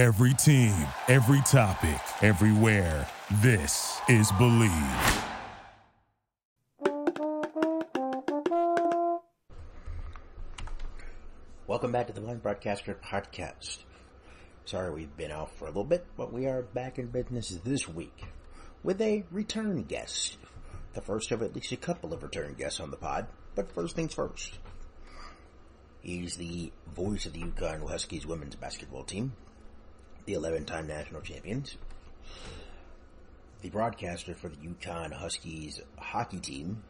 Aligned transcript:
Every 0.00 0.32
team, 0.32 0.74
every 1.08 1.42
topic, 1.42 2.00
everywhere. 2.22 3.06
This 3.42 4.00
is 4.08 4.32
Believe. 4.38 4.72
Welcome 11.66 11.92
back 11.92 12.06
to 12.06 12.14
the 12.14 12.22
Blind 12.22 12.42
Broadcaster 12.42 12.94
Podcast. 12.94 13.80
Sorry 14.64 14.90
we've 14.90 15.14
been 15.18 15.30
out 15.30 15.54
for 15.58 15.66
a 15.66 15.68
little 15.68 15.84
bit, 15.84 16.06
but 16.16 16.32
we 16.32 16.46
are 16.46 16.62
back 16.62 16.98
in 16.98 17.08
business 17.08 17.50
this 17.62 17.86
week 17.86 18.24
with 18.82 19.02
a 19.02 19.24
return 19.30 19.82
guest. 19.82 20.38
The 20.94 21.02
first 21.02 21.30
of 21.30 21.42
at 21.42 21.54
least 21.54 21.72
a 21.72 21.76
couple 21.76 22.14
of 22.14 22.22
return 22.22 22.54
guests 22.54 22.80
on 22.80 22.90
the 22.90 22.96
pod, 22.96 23.26
but 23.54 23.70
first 23.70 23.96
things 23.96 24.14
first. 24.14 24.60
He's 26.00 26.36
the 26.36 26.72
voice 26.90 27.26
of 27.26 27.34
the 27.34 27.42
UConn 27.42 27.86
Huskies 27.86 28.24
women's 28.24 28.56
basketball 28.56 29.04
team, 29.04 29.34
the 30.30 30.38
11-time 30.38 30.86
national 30.86 31.20
champions, 31.22 31.76
the 33.62 33.70
broadcaster 33.70 34.34
for 34.34 34.48
the 34.48 34.56
UConn 34.56 35.12
Huskies 35.12 35.80
hockey 35.98 36.38
team, 36.38 36.84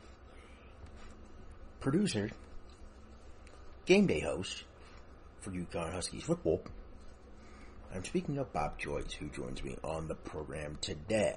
producer, 1.80 2.30
game 3.86 4.06
day 4.06 4.20
host 4.20 4.64
for 5.40 5.50
UConn 5.52 5.92
Huskies 5.92 6.22
football. 6.22 6.62
I'm 7.94 8.04
speaking 8.04 8.36
of 8.36 8.52
Bob 8.52 8.78
Joyce, 8.78 9.12
who 9.14 9.28
joins 9.30 9.64
me 9.64 9.76
on 9.82 10.06
the 10.06 10.14
program 10.14 10.76
today. 10.82 11.36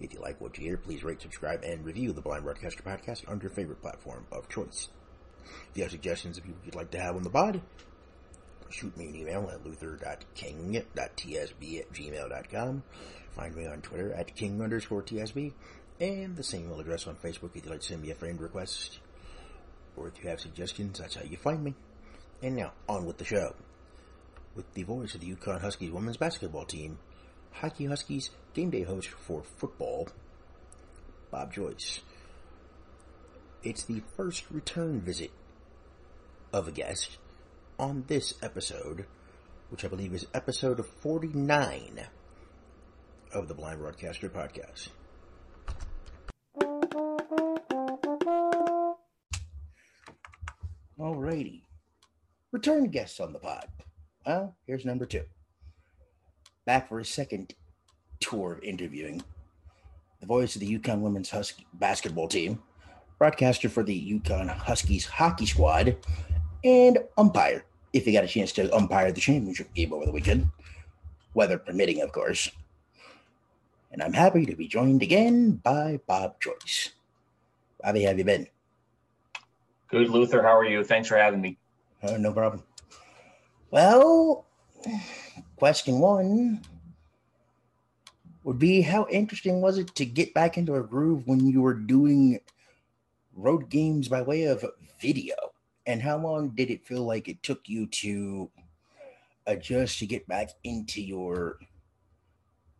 If 0.00 0.12
you 0.12 0.20
like 0.20 0.40
what 0.40 0.58
you 0.58 0.64
hear, 0.64 0.76
please 0.76 1.02
rate, 1.02 1.22
subscribe, 1.22 1.64
and 1.64 1.84
review 1.84 2.12
the 2.12 2.20
Blind 2.20 2.44
Broadcaster 2.44 2.82
Podcast 2.82 3.28
on 3.28 3.40
your 3.40 3.50
favorite 3.50 3.80
platform 3.80 4.26
of 4.30 4.48
choice. 4.48 4.88
If 5.70 5.76
you 5.76 5.82
have 5.84 5.90
suggestions 5.90 6.36
of 6.36 6.44
people 6.44 6.60
you'd 6.64 6.74
like 6.74 6.90
to 6.90 7.00
have 7.00 7.16
on 7.16 7.22
the 7.22 7.30
pod, 7.30 7.62
shoot 8.70 8.96
me 8.96 9.08
an 9.08 9.16
email 9.16 9.48
at 9.52 9.64
luther.king.tsb 9.64 11.80
at 11.80 11.92
gmail.com. 11.92 12.82
Find 13.30 13.54
me 13.54 13.66
on 13.66 13.80
Twitter 13.80 14.12
at 14.14 14.34
king 14.34 14.60
underscore 14.60 15.02
tsb, 15.02 15.52
and 16.00 16.36
the 16.36 16.42
same 16.42 16.66
email 16.66 16.80
address 16.80 17.06
on 17.06 17.16
Facebook 17.16 17.50
if 17.50 17.56
you'd 17.56 17.66
like 17.66 17.80
to 17.80 17.86
send 17.86 18.02
me 18.02 18.10
a 18.10 18.14
friend 18.14 18.40
request. 18.40 18.98
Or 19.96 20.08
if 20.08 20.22
you 20.22 20.30
have 20.30 20.40
suggestions, 20.40 20.98
that's 20.98 21.16
how 21.16 21.24
you 21.24 21.36
find 21.36 21.62
me. 21.62 21.74
And 22.42 22.56
now, 22.56 22.72
on 22.88 23.04
with 23.04 23.18
the 23.18 23.24
show. 23.24 23.54
With 24.54 24.72
the 24.74 24.84
voice 24.84 25.14
of 25.14 25.20
the 25.20 25.34
UConn 25.34 25.60
Huskies 25.60 25.90
women's 25.90 26.16
basketball 26.16 26.64
team, 26.64 26.98
Hockey 27.52 27.86
Huskies 27.86 28.30
game 28.54 28.70
day 28.70 28.82
host 28.82 29.08
for 29.08 29.42
football, 29.56 30.08
Bob 31.30 31.52
Joyce. 31.52 32.00
It's 33.62 33.84
the 33.84 34.02
first 34.16 34.44
return 34.50 35.00
visit 35.00 35.30
of 36.52 36.68
a 36.68 36.72
guest 36.72 37.18
on 37.78 38.04
this 38.08 38.34
episode, 38.42 39.06
which 39.70 39.84
I 39.84 39.88
believe 39.88 40.12
is 40.12 40.26
episode 40.34 40.84
49 40.84 42.06
of 43.32 43.48
the 43.48 43.54
Blind 43.54 43.78
Broadcaster 43.80 44.28
Podcast. 44.28 44.88
Alrighty. 50.98 51.62
Return 52.50 52.88
guests 52.88 53.20
on 53.20 53.32
the 53.32 53.38
pod. 53.38 53.68
Well, 54.26 54.56
here's 54.66 54.84
number 54.84 55.06
two. 55.06 55.22
Back 56.66 56.88
for 56.88 56.98
a 56.98 57.04
second 57.04 57.54
tour 58.20 58.54
of 58.54 58.64
interviewing. 58.64 59.22
The 60.20 60.26
voice 60.26 60.56
of 60.56 60.60
the 60.60 60.78
UConn 60.78 61.00
women's 61.00 61.30
Husky 61.30 61.66
basketball 61.74 62.26
team, 62.26 62.60
broadcaster 63.18 63.68
for 63.68 63.84
the 63.84 64.20
UConn 64.20 64.48
Huskies 64.48 65.06
hockey 65.06 65.46
squad, 65.46 65.96
and 66.64 66.98
umpire, 67.16 67.64
if 67.92 68.06
you 68.06 68.12
got 68.12 68.24
a 68.24 68.28
chance 68.28 68.52
to 68.52 68.74
umpire 68.74 69.12
the 69.12 69.20
championship 69.20 69.72
game 69.74 69.92
over 69.92 70.04
the 70.04 70.12
weekend, 70.12 70.48
weather 71.34 71.58
permitting, 71.58 72.02
of 72.02 72.12
course. 72.12 72.50
And 73.92 74.02
I'm 74.02 74.12
happy 74.12 74.44
to 74.46 74.54
be 74.54 74.68
joined 74.68 75.02
again 75.02 75.52
by 75.52 76.00
Bob 76.06 76.40
Joyce. 76.40 76.90
Bobby, 77.82 78.02
have 78.02 78.18
you 78.18 78.24
been? 78.24 78.46
Good, 79.88 80.10
Luther. 80.10 80.42
How 80.42 80.56
are 80.56 80.64
you? 80.64 80.84
Thanks 80.84 81.08
for 81.08 81.16
having 81.16 81.40
me. 81.40 81.56
Uh, 82.02 82.18
no 82.18 82.32
problem. 82.32 82.62
Well, 83.70 84.44
question 85.56 85.98
one 85.98 86.60
would 88.44 88.58
be 88.58 88.80
how 88.80 89.06
interesting 89.10 89.60
was 89.60 89.78
it 89.78 89.94
to 89.94 90.04
get 90.04 90.34
back 90.34 90.58
into 90.58 90.76
a 90.76 90.82
groove 90.82 91.26
when 91.26 91.46
you 91.46 91.60
were 91.60 91.74
doing 91.74 92.40
road 93.34 93.68
games 93.68 94.08
by 94.08 94.22
way 94.22 94.44
of 94.44 94.64
video? 95.00 95.34
And 95.88 96.02
how 96.02 96.18
long 96.18 96.50
did 96.50 96.70
it 96.70 96.86
feel 96.86 97.02
like 97.02 97.28
it 97.28 97.42
took 97.42 97.66
you 97.66 97.86
to 97.86 98.50
adjust 99.46 99.98
to 100.00 100.06
get 100.06 100.28
back 100.28 100.50
into 100.62 101.00
your 101.00 101.58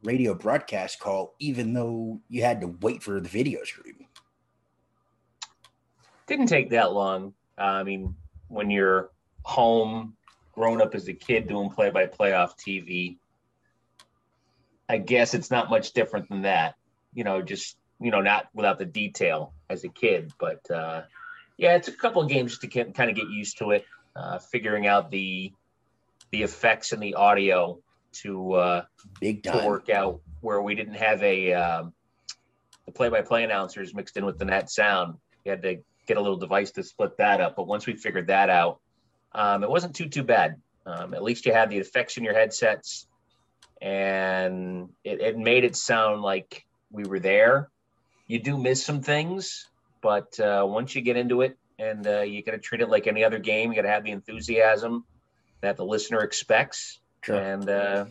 radio 0.02 0.34
broadcast 0.34 1.00
call, 1.00 1.34
even 1.38 1.72
though 1.72 2.20
you 2.28 2.42
had 2.42 2.60
to 2.60 2.66
wait 2.82 3.02
for 3.02 3.18
the 3.18 3.28
video 3.28 3.64
stream? 3.64 4.06
Didn't 6.26 6.48
take 6.48 6.68
that 6.70 6.92
long. 6.92 7.32
Uh, 7.56 7.62
I 7.62 7.82
mean, 7.82 8.14
when 8.48 8.70
you're 8.70 9.10
home, 9.42 10.14
grown 10.52 10.82
up 10.82 10.94
as 10.94 11.08
a 11.08 11.14
kid 11.14 11.48
doing 11.48 11.70
play 11.70 11.88
by 11.88 12.04
play 12.04 12.34
off 12.34 12.58
TV, 12.58 13.16
I 14.86 14.98
guess 14.98 15.32
it's 15.32 15.50
not 15.50 15.70
much 15.70 15.92
different 15.92 16.28
than 16.28 16.42
that. 16.42 16.74
You 17.14 17.24
know, 17.24 17.40
just, 17.40 17.78
you 18.00 18.10
know, 18.10 18.20
not 18.20 18.48
without 18.52 18.78
the 18.78 18.84
detail 18.84 19.54
as 19.70 19.84
a 19.84 19.88
kid. 19.88 20.30
But 20.38 20.70
uh, 20.70 21.04
yeah, 21.58 21.74
it's 21.74 21.88
a 21.88 21.92
couple 21.92 22.22
of 22.22 22.28
games 22.28 22.58
to 22.60 22.66
get, 22.66 22.94
kind 22.94 23.10
of 23.10 23.16
get 23.16 23.28
used 23.28 23.58
to 23.58 23.72
it, 23.72 23.84
uh, 24.16 24.38
figuring 24.38 24.86
out 24.86 25.10
the 25.10 25.52
the 26.30 26.42
effects 26.42 26.92
and 26.92 27.02
the 27.02 27.14
audio 27.14 27.78
to 28.12 28.52
uh, 28.52 28.84
Big 29.20 29.42
to 29.42 29.62
work 29.66 29.90
out 29.90 30.20
where 30.40 30.62
we 30.62 30.74
didn't 30.74 30.94
have 30.94 31.22
a 31.22 31.52
um, 31.52 31.92
the 32.86 32.92
play-by-play 32.92 33.44
announcers 33.44 33.94
mixed 33.94 34.16
in 34.16 34.24
with 34.24 34.38
the 34.38 34.44
net 34.44 34.70
sound. 34.70 35.16
You 35.44 35.50
had 35.50 35.62
to 35.62 35.78
get 36.06 36.16
a 36.16 36.20
little 36.20 36.36
device 36.36 36.70
to 36.72 36.82
split 36.82 37.16
that 37.18 37.40
up. 37.40 37.56
But 37.56 37.66
once 37.66 37.86
we 37.86 37.94
figured 37.94 38.28
that 38.28 38.48
out, 38.48 38.80
um, 39.32 39.62
it 39.62 39.70
wasn't 39.70 39.94
too 39.94 40.08
too 40.08 40.22
bad. 40.22 40.56
Um, 40.86 41.12
at 41.12 41.22
least 41.22 41.44
you 41.44 41.52
had 41.52 41.70
the 41.70 41.78
effects 41.78 42.16
in 42.16 42.24
your 42.24 42.34
headsets, 42.34 43.06
and 43.82 44.88
it, 45.04 45.20
it 45.20 45.38
made 45.38 45.64
it 45.64 45.76
sound 45.76 46.22
like 46.22 46.64
we 46.90 47.04
were 47.04 47.20
there. 47.20 47.68
You 48.26 48.38
do 48.38 48.56
miss 48.56 48.84
some 48.84 49.02
things, 49.02 49.68
but 50.00 50.38
uh, 50.40 50.64
once 50.68 50.94
you 50.94 51.02
get 51.02 51.16
into 51.16 51.42
it, 51.42 51.56
and 51.78 52.06
uh, 52.06 52.20
you 52.20 52.42
got 52.42 52.52
to 52.52 52.58
treat 52.58 52.80
it 52.80 52.88
like 52.88 53.06
any 53.06 53.24
other 53.24 53.38
game, 53.38 53.70
you 53.70 53.76
got 53.76 53.82
to 53.82 53.88
have 53.88 54.04
the 54.04 54.10
enthusiasm 54.10 55.04
that 55.60 55.76
the 55.76 55.84
listener 55.84 56.20
expects. 56.20 57.00
Sure. 57.22 57.36
And 57.36 57.68
uh, 57.68 58.06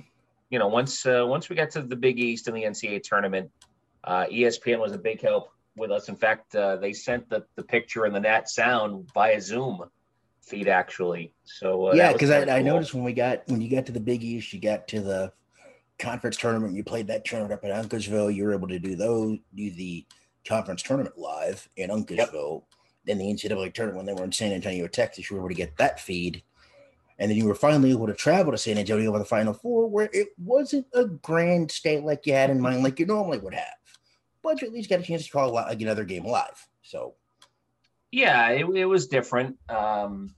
you 0.50 0.60
know, 0.60 0.68
once 0.68 1.06
uh, 1.06 1.26
once 1.26 1.50
we 1.50 1.56
got 1.56 1.72
to 1.72 1.82
the 1.82 1.96
Big 1.96 2.20
East 2.20 2.48
and 2.48 2.56
the 2.56 2.64
NCAA 2.64 3.04
tournament, 3.04 3.52
uh, 4.04 4.26
ESPN 4.26 4.80
was 4.80 4.94
a 4.94 4.98
big 4.98 5.22
help 5.22 5.52
with 5.76 5.92
us. 5.92 6.10
In 6.10 6.16
fact, 6.16 6.56
uh, 6.56 6.78
they 6.78 6.94
sent 6.94 7.30
the, 7.30 7.46
the 7.56 7.64
picture 7.64 8.06
and 8.06 8.16
the 8.16 8.20
Nat 8.20 8.50
sound 8.50 9.10
via 9.14 9.40
Zoom 9.42 9.84
feed 10.42 10.68
actually. 10.68 11.34
So 11.44 11.90
uh, 11.90 11.94
yeah, 11.94 12.14
because 12.14 12.30
I, 12.30 12.40
kinda 12.40 12.54
I 12.54 12.62
noticed 12.62 12.94
when 12.94 13.04
we 13.04 13.14
got 13.14 13.44
when 13.48 13.62
you 13.62 13.70
got 13.70 13.86
to 13.88 13.92
the 13.92 14.00
Big 14.00 14.24
East, 14.24 14.54
you 14.54 14.60
got 14.60 14.88
to 14.90 15.02
the 15.02 15.32
conference 16.00 16.38
tournament. 16.38 16.76
You 16.76 16.84
played 16.84 17.08
that 17.08 17.26
tournament 17.26 17.54
up 17.54 17.66
at 17.66 17.86
Uncasville. 17.86 18.34
You 18.34 18.46
were 18.46 18.54
able 18.54 18.70
to 18.70 18.80
do 18.80 18.96
those, 18.96 19.40
do 19.54 19.72
the 19.72 20.06
conference 20.48 20.82
tournament 20.84 21.18
live 21.18 21.68
in 21.76 21.90
Uncasville. 21.90 22.64
Then 23.06 23.18
the 23.18 23.26
NCAA 23.26 23.74
tournament 23.74 23.98
when 23.98 24.06
they 24.06 24.14
were 24.14 24.26
in 24.26 24.32
San 24.32 24.52
Antonio, 24.52 24.88
Texas, 24.88 25.30
you 25.30 25.36
were 25.36 25.42
able 25.42 25.50
to 25.50 25.56
get 25.56 25.78
that 25.78 26.00
feed. 26.00 26.44
And 27.20 27.32
then 27.32 27.38
you 27.38 27.46
were 27.46 27.56
finally 27.56 27.92
able 27.92 28.08
to 28.08 28.14
travel 28.14 28.52
to 28.52 28.58
San 28.58 28.78
Antonio 28.78 29.12
for 29.12 29.20
the 29.20 29.26
Final 29.26 29.54
Four, 29.54 29.90
where 29.90 30.10
it 30.14 30.30
wasn't 30.38 30.86
a 30.94 31.06
grand 31.06 31.72
state 31.72 32.04
like 32.04 32.26
you 32.26 32.34
had 32.34 32.50
in 32.50 32.62
mind, 32.62 32.84
like 32.84 33.00
you 33.00 33.06
normally 33.06 33.40
would 33.40 33.56
have. 33.56 33.66
But 34.44 34.62
you 34.62 34.68
at 34.68 34.74
least 34.74 34.90
got 34.90 35.00
a 35.00 35.04
chance 35.04 35.26
to 35.26 35.32
call 35.32 35.52
like 35.52 35.82
another 35.82 36.04
game 36.04 36.26
live. 36.26 36.68
So 36.84 37.16
Yeah, 38.12 38.50
it, 38.50 38.66
it 38.70 38.86
was 38.86 39.08
different. 39.08 39.58
Um, 39.70 40.36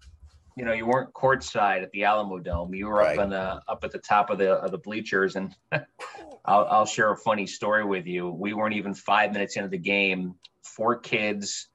you 0.60 0.66
know, 0.66 0.74
you 0.74 0.86
weren't 0.86 1.14
courtside 1.14 1.84
at 1.84 1.92
the 1.92 2.02
Alamodome. 2.02 2.76
You 2.76 2.88
were 2.88 2.96
Right. 2.96 3.18
up 3.18 3.24
on 3.24 3.30
the 3.30 3.62
up 3.70 3.86
at 3.86 3.92
the 3.92 3.98
top 3.98 4.30
of 4.30 4.38
the 4.40 4.52
of 4.56 4.72
the 4.72 4.78
bleachers, 4.78 5.38
and 5.38 5.56
I'll, 5.72 6.68
I'll 6.70 6.86
share 6.86 7.10
a 7.14 7.18
funny 7.18 7.48
story 7.48 7.86
with 7.86 8.06
you. 8.08 8.30
We 8.30 8.54
weren't 8.54 8.76
even 8.76 8.94
five 8.94 9.32
minutes 9.32 9.56
into 9.56 9.70
the 9.70 9.78
game. 9.78 10.36
Four 10.64 10.98
kids, 11.00 11.70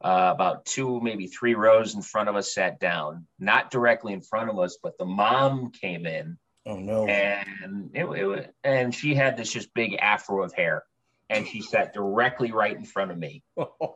uh, 0.00 0.32
about 0.34 0.64
two, 0.64 1.00
maybe 1.00 1.28
three 1.28 1.54
rows 1.54 1.94
in 1.94 2.02
front 2.02 2.28
of 2.28 2.34
us, 2.34 2.52
sat 2.52 2.80
down. 2.80 3.28
Not 3.38 3.70
directly 3.70 4.12
in 4.12 4.22
front 4.22 4.50
of 4.50 4.58
us, 4.58 4.76
but 4.82 4.98
the 4.98 5.06
mom 5.06 5.70
came 5.70 6.04
in, 6.04 6.36
oh 6.66 6.80
no. 6.80 7.06
and 7.06 7.90
it, 7.94 8.06
it 8.06 8.24
was, 8.26 8.44
and 8.64 8.92
she 8.92 9.14
had 9.14 9.36
this 9.36 9.52
just 9.52 9.72
big 9.72 9.94
afro 10.00 10.42
of 10.42 10.52
hair, 10.52 10.82
and 11.30 11.46
she 11.46 11.60
sat 11.60 11.92
directly 11.92 12.52
right 12.52 12.76
in 12.76 12.84
front 12.84 13.10
of 13.10 13.18
me. 13.18 13.42
Oh, 13.58 13.94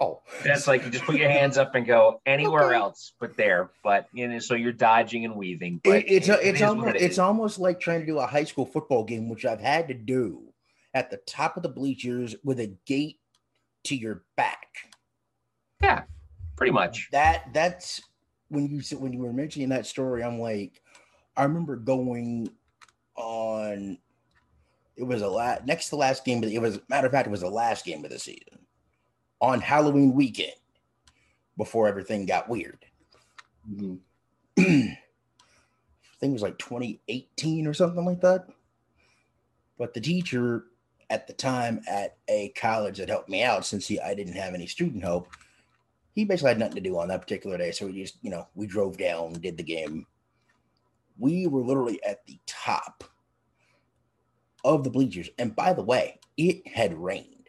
no. 0.00 0.22
That's 0.44 0.66
like 0.66 0.84
you 0.84 0.90
just 0.90 1.04
put 1.04 1.16
your 1.16 1.28
hands 1.28 1.58
up 1.58 1.74
and 1.74 1.86
go 1.86 2.20
anywhere 2.24 2.66
Okay. 2.68 2.76
else 2.76 3.12
but 3.20 3.36
there. 3.36 3.70
But 3.84 4.08
you 4.14 4.26
know, 4.28 4.38
so 4.38 4.54
you're 4.54 4.72
dodging 4.72 5.24
and 5.26 5.36
weaving. 5.36 5.80
But 5.84 5.98
It, 5.98 6.04
it's 6.10 6.28
it- 6.28 6.32
a, 6.32 6.40
it 6.40 6.48
it's 6.50 6.56
is 6.60 6.62
almost 6.62 6.96
it 6.96 7.02
it's 7.02 7.18
almost 7.18 7.58
like 7.58 7.78
trying 7.80 8.00
to 8.00 8.06
do 8.06 8.18
a 8.18 8.26
high 8.26 8.44
school 8.44 8.64
football 8.66 9.04
game, 9.04 9.28
which 9.28 9.44
I've 9.44 9.60
had 9.60 9.88
to 9.88 9.94
do 9.94 10.52
at 10.94 11.10
the 11.10 11.18
top 11.18 11.56
of 11.58 11.62
the 11.62 11.68
bleachers 11.68 12.34
with 12.42 12.58
a 12.60 12.74
gate 12.86 13.20
to 13.84 13.94
your 13.96 14.24
back. 14.36 14.68
Yeah, 15.82 16.04
pretty 16.56 16.72
much. 16.72 17.08
That 17.12 17.52
that's 17.52 18.00
when 18.48 18.66
you 18.68 18.80
when 18.98 19.12
you 19.12 19.20
were 19.20 19.32
mentioning 19.34 19.68
that 19.68 19.86
story, 19.86 20.24
I'm 20.24 20.38
like, 20.40 20.80
I 21.36 21.42
remember 21.44 21.76
going 21.76 22.50
on. 23.16 23.98
It 25.00 25.06
was 25.06 25.22
a 25.22 25.28
la- 25.28 25.56
next 25.64 25.88
to 25.88 25.96
last 25.96 26.26
game, 26.26 26.42
but 26.42 26.50
it 26.50 26.58
was 26.58 26.78
matter 26.90 27.06
of 27.06 27.12
fact, 27.12 27.26
it 27.26 27.30
was 27.30 27.40
the 27.40 27.48
last 27.48 27.86
game 27.86 28.04
of 28.04 28.10
the 28.10 28.18
season 28.18 28.58
on 29.40 29.62
Halloween 29.62 30.12
weekend 30.12 30.52
before 31.56 31.88
everything 31.88 32.26
got 32.26 32.50
weird. 32.50 32.84
Mm-hmm. 33.66 33.94
I 34.58 34.96
think 36.20 36.30
it 36.30 36.32
was 36.32 36.42
like 36.42 36.58
2018 36.58 37.66
or 37.66 37.72
something 37.72 38.04
like 38.04 38.20
that. 38.20 38.46
But 39.78 39.94
the 39.94 40.02
teacher 40.02 40.64
at 41.08 41.26
the 41.26 41.32
time 41.32 41.80
at 41.88 42.18
a 42.28 42.50
college 42.50 42.98
that 42.98 43.08
helped 43.08 43.30
me 43.30 43.42
out 43.42 43.64
since 43.64 43.88
he, 43.88 43.98
I 43.98 44.14
didn't 44.14 44.34
have 44.34 44.52
any 44.52 44.66
student 44.66 45.02
help, 45.02 45.28
he 46.12 46.26
basically 46.26 46.50
had 46.50 46.58
nothing 46.58 46.74
to 46.74 46.82
do 46.82 46.98
on 46.98 47.08
that 47.08 47.22
particular 47.22 47.56
day. 47.56 47.70
So 47.70 47.86
we 47.86 48.02
just, 48.02 48.18
you 48.20 48.30
know, 48.30 48.46
we 48.54 48.66
drove 48.66 48.98
down, 48.98 49.32
did 49.32 49.56
the 49.56 49.62
game. 49.62 50.06
We 51.18 51.46
were 51.46 51.62
literally 51.62 52.04
at 52.04 52.26
the 52.26 52.38
top 52.46 53.02
of 54.64 54.84
the 54.84 54.90
bleachers. 54.90 55.30
And 55.38 55.54
by 55.54 55.72
the 55.72 55.82
way, 55.82 56.18
it 56.36 56.66
had 56.66 56.94
rained. 56.94 57.48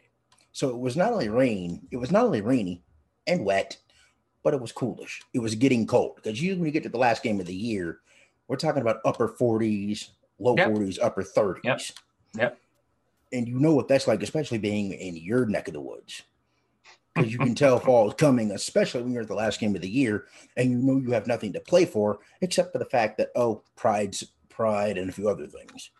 So 0.52 0.68
it 0.68 0.78
was 0.78 0.96
not 0.96 1.12
only 1.12 1.28
rain, 1.28 1.86
it 1.90 1.96
was 1.96 2.10
not 2.10 2.24
only 2.24 2.42
rainy 2.42 2.82
and 3.26 3.44
wet, 3.44 3.78
but 4.42 4.54
it 4.54 4.60
was 4.60 4.72
coolish. 4.72 5.22
It 5.32 5.38
was 5.38 5.54
getting 5.54 5.86
cold 5.86 6.16
because 6.16 6.40
usually 6.40 6.60
when 6.60 6.66
you 6.66 6.72
get 6.72 6.82
to 6.82 6.88
the 6.88 6.98
last 6.98 7.22
game 7.22 7.40
of 7.40 7.46
the 7.46 7.54
year, 7.54 8.00
we're 8.48 8.56
talking 8.56 8.82
about 8.82 9.00
upper 9.04 9.28
40s, 9.28 10.10
low 10.38 10.56
yep. 10.56 10.68
40s, 10.68 10.98
upper 11.00 11.22
30s. 11.22 11.60
Yep. 11.64 11.80
yep. 12.36 12.58
And 13.32 13.48
you 13.48 13.58
know 13.58 13.74
what 13.74 13.88
that's 13.88 14.06
like, 14.06 14.22
especially 14.22 14.58
being 14.58 14.92
in 14.92 15.16
your 15.16 15.46
neck 15.46 15.68
of 15.68 15.74
the 15.74 15.80
woods. 15.80 16.22
Because 17.14 17.32
you 17.32 17.38
can 17.38 17.54
tell 17.54 17.78
fall 17.78 18.08
is 18.08 18.14
coming, 18.14 18.50
especially 18.50 19.02
when 19.02 19.12
you're 19.12 19.22
at 19.22 19.28
the 19.28 19.34
last 19.34 19.60
game 19.60 19.74
of 19.74 19.80
the 19.80 19.88
year 19.88 20.26
and 20.56 20.70
you 20.70 20.76
know 20.78 20.98
you 20.98 21.12
have 21.12 21.26
nothing 21.26 21.52
to 21.54 21.60
play 21.60 21.86
for 21.86 22.18
except 22.42 22.72
for 22.72 22.78
the 22.78 22.84
fact 22.84 23.16
that, 23.18 23.30
oh, 23.36 23.62
pride's 23.76 24.24
pride 24.50 24.98
and 24.98 25.08
a 25.08 25.12
few 25.12 25.30
other 25.30 25.46
things 25.46 25.90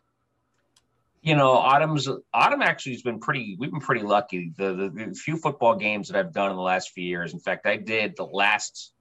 you 1.22 1.36
know, 1.36 1.52
Autumn's 1.52 2.08
Autumn 2.34 2.62
actually 2.62 2.92
has 2.92 3.02
been 3.02 3.20
pretty. 3.20 3.56
We've 3.58 3.70
been 3.70 3.80
pretty 3.80 4.02
lucky. 4.02 4.52
The, 4.56 4.74
the, 4.74 5.06
the 5.06 5.14
few 5.14 5.36
football 5.36 5.76
games 5.76 6.08
that 6.08 6.18
I've 6.18 6.32
done 6.32 6.50
in 6.50 6.56
the 6.56 6.62
last 6.62 6.90
few 6.90 7.04
years. 7.04 7.32
In 7.32 7.38
fact, 7.38 7.64
I 7.64 7.76
did 7.76 8.16
the 8.16 8.24
last 8.24 8.92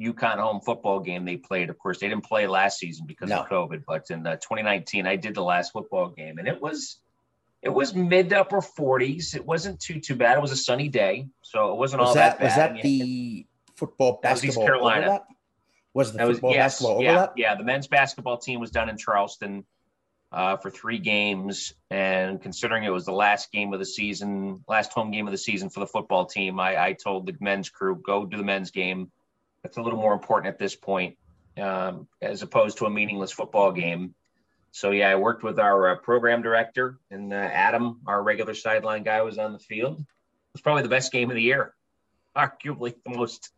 UConn 0.00 0.38
home 0.38 0.62
football 0.62 1.00
game 1.00 1.26
they 1.26 1.36
played. 1.36 1.68
Of 1.68 1.78
course, 1.78 2.00
they 2.00 2.08
didn't 2.08 2.24
play 2.24 2.46
last 2.46 2.78
season 2.78 3.06
because 3.06 3.28
no. 3.28 3.42
of 3.42 3.48
COVID, 3.48 3.84
but 3.86 4.10
in 4.10 4.26
uh, 4.26 4.36
2019, 4.36 5.06
I 5.06 5.16
did 5.16 5.34
the 5.34 5.42
last 5.42 5.72
football 5.72 6.08
game, 6.08 6.38
and 6.38 6.48
it 6.48 6.60
was 6.60 6.98
it 7.60 7.68
was 7.68 7.94
mid 7.94 8.30
to 8.30 8.40
upper 8.40 8.62
40s. 8.62 9.36
It 9.36 9.44
wasn't 9.44 9.78
too 9.78 10.00
too 10.00 10.16
bad. 10.16 10.38
It 10.38 10.40
was 10.40 10.52
a 10.52 10.56
sunny 10.56 10.88
day, 10.88 11.28
so 11.42 11.72
it 11.72 11.76
wasn't 11.76 12.00
was 12.00 12.08
all 12.08 12.14
that, 12.14 12.38
that 12.38 12.40
bad. 12.40 12.44
Was 12.46 12.56
that 12.56 12.82
the 12.82 13.46
football 13.76 14.20
basketball? 14.22 14.64
That 14.64 14.72
was 14.72 14.80
Carolina. 14.80 15.00
Overlap? 15.02 15.26
Was 15.94 16.12
the 16.12 16.18
that 16.18 16.26
football 16.28 16.50
was, 16.50 16.56
yes, 16.56 16.64
basketball 16.64 17.02
yeah, 17.02 17.10
overlap? 17.10 17.32
Yeah, 17.36 17.54
the 17.56 17.64
men's 17.64 17.88
basketball 17.88 18.38
team 18.38 18.58
was 18.58 18.70
done 18.70 18.88
in 18.88 18.96
Charleston 18.96 19.66
uh, 20.32 20.56
for 20.56 20.70
three 20.70 20.98
games. 20.98 21.74
And 21.90 22.40
considering 22.40 22.84
it 22.84 22.90
was 22.90 23.04
the 23.04 23.12
last 23.12 23.52
game 23.52 23.72
of 23.72 23.78
the 23.78 23.84
season, 23.86 24.64
last 24.66 24.92
home 24.92 25.10
game 25.10 25.26
of 25.26 25.32
the 25.32 25.38
season 25.38 25.68
for 25.68 25.80
the 25.80 25.86
football 25.86 26.24
team, 26.24 26.58
I, 26.58 26.82
I 26.82 26.92
told 26.94 27.26
the 27.26 27.36
men's 27.40 27.68
crew, 27.68 28.00
go 28.04 28.24
do 28.24 28.36
the 28.36 28.42
men's 28.42 28.70
game. 28.70 29.10
That's 29.62 29.76
a 29.76 29.82
little 29.82 29.98
more 29.98 30.14
important 30.14 30.52
at 30.52 30.58
this 30.58 30.74
point, 30.74 31.16
um, 31.58 32.08
as 32.20 32.42
opposed 32.42 32.78
to 32.78 32.86
a 32.86 32.90
meaningless 32.90 33.30
football 33.30 33.72
game. 33.72 34.14
So 34.72 34.90
yeah, 34.90 35.10
I 35.10 35.16
worked 35.16 35.42
with 35.42 35.58
our 35.58 35.90
uh, 35.90 35.96
program 35.96 36.40
director 36.40 36.98
and 37.10 37.32
uh, 37.32 37.36
Adam, 37.36 38.00
our 38.06 38.22
regular 38.22 38.54
sideline 38.54 39.02
guy, 39.02 39.20
was 39.20 39.36
on 39.36 39.52
the 39.52 39.58
field. 39.58 40.00
It 40.00 40.54
was 40.54 40.62
probably 40.62 40.82
the 40.82 40.88
best 40.88 41.12
game 41.12 41.30
of 41.30 41.36
the 41.36 41.42
year, 41.42 41.74
arguably 42.34 42.94
the 43.04 43.16
most 43.16 43.50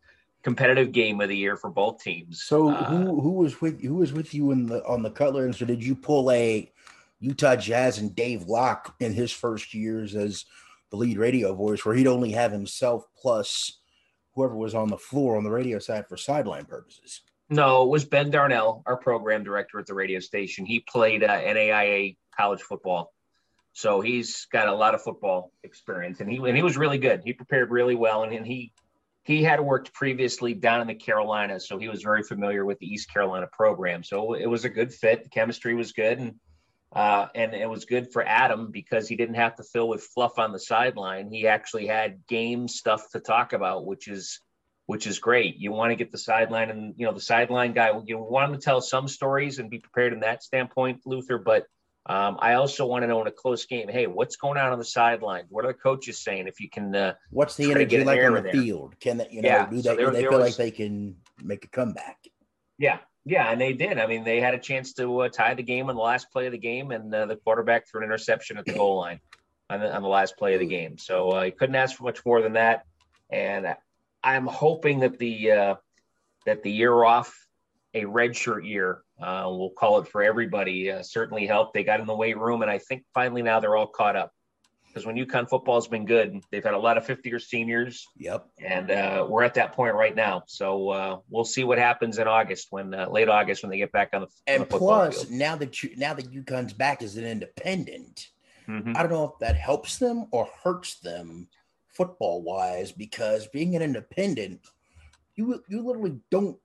competitive 0.45 0.91
game 0.91 1.19
of 1.21 1.27
the 1.27 1.35
year 1.35 1.57
for 1.57 1.71
both 1.71 2.03
teams. 2.03 2.43
So 2.43 2.69
uh, 2.69 2.85
who 2.85 3.19
who 3.19 3.31
was 3.31 3.59
with 3.61 3.81
who 3.81 3.95
was 3.95 4.13
with 4.13 4.31
you 4.31 4.51
in 4.51 4.67
the 4.67 4.85
on 4.85 5.01
the 5.01 5.09
Cutler? 5.09 5.45
And 5.45 5.55
so 5.55 5.65
did 5.65 5.83
you 5.83 5.95
pull 5.95 6.31
a 6.31 6.71
Utah 7.19 7.55
Jazz 7.55 7.97
and 7.97 8.15
Dave 8.15 8.43
Locke 8.43 8.93
in 8.99 9.11
his 9.11 9.31
first 9.31 9.73
years 9.73 10.15
as 10.15 10.45
the 10.91 10.97
lead 10.97 11.17
radio 11.17 11.55
voice, 11.55 11.83
where 11.83 11.95
he'd 11.95 12.05
only 12.05 12.31
have 12.33 12.51
himself 12.51 13.07
plus 13.19 13.79
whoever 14.35 14.55
was 14.55 14.75
on 14.75 14.87
the 14.87 14.99
floor 14.99 15.35
on 15.35 15.43
the 15.43 15.49
radio 15.49 15.79
side 15.79 16.07
for 16.07 16.15
sideline 16.15 16.65
purposes? 16.65 17.21
No, 17.49 17.81
it 17.81 17.89
was 17.89 18.05
Ben 18.05 18.29
Darnell, 18.29 18.83
our 18.85 18.97
program 18.97 19.43
director 19.43 19.79
at 19.79 19.87
the 19.87 19.95
radio 19.95 20.19
station. 20.19 20.63
He 20.63 20.79
played 20.79 21.23
uh, 21.23 21.41
NAIA 21.41 22.17
college 22.37 22.61
football. 22.61 23.13
So 23.73 23.99
he's 23.99 24.45
got 24.51 24.67
a 24.67 24.73
lot 24.73 24.93
of 24.93 25.01
football 25.01 25.51
experience, 25.63 26.19
and 26.19 26.29
he 26.29 26.37
and 26.37 26.55
he 26.55 26.61
was 26.61 26.77
really 26.77 26.99
good. 26.99 27.23
He 27.25 27.33
prepared 27.33 27.71
really 27.71 27.95
well, 27.95 28.23
and, 28.23 28.31
and 28.31 28.45
he 28.45 28.71
he 29.25 29.41
had 29.41 29.59
worked 29.59 29.91
previously 29.91 30.53
down 30.53 30.81
in 30.81 30.87
the 30.87 30.93
Carolinas, 30.93 31.67
so 31.67 31.79
he 31.79 31.89
was 31.89 32.03
very 32.03 32.21
familiar 32.21 32.63
with 32.63 32.77
the 32.77 32.85
East 32.85 33.11
Carolina 33.11 33.47
program. 33.51 34.03
So 34.03 34.35
it 34.35 34.45
was 34.45 34.65
a 34.65 34.69
good 34.69 34.93
fit. 34.93 35.23
The 35.23 35.29
chemistry 35.29 35.73
was 35.73 35.93
good, 35.93 36.19
and 36.19 36.35
uh, 36.93 37.27
and 37.33 37.55
it 37.55 37.67
was 37.67 37.85
good 37.85 38.13
for 38.13 38.23
Adam 38.23 38.69
because 38.71 39.07
he 39.09 39.15
didn't 39.15 39.35
have 39.35 39.55
to 39.55 39.63
fill 39.63 39.89
with 39.89 40.03
fluff 40.03 40.37
on 40.37 40.51
the 40.51 40.59
sideline. 40.59 41.31
He 41.31 41.47
actually 41.47 41.87
had 41.87 42.27
game 42.27 42.67
stuff 42.67 43.09
to 43.13 43.19
talk 43.19 43.53
about, 43.53 43.85
which 43.85 44.07
is 44.07 44.39
which 44.85 45.07
is 45.07 45.17
great. 45.17 45.57
You 45.57 45.71
want 45.71 45.89
to 45.89 45.95
get 45.95 46.11
the 46.11 46.19
sideline, 46.19 46.69
and 46.69 46.93
you 46.95 47.07
know 47.07 47.13
the 47.13 47.19
sideline 47.19 47.73
guy. 47.73 47.99
You 48.05 48.19
want 48.19 48.51
him 48.53 48.59
to 48.59 48.63
tell 48.63 48.79
some 48.79 49.07
stories 49.07 49.57
and 49.57 49.71
be 49.71 49.79
prepared 49.79 50.13
in 50.13 50.19
that 50.19 50.43
standpoint, 50.43 51.01
Luther. 51.03 51.39
But 51.39 51.65
um, 52.07 52.37
I 52.39 52.53
also 52.53 52.85
want 52.85 53.03
to 53.03 53.07
know 53.07 53.19
in 53.21 53.27
a 53.27 53.31
close 53.31 53.65
game, 53.65 53.87
hey, 53.87 54.05
what's 54.05 54.35
going 54.35 54.59
on 54.59 54.71
on 54.71 54.77
the 54.77 54.85
sideline? 54.85 55.45
What 55.49 55.65
are 55.65 55.69
the 55.69 55.73
coaches 55.73 56.19
saying? 56.19 56.47
If 56.47 56.59
you 56.59 56.69
can, 56.69 56.95
uh, 56.95 57.15
what's 57.31 57.55
the 57.55 57.71
energy 57.71 58.03
like 58.03 58.23
on 58.23 58.35
the 58.35 58.41
there. 58.41 58.51
field? 58.51 58.95
Can 58.99 59.17
they, 59.17 59.27
you 59.31 59.41
know, 59.41 59.49
yeah, 59.49 59.65
do 59.67 59.75
they, 59.77 59.81
so 59.81 59.95
there, 59.95 60.05
do 60.07 60.11
they 60.11 60.21
feel 60.21 60.31
was, 60.33 60.41
like 60.41 60.55
they 60.55 60.71
can 60.71 61.15
make 61.43 61.65
a 61.65 61.67
comeback? 61.67 62.17
Yeah, 62.77 62.99
yeah, 63.23 63.51
and 63.51 63.59
they 63.59 63.73
did. 63.73 63.97
I 63.97 64.05
mean, 64.05 64.23
they 64.23 64.39
had 64.39 64.53
a 64.53 64.59
chance 64.59 64.93
to 64.93 65.21
uh, 65.21 65.29
tie 65.29 65.55
the 65.55 65.63
game 65.63 65.89
on 65.89 65.95
the 65.95 66.01
last 66.01 66.31
play 66.31 66.45
of 66.45 66.51
the 66.51 66.59
game, 66.59 66.91
and 66.91 67.13
uh, 67.13 67.25
the 67.25 67.37
quarterback 67.37 67.87
threw 67.87 68.01
an 68.01 68.05
interception 68.05 68.57
at 68.57 68.65
the 68.65 68.73
goal 68.73 68.97
line 68.97 69.19
on 69.71 69.79
the, 69.79 69.95
on 69.95 70.03
the 70.03 70.07
last 70.07 70.37
play 70.37 70.53
of 70.53 70.59
the 70.59 70.67
game. 70.67 70.99
So 70.99 71.31
uh, 71.31 71.49
couldn't 71.57 71.75
ask 71.75 71.97
for 71.97 72.03
much 72.03 72.23
more 72.23 72.41
than 72.43 72.53
that. 72.53 72.85
And 73.31 73.75
I'm 74.23 74.45
hoping 74.45 74.99
that 74.99 75.17
the 75.17 75.51
uh, 75.51 75.75
that 76.45 76.61
the 76.61 76.71
year 76.71 77.03
off, 77.03 77.44
a 77.95 78.03
redshirt 78.03 78.67
year, 78.67 79.01
uh, 79.21 79.45
we'll 79.47 79.71
call 79.71 79.99
it 79.99 80.07
for 80.07 80.21
everybody, 80.21 80.91
uh, 80.91 81.01
certainly 81.01 81.47
helped. 81.47 81.73
They 81.73 81.83
got 81.83 82.01
in 82.01 82.05
the 82.05 82.15
weight 82.15 82.37
room, 82.37 82.61
and 82.61 82.69
I 82.69 82.77
think 82.77 83.03
finally 83.13 83.41
now 83.41 83.59
they're 83.59 83.75
all 83.75 83.87
caught 83.87 84.15
up. 84.15 84.31
Because 84.87 85.05
when 85.05 85.15
UConn 85.15 85.49
football 85.49 85.75
has 85.75 85.87
been 85.87 86.05
good, 86.05 86.41
they've 86.51 86.63
had 86.63 86.73
a 86.73 86.79
lot 86.79 86.97
of 86.97 87.05
50 87.05 87.27
year 87.27 87.39
seniors. 87.39 88.07
Yep. 88.17 88.47
And 88.59 88.91
uh, 88.91 89.27
we're 89.29 89.43
at 89.43 89.53
that 89.55 89.73
point 89.73 89.93
right 89.93 90.15
now. 90.15 90.43
So 90.47 90.89
uh, 90.89 91.19
we'll 91.29 91.43
see 91.43 91.65
what 91.65 91.77
happens 91.77 92.17
in 92.17 92.27
August, 92.27 92.67
when 92.69 92.93
uh, 92.93 93.09
late 93.09 93.27
August, 93.27 93.61
when 93.61 93.69
they 93.69 93.77
get 93.77 93.91
back 93.91 94.11
on 94.13 94.21
the 94.21 94.27
and 94.47 94.63
on 94.63 94.69
the 94.69 94.77
plus 94.77 95.23
field. 95.23 95.31
now 95.31 95.55
that 95.57 95.83
you 95.83 95.97
now 95.97 96.13
that 96.13 96.31
UConn's 96.31 96.71
back 96.71 97.01
as 97.01 97.17
an 97.17 97.25
independent, 97.25 98.29
mm-hmm. 98.69 98.95
I 98.95 99.01
don't 99.01 99.11
know 99.11 99.25
if 99.25 99.39
that 99.39 99.57
helps 99.57 99.97
them 99.97 100.27
or 100.31 100.47
hurts 100.63 100.99
them 100.99 101.49
football 101.89 102.41
wise 102.41 102.93
because 102.93 103.47
being 103.47 103.75
an 103.75 103.81
independent, 103.81 104.61
you 105.35 105.61
you 105.67 105.85
literally 105.85 106.19
don't 106.31 106.57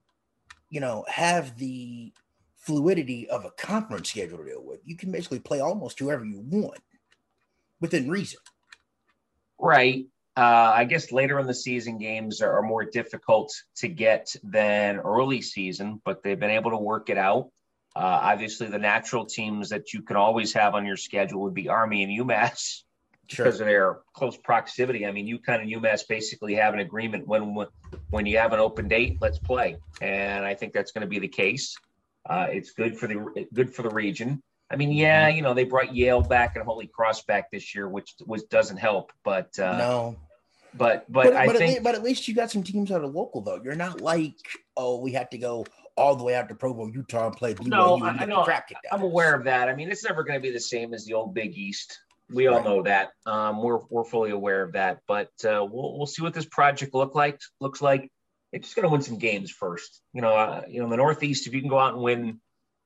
you 0.70 0.80
know 0.80 1.04
have 1.08 1.58
the 1.58 2.12
fluidity 2.56 3.28
of 3.28 3.44
a 3.44 3.50
conference 3.50 4.10
schedule 4.10 4.38
to 4.38 4.44
deal 4.44 4.62
with. 4.62 4.80
You 4.84 4.96
can 4.96 5.10
basically 5.10 5.40
play 5.40 5.60
almost 5.60 5.98
whoever 5.98 6.24
you 6.24 6.40
want 6.40 6.80
within 7.80 8.08
reason. 8.08 8.38
Right. 9.58 10.06
Uh, 10.36 10.72
I 10.74 10.84
guess 10.84 11.10
later 11.10 11.38
in 11.40 11.46
the 11.46 11.54
season 11.54 11.98
games 11.98 12.40
are, 12.40 12.58
are, 12.58 12.62
more 12.62 12.84
difficult 12.84 13.52
to 13.76 13.88
get 13.88 14.34
than 14.44 14.98
early 14.98 15.42
season, 15.42 16.00
but 16.04 16.22
they've 16.22 16.38
been 16.38 16.50
able 16.50 16.70
to 16.70 16.76
work 16.78 17.10
it 17.10 17.18
out. 17.18 17.50
Uh, 17.96 18.20
obviously, 18.22 18.68
the 18.68 18.78
natural 18.78 19.26
teams 19.26 19.70
that 19.70 19.92
you 19.92 20.02
can 20.02 20.16
always 20.16 20.52
have 20.52 20.74
on 20.74 20.86
your 20.86 20.96
schedule 20.96 21.42
would 21.42 21.54
be 21.54 21.68
Army 21.68 22.04
and 22.04 22.26
UMass 22.26 22.82
sure. 23.30 23.44
because 23.44 23.60
of 23.60 23.66
their 23.66 24.00
close 24.12 24.36
proximity. 24.36 25.06
I 25.06 25.12
mean, 25.12 25.26
UConn 25.26 25.62
and 25.62 25.70
UMass 25.70 26.06
basically 26.08 26.54
have 26.54 26.74
an 26.74 26.80
agreement 26.80 27.26
when 27.26 27.66
when 28.10 28.26
you 28.26 28.38
have 28.38 28.52
an 28.52 28.60
open 28.60 28.88
date, 28.88 29.18
let's 29.20 29.38
play, 29.38 29.76
and 30.00 30.44
I 30.44 30.54
think 30.54 30.72
that's 30.72 30.92
going 30.92 31.02
to 31.02 31.08
be 31.08 31.18
the 31.18 31.28
case. 31.28 31.76
Uh, 32.28 32.46
it's 32.50 32.70
good 32.72 32.96
for 32.96 33.06
the 33.06 33.46
good 33.52 33.74
for 33.74 33.82
the 33.82 33.90
region. 33.90 34.42
I 34.70 34.76
mean, 34.76 34.92
yeah, 34.92 35.28
you 35.28 35.42
know, 35.42 35.52
they 35.52 35.64
brought 35.64 35.94
Yale 35.94 36.22
back 36.22 36.54
and 36.54 36.64
Holy 36.64 36.86
Cross 36.86 37.24
back 37.24 37.50
this 37.50 37.74
year, 37.74 37.88
which 37.88 38.14
was 38.24 38.44
doesn't 38.44 38.76
help. 38.76 39.12
But 39.24 39.58
uh, 39.58 39.76
no, 39.76 40.16
but 40.74 41.10
but, 41.10 41.24
but 41.24 41.36
I 41.36 41.46
but 41.46 41.56
think, 41.56 41.78
at, 41.78 41.82
but 41.82 41.94
at 41.94 42.02
least 42.02 42.28
you 42.28 42.34
got 42.34 42.50
some 42.50 42.62
teams 42.62 42.90
that 42.90 43.00
are 43.00 43.06
local 43.06 43.40
though. 43.40 43.60
You're 43.62 43.74
not 43.74 44.00
like, 44.00 44.36
oh, 44.76 45.00
we 45.00 45.12
had 45.12 45.30
to 45.32 45.38
go 45.38 45.66
all 45.96 46.16
the 46.16 46.24
way 46.24 46.34
out 46.34 46.48
to 46.48 46.54
Provo, 46.54 46.86
Utah, 46.86 47.26
and 47.26 47.36
play 47.36 47.54
BYU. 47.54 47.66
No, 47.66 47.98
I, 48.02 48.10
I 48.10 48.24
know. 48.26 48.46
I'm 48.92 49.02
aware 49.02 49.34
of 49.34 49.44
that. 49.44 49.68
I 49.68 49.74
mean, 49.74 49.90
it's 49.90 50.04
never 50.04 50.22
going 50.22 50.38
to 50.38 50.42
be 50.42 50.52
the 50.52 50.60
same 50.60 50.94
as 50.94 51.04
the 51.04 51.14
old 51.14 51.34
Big 51.34 51.56
East. 51.56 51.98
We 52.32 52.46
all 52.46 52.62
know 52.62 52.82
that. 52.82 53.10
Um, 53.26 53.62
we're 53.62 53.80
we're 53.88 54.04
fully 54.04 54.30
aware 54.30 54.62
of 54.62 54.72
that. 54.72 55.00
But 55.06 55.30
uh, 55.44 55.66
we'll 55.70 55.98
we'll 55.98 56.06
see 56.06 56.22
what 56.22 56.34
this 56.34 56.46
project 56.46 56.94
look 56.94 57.14
like 57.14 57.40
looks 57.60 57.82
like 57.82 58.10
it's 58.52 58.68
just 58.68 58.76
going 58.76 58.84
to 58.84 58.90
win 58.90 59.02
some 59.02 59.18
games 59.18 59.50
first. 59.50 60.00
You 60.12 60.22
know, 60.22 60.34
uh, 60.34 60.62
you 60.68 60.78
know, 60.78 60.84
in 60.84 60.90
the 60.90 60.96
Northeast, 60.96 61.46
if 61.46 61.54
you 61.54 61.60
can 61.60 61.70
go 61.70 61.78
out 61.78 61.94
and 61.94 62.02
win 62.02 62.40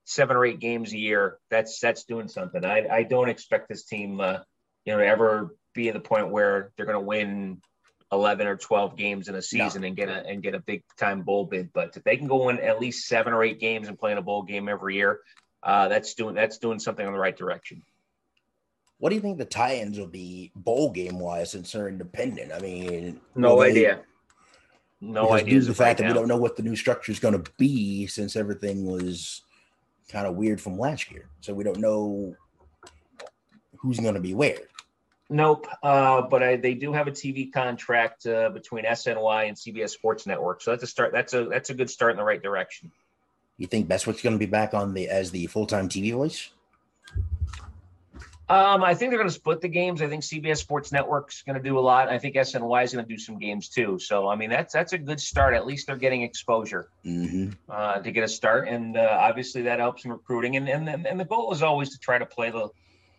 seven 0.05 0.37
or 0.37 0.45
eight 0.45 0.61
games 0.61 0.93
a 0.93 0.99
year, 0.99 1.39
that's 1.51 1.81
that's 1.81 2.05
doing 2.05 2.29
something. 2.29 2.65
I 2.65 2.87
I 2.89 3.03
don't 3.05 3.29
expect 3.29 3.69
this 3.69 3.85
team, 3.85 4.21
uh, 4.21 4.39
you 4.85 4.93
know, 4.93 4.99
to 4.99 5.07
ever 5.07 5.57
be 5.75 5.89
at 5.89 5.95
the 5.95 6.01
point 6.01 6.29
where 6.29 6.73
they're 6.77 6.87
going 6.87 6.99
to 6.99 7.05
win 7.05 7.61
11 8.13 8.47
or 8.47 8.57
12 8.57 8.97
games 8.97 9.29
in 9.29 9.35
a 9.35 9.43
season 9.43 9.81
no. 9.83 9.89
and 9.89 9.97
get 9.97 10.09
a 10.09 10.27
and 10.27 10.43
get 10.43 10.55
a 10.55 10.61
big 10.61 10.83
time 10.99 11.23
bowl 11.23 11.47
bid. 11.47 11.71
But 11.73 11.97
if 11.97 12.05
they 12.05 12.17
can 12.17 12.29
go 12.29 12.49
in 12.51 12.61
at 12.61 12.81
least 12.81 13.09
seven 13.09 13.33
or 13.33 13.43
eight 13.43 13.59
games 13.59 13.89
and 13.89 13.99
play 13.99 14.13
in 14.13 14.19
a 14.19 14.23
bowl 14.23 14.43
game 14.43 14.69
every 14.69 14.97
year, 14.97 15.21
uh, 15.63 15.89
that's 15.89 16.15
doing 16.15 16.35
that's 16.35 16.59
doing 16.59 16.79
something 16.79 17.07
in 17.07 17.13
the 17.13 17.19
right 17.19 17.37
direction. 17.37 17.83
What 19.05 19.11
do 19.11 19.17
you 19.17 19.21
think 19.21 19.37
the 19.37 19.45
tie-ins 19.45 19.99
will 19.99 20.07
be 20.07 20.51
bowl 20.57 20.91
game 20.91 21.19
wise 21.19 21.51
since 21.51 21.73
they're 21.73 21.89
independent? 21.89 22.51
I 22.53 22.59
mean, 22.61 23.21
no 23.35 23.61
idea. 23.61 24.01
no 24.99 25.31
idea. 25.33 25.61
the 25.61 25.75
fact 25.75 25.79
right 25.79 25.97
that 25.99 26.03
now. 26.05 26.09
we 26.09 26.15
don't 26.15 26.29
know 26.29 26.39
what 26.39 26.57
the 26.57 26.63
new 26.63 26.75
structure 26.75 27.13
is 27.13 27.19
going 27.19 27.35
to 27.35 27.53
be 27.59 28.07
since 28.07 28.35
everything 28.35 28.87
was 28.87 29.43
kind 30.09 30.27
of 30.27 30.37
weird 30.37 30.59
from 30.59 30.79
last 30.79 31.13
year, 31.13 31.29
so 31.43 31.53
we 31.53 31.65
don't 31.65 31.81
know 31.81 32.35
who's 33.77 34.01
going 34.01 34.15
to 34.15 34.23
be 34.23 34.33
where. 34.33 34.57
Nope, 35.29 35.67
uh, 35.83 36.23
but 36.23 36.43
I, 36.43 36.57
they 36.57 36.73
do 36.73 36.91
have 36.95 37.07
a 37.07 37.13
TV 37.13 37.53
contract 37.53 38.25
uh, 38.25 38.49
between 38.49 38.87
SNY 38.87 39.49
and 39.49 39.55
CBS 39.55 39.91
Sports 39.91 40.27
Network, 40.27 40.63
so 40.63 40.71
that's 40.71 40.85
a 40.85 40.87
start. 40.87 41.13
That's 41.13 41.35
a 41.35 41.45
that's 41.45 41.69
a 41.69 41.75
good 41.75 41.91
start 41.91 42.13
in 42.13 42.17
the 42.17 42.25
right 42.25 42.43
direction. 42.43 42.91
You 43.59 43.67
think 43.67 43.87
Bestwick's 43.87 44.23
going 44.23 44.35
to 44.35 44.39
be 44.39 44.51
back 44.51 44.73
on 44.73 44.95
the 44.95 45.11
as 45.11 45.31
the 45.31 45.47
full 45.49 45.67
time 45.67 45.91
TV 45.91 46.15
voice? 46.15 46.49
Um, 48.47 48.85
I 48.85 48.95
think 48.95 49.11
they're 49.11 49.19
going 49.19 49.29
to 49.29 49.35
split 49.35 49.63
the 49.63 49.69
games. 49.69 50.03
I 50.03 50.09
think 50.09 50.23
CBS 50.23 50.59
Sports 50.59 50.93
Network's 50.93 51.43
going 51.43 51.57
to 51.57 51.63
do 51.63 51.79
a 51.79 51.81
lot. 51.81 52.11
I 52.11 52.19
think 52.19 52.35
SNY 52.35 52.85
is 52.85 52.93
going 52.93 53.05
to 53.05 53.09
do 53.09 53.19
some 53.19 53.39
games 53.39 53.71
too. 53.71 53.99
So 53.99 54.29
I 54.29 54.37
mean, 54.37 54.51
that's 54.51 54.75
that's 54.75 54.93
a 54.93 54.99
good 54.99 55.19
start. 55.19 55.55
At 55.55 55.67
least 55.67 55.87
they're 55.87 55.97
getting 55.97 56.23
exposure 56.23 56.91
mm-hmm. 57.07 57.53
uh, 57.71 58.01
to 58.01 58.11
get 58.11 58.23
a 58.23 58.29
start, 58.29 58.69
and 58.69 58.99
uh, 58.99 59.17
obviously 59.19 59.63
that 59.63 59.79
helps 59.79 60.05
in 60.05 60.13
recruiting. 60.13 60.57
And, 60.57 60.69
and 60.69 61.07
and 61.07 61.19
the 61.19 61.25
goal 61.25 61.53
is 61.53 61.63
always 61.63 61.91
to 61.91 61.99
try 61.99 62.19
to 62.19 62.27
play 62.27 62.51
the 62.51 62.69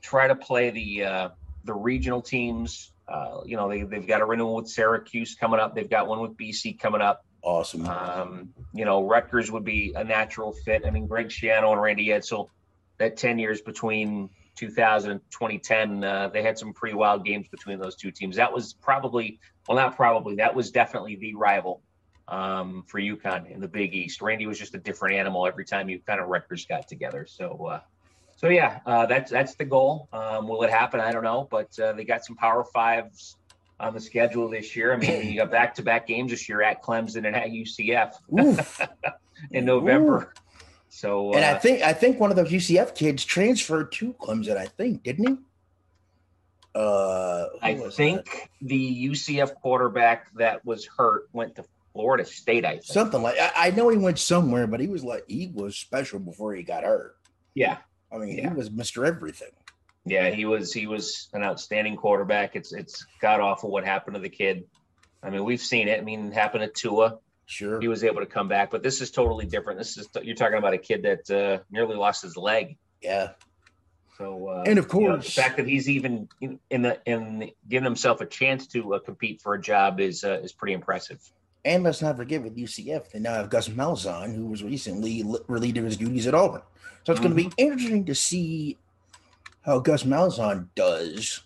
try 0.01 0.27
to 0.27 0.36
play 0.36 0.70
the 0.70 1.03
uh, 1.03 1.29
the 1.63 1.74
regional 1.74 2.22
teams. 2.22 2.91
Uh, 3.08 3.41
you 3.46 3.58
know, 3.58 3.67
they 3.67 3.82
they've 3.82 4.08
got 4.08 4.22
a 4.22 4.25
renewal 4.25 4.55
with 4.55 4.70
Syracuse 4.70 5.34
coming 5.34 5.60
up. 5.60 5.74
They've 5.74 5.89
got 5.89 6.08
one 6.08 6.22
with 6.22 6.38
BC 6.38 6.79
coming 6.79 7.01
up. 7.01 7.25
Awesome. 7.41 7.88
Um, 7.88 8.53
you 8.74 8.86
know, 8.86 9.08
Rutgers 9.08 9.51
would 9.51 9.63
be 9.63 9.94
a 9.96 10.03
natural 10.03 10.51
fit. 10.51 10.84
I 10.86 10.89
mean, 10.89 11.08
Greg 11.08 11.29
Schiano 11.29 11.72
and 11.72 11.82
Randy 11.82 12.08
Edsall, 12.08 12.50
that 12.98 13.17
10 13.17 13.38
years 13.38 13.62
between 13.62 14.32
2000 14.55 15.12
and 15.12 15.21
2010, 15.31 16.03
uh, 16.03 16.29
they 16.29 16.41
had 16.41 16.57
some 16.57 16.74
pretty 16.74 16.95
wild 16.95 17.25
games 17.25 17.47
between 17.47 17.79
those 17.79 17.95
two 17.95 18.12
teams. 18.12 18.35
That 18.35 18.51
was 18.51 18.74
probably, 18.74 19.39
well, 19.67 19.77
not 19.77 19.95
probably, 19.95 20.35
that 20.35 20.55
was 20.55 20.71
definitely 20.71 21.15
the 21.15 21.35
rival 21.35 21.81
um, 22.27 22.83
for 22.88 23.00
UConn 23.00 23.51
in 23.51 23.59
the 23.59 23.67
Big 23.67 23.93
East. 23.93 24.21
Randy 24.21 24.47
was 24.47 24.57
just 24.57 24.75
a 24.75 24.79
different 24.79 25.15
animal 25.15 25.45
every 25.45 25.65
time 25.65 25.88
UConn 25.88 26.19
and 26.19 26.29
Rutgers 26.29 26.65
got 26.65 26.88
together. 26.88 27.25
So, 27.27 27.65
uh, 27.65 27.79
so 28.38 28.50
yeah, 28.50 28.79
uh, 28.85 29.05
that's 29.05 29.31
that's 29.31 29.55
the 29.55 29.65
goal. 29.65 30.09
Um, 30.12 30.47
will 30.47 30.63
it 30.63 30.69
happen? 30.69 31.00
I 31.00 31.12
don't 31.12 31.24
know, 31.24 31.47
but 31.50 31.77
uh, 31.79 31.93
they 31.93 32.03
got 32.03 32.25
some 32.25 32.35
Power 32.35 32.65
Fives 32.65 33.38
on 33.79 33.93
the 33.93 34.00
schedule 34.00 34.50
this 34.50 34.75
year. 34.75 34.93
I 34.93 34.97
mean, 34.97 35.29
you 35.29 35.38
got 35.38 35.51
back 35.51 35.75
to 35.75 35.83
back 35.83 36.07
games 36.07 36.31
this 36.31 36.47
year 36.50 36.62
at 36.62 36.83
Clemson 36.83 37.25
and 37.25 37.35
at 37.35 37.50
UCF 37.50 38.13
in 39.51 39.65
November. 39.65 40.33
Ooh. 40.38 40.41
So, 40.96 41.34
and 41.34 41.44
uh, 41.44 41.50
I 41.50 41.60
think 41.60 41.82
I 41.82 41.92
think 41.92 42.22
one 42.22 42.30
of 42.30 42.38
those 42.38 42.50
UCF 42.50 42.96
kids 42.96 43.25
transferred 43.25 43.92
to 43.94 44.14
Clemson. 44.14 44.56
I 44.56 44.68
think 44.68 45.04
didn't 45.04 45.28
he? 45.28 45.38
Uh, 46.74 47.48
I 47.62 47.75
think 47.90 48.24
that? 48.24 48.50
the 48.62 49.10
UCF 49.10 49.56
quarterback 49.56 50.34
that 50.36 50.64
was 50.66 50.86
hurt 50.86 51.28
went 51.34 51.58
to 51.58 51.66
Florida 51.92 52.24
State. 52.24 52.64
I 52.64 52.75
think. 52.75 52.86
something 52.86 53.22
like 53.22 53.36
I, 53.38 53.52
I 53.58 53.72
know 53.72 53.90
he 53.90 53.98
went 53.98 54.20
somewhere, 54.20 54.68
but 54.68 54.80
he 54.80 54.88
was 54.88 55.04
like 55.04 55.25
he 55.28 55.52
was 55.54 55.75
special 55.75 56.18
before 56.20 56.56
he 56.56 56.64
got 56.64 56.86
hurt. 56.86 57.18
Yeah, 57.56 57.80
I 58.10 58.18
mean 58.18 58.38
yeah. 58.38 58.52
he 58.52 58.56
was 58.56 58.72
Mister 58.72 59.06
Everything. 59.06 59.52
Yeah, 60.06 60.30
he 60.30 60.46
was 60.46 60.72
he 60.72 60.88
was 60.88 61.28
an 61.34 61.44
outstanding 61.44 61.98
quarterback. 61.98 62.56
It's 62.56 62.72
it's 62.72 63.06
god 63.20 63.42
awful 63.42 63.70
what 63.70 63.84
happened 63.84 64.16
to 64.16 64.22
the 64.22 64.30
kid. 64.30 64.64
I 65.22 65.30
mean, 65.30 65.44
we've 65.44 65.60
seen 65.60 65.90
it. 65.90 66.00
I 66.00 66.04
mean, 66.04 66.28
it 66.28 66.34
happened 66.34 66.62
to 66.62 66.70
Tua. 66.70 67.18
Sure, 67.46 67.80
he 67.80 67.88
was 67.88 68.04
able 68.04 68.22
to 68.22 68.25
come 68.25 68.48
back, 68.48 68.72
but 68.72 68.82
this 68.82 69.02
is 69.02 69.12
totally 69.12 69.46
different. 69.46 69.80
This 69.80 69.98
is 69.98 70.08
you're 70.22 70.36
talking 70.36 70.58
about 70.58 70.74
a 70.74 70.78
kid 70.78 71.04
that 71.04 71.30
uh, 71.30 71.64
nearly 71.70 71.96
lost 71.96 72.24
his 72.24 72.36
leg. 72.36 72.78
Yeah. 73.02 73.32
So 74.18 74.48
uh, 74.48 74.64
and 74.66 74.80
of 74.80 74.88
course, 74.88 75.02
you 75.02 75.10
know, 75.10 75.18
the 75.18 75.24
fact 75.24 75.58
that 75.58 75.68
he's 75.68 75.90
even 75.90 76.28
in 76.42 76.82
the 76.82 77.00
in 77.06 77.52
giving 77.68 77.84
himself 77.84 78.22
a 78.22 78.25
chance 78.25 78.66
to 78.68 78.96
uh, 78.96 79.00
compete 79.00 79.42
for 79.42 79.54
a 79.54 79.62
job 79.62 80.00
is 80.00 80.24
uh, 80.24 80.40
is 80.42 80.54
pretty 80.54 80.74
impressive. 80.74 81.20
And 81.66 81.84
let's 81.84 82.02
not 82.02 82.16
forget 82.16 82.44
with 82.44 82.56
UCF, 82.56 83.12
they 83.12 83.20
now 83.20 83.34
have 83.34 83.50
Gus 83.50 83.70
Malzahn, 83.70 84.36
who 84.36 84.46
was 84.46 84.64
recently 84.64 85.24
relieved 85.48 85.78
of 85.78 85.86
his 85.86 85.98
duties 85.98 86.28
at 86.28 86.36
Auburn. 86.36 86.62
So 87.04 87.12
it's 87.12 87.20
mm-hmm. 87.20 87.34
going 87.34 87.50
to 87.50 87.58
be 87.58 87.64
interesting 87.64 88.06
to 88.06 88.16
see 88.16 88.78
how 89.64 89.80
Gus 89.80 90.04
Malzahn 90.04 90.68
does, 90.75 91.42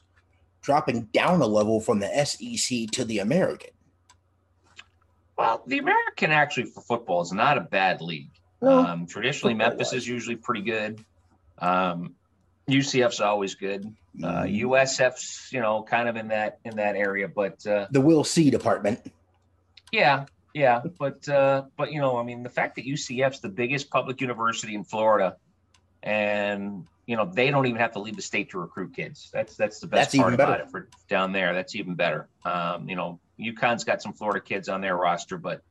dropping 0.62 1.04
down 1.14 1.42
a 1.42 1.48
level 1.48 1.80
from 1.80 2.00
the 2.00 2.26
SEC 2.26 2.92
to 2.92 3.06
the 3.06 3.20
American. 3.20 3.70
Well, 5.40 5.64
the 5.66 5.78
American 5.78 6.32
actually 6.32 6.66
for 6.66 6.82
football 6.82 7.22
is 7.22 7.32
not 7.32 7.58
a 7.58 7.62
bad 7.62 8.02
league. 8.02 8.32
Well, 8.60 8.86
um, 8.86 9.08
traditionally, 9.08 9.54
Memphis 9.54 9.94
is 9.94 10.06
usually 10.06 10.36
pretty 10.36 10.64
good. 10.64 11.00
Um, 11.60 12.16
UCF's 12.70 13.22
always 13.22 13.56
good. 13.56 13.86
Uh, 14.22 14.44
USF's 14.44 15.48
mm-hmm. 15.48 15.56
you 15.56 15.62
know 15.62 15.82
kind 15.84 16.10
of 16.10 16.18
in 16.18 16.28
that 16.28 16.60
in 16.66 16.76
that 16.76 16.98
area, 16.98 17.30
but 17.30 17.66
uh, 17.66 17.88
the 17.90 18.02
Will 18.02 18.26
C 18.26 18.50
department. 18.50 19.00
Yeah, 19.94 20.26
yeah, 20.54 20.82
but 21.00 21.28
uh, 21.30 21.64
but 21.78 21.94
you 21.94 22.02
know, 22.02 22.18
I 22.18 22.24
mean, 22.24 22.44
the 22.44 22.50
fact 22.50 22.76
that 22.76 22.86
UCF's 22.86 23.40
the 23.40 23.48
biggest 23.48 23.90
public 23.90 24.20
university 24.20 24.76
in 24.76 24.84
Florida, 24.84 25.38
and 26.04 26.86
you 27.06 27.16
know 27.16 27.24
they 27.24 27.50
don't 27.50 27.66
even 27.66 27.80
have 27.80 27.94
to 27.94 28.00
leave 28.00 28.18
the 28.18 28.22
state 28.22 28.50
to 28.50 28.60
recruit 28.60 28.94
kids. 28.94 29.30
That's 29.32 29.56
that's 29.56 29.80
the 29.80 29.88
best 29.88 30.12
that's 30.12 30.22
part 30.22 30.34
about 30.34 30.60
it 30.60 30.70
for 30.70 30.90
down 31.08 31.32
there. 31.32 31.54
That's 31.54 31.76
even 31.76 31.96
better. 31.96 32.28
Um, 32.44 32.90
you 32.90 32.98
know, 32.98 33.22
UConn's 33.40 33.84
got 33.84 34.02
some 34.02 34.14
Florida 34.14 34.42
kids 34.42 34.70
on 34.70 34.82
their 34.82 34.96
roster, 34.96 35.38
but 35.38 35.62